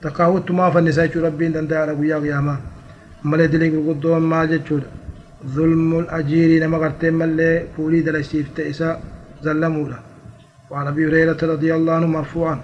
takkaawuttumaa 0.02 0.70
fannisaa 0.74 1.06
jechuu 1.06 1.22
rabbiin 1.26 1.52
danda'aadha 1.56 1.94
guyyaa 2.00 2.20
qiyaamaa 2.20 2.58
malee 3.22 3.70
gurguddoon 3.74 4.22
maal 4.22 4.48
jechuudha? 4.48 4.86
Zulmul 5.54 6.06
ajiirii 6.18 6.60
nama 6.60 6.78
gartee 6.78 7.10
mallee 7.10 7.66
fuulii 7.74 8.02
dalaysiifte 8.02 8.68
isa 8.68 8.98
zallamuudha. 9.42 10.10
وعن 10.70 10.86
ابي 10.86 11.06
هريره 11.08 11.38
رضي 11.42 11.74
الله 11.74 11.92
عنه 11.92 12.06
مرفوعا 12.06 12.60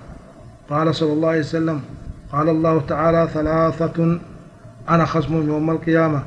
قال 0.70 0.94
صلى 0.94 1.12
الله 1.12 1.28
عليه 1.28 1.40
وسلم 1.40 1.80
قال 2.32 2.48
الله 2.48 2.80
تعالى 2.80 3.28
ثلاثة 3.34 4.18
أنا 4.88 5.04
خصم 5.04 5.48
يوم 5.48 5.70
القيامة 5.70 6.22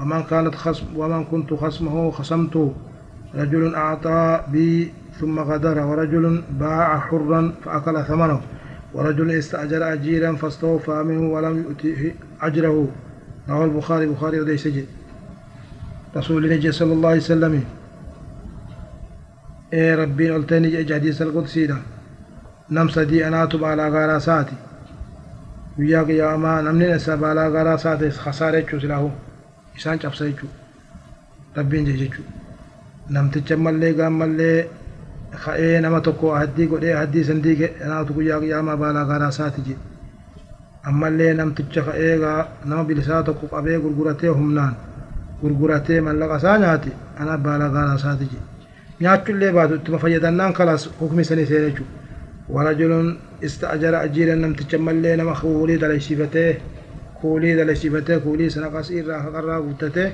ومن 0.00 0.22
كانت 0.22 0.54
خصم 0.54 0.86
ومن 0.96 1.24
كنت 1.24 1.54
خصمه 1.54 2.10
خصمته 2.10 2.74
رجل 3.34 3.74
أعطى 3.74 4.40
بي 4.52 4.92
ثم 5.20 5.38
غدر 5.38 5.78
ورجل 5.86 6.42
باع 6.50 6.98
حرا 6.98 7.52
فأكل 7.64 8.02
ثمنه 8.04 8.40
ورجل 8.94 9.30
استأجر 9.30 9.92
أجيرا 9.92 10.32
فاستوفى 10.32 11.02
منه 11.02 11.32
ولم 11.32 11.56
يؤته 11.58 12.12
أجره 12.42 12.88
رواه 13.50 13.64
البخاري 13.64 14.06
بخاري 14.06 14.40
ودي 14.40 14.56
سجد 14.56 14.86
رسول 16.16 16.44
الله 16.44 16.70
صلى 16.70 16.92
الله 16.92 17.08
عليه 17.08 17.20
وسلم. 17.20 17.64
إيه 19.72 19.94
ربي 19.94 20.30
قلتني 20.30 20.82
جاء 20.84 20.98
حديث 20.98 21.22
القدسي 21.22 21.66
ده. 21.66 21.76
نم 22.70 22.88
سدي 22.88 23.28
أنا 23.28 23.44
تب 23.44 23.64
على 23.64 23.88
غارا 23.88 24.18
ساتي 24.18 24.56
ويا 25.78 26.02
قياما 26.02 26.60
نمني 26.60 26.94
نسب 26.94 27.24
على 27.24 27.48
غارا 27.48 27.76
ساتي 27.76 28.10
خسارة 28.10 28.66
شو 28.70 28.78
سلاهو. 28.78 29.10
إسان 29.76 30.00
شخصي 30.00 30.34
شو 30.40 30.46
ربي 31.58 31.84
جي 31.84 32.10
شو 32.14 32.22
نم 33.10 33.28
تجمل 33.28 33.74
لي 33.80 34.02
قام 34.02 34.36
لي 34.36 34.64
خاء 35.34 35.60
نما 35.80 35.98
تكو 35.98 36.32
هدي 36.32 36.66
قد 36.66 36.84
هدي 36.84 37.24
سندي 37.24 37.66
أنا 37.84 38.02
تقول 38.02 38.26
يا 38.26 38.36
قياما 38.38 38.74
بألا 38.74 39.02
غارا 39.02 39.30
ساتي 39.30 39.62
جي. 39.62 39.76
Ammallee 40.88 41.32
namticha 41.34 41.82
ka'eegaa 41.88 42.40
nama 42.64 42.84
bilisaa 42.84 43.22
tokko 43.22 43.46
qabee 43.52 43.78
gurguratee 43.84 44.28
humnaan 44.38 44.74
gurguratee 45.42 46.00
mallaqa 46.06 46.36
isaa 46.42 46.58
nyaate 46.62 46.90
ana 47.20 47.38
baala 47.44 47.68
gaara 47.74 47.94
isaati 48.00 48.26
jedhe 48.32 48.46
nyaachuillee 49.00 49.52
baatu 49.56 49.74
ittuma 49.80 49.98
fayyadannaan 50.04 50.52
kalas 50.58 50.82
hukmi 51.00 51.24
sanii 51.24 51.46
seene 51.50 51.66
jechuudha 51.70 51.92
warajulun 52.54 53.08
ista'ajara 53.48 53.98
ajiiran 54.06 54.40
namticha 54.44 54.78
mallee 54.86 55.16
nama 55.16 55.34
kuulii 55.40 55.78
dalaysiifatee 55.82 56.50
kuulii 57.20 57.54
dalaysiifatee 57.58 58.18
kuulii 58.24 58.50
sana 58.54 58.68
qas 58.74 58.90
irraa 58.90 59.20
haqarraa 59.26 59.60
guuttatee 59.66 60.08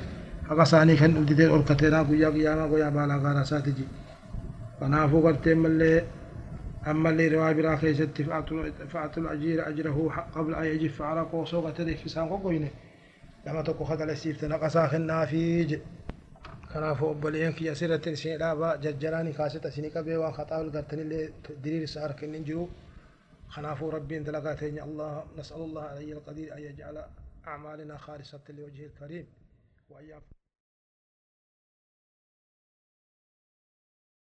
haqa 0.49 0.62
isaanii 0.69 0.97
kan 1.01 1.14
dhugditee 1.14 1.49
dhorkatee 1.53 1.91
naa 1.95 2.05
guyyaa 2.09 2.33
qiyaamaa 2.37 2.69
guyyaa 2.73 2.91
baala 2.97 3.19
gaara 3.25 3.43
isaati 3.49 3.71
jedhe 3.79 3.91
kanaafuu 4.81 5.23
gartee 5.27 5.55
mallee 5.64 5.97
أما 6.87 7.11
اللي 7.11 7.28
رواه 7.28 7.53
برا 7.53 7.76
خيزت 7.76 8.22
فأعط 8.93 9.18
الأجير 9.18 9.68
أجره 9.68 10.26
قبل 10.34 10.55
أن 10.55 10.64
يجف 10.64 11.03
على 11.03 11.20
قوسه 11.20 11.59
وقتره 11.59 11.95
في 11.95 12.09
سانقو 12.09 12.37
قوينه 12.37 12.70
لما 13.47 13.62
تقو 13.62 13.84
خد 13.84 14.01
على 14.01 14.16
سيفت 14.16 14.45
نقصاخ 14.45 14.95
النافيج 14.95 15.78
كان 16.74 16.95
فو 16.95 17.12
أبليين 17.12 17.53
كي 17.53 17.66
يسير 17.66 17.97
ترسين 17.97 18.39
لا 18.39 18.55
با 18.55 18.76
ججراني 18.76 19.32
خاسي 19.32 19.59
تسيني 19.59 19.91
كبه 19.91 20.18
وان 20.18 20.32
خطاب 20.32 20.66
القرطن 20.66 20.99
اللي 20.99 21.32
دليل 21.64 21.89
سعر 21.89 22.12
كنن 22.12 22.45
جرو. 22.45 22.68
خنافو 23.49 23.91
ربي 23.91 24.16
انتلقاتين 24.18 24.82
الله 24.82 25.24
نسأل 25.39 25.57
الله 25.57 25.82
علي 25.82 26.12
القدير 26.12 26.55
أن 26.55 26.62
يجعل 26.62 27.05
أعمالنا 27.47 27.97
خالصة 27.97 28.41
لوجه 28.49 28.87
الكريم. 28.87 29.26
وإياكم. 29.91 30.36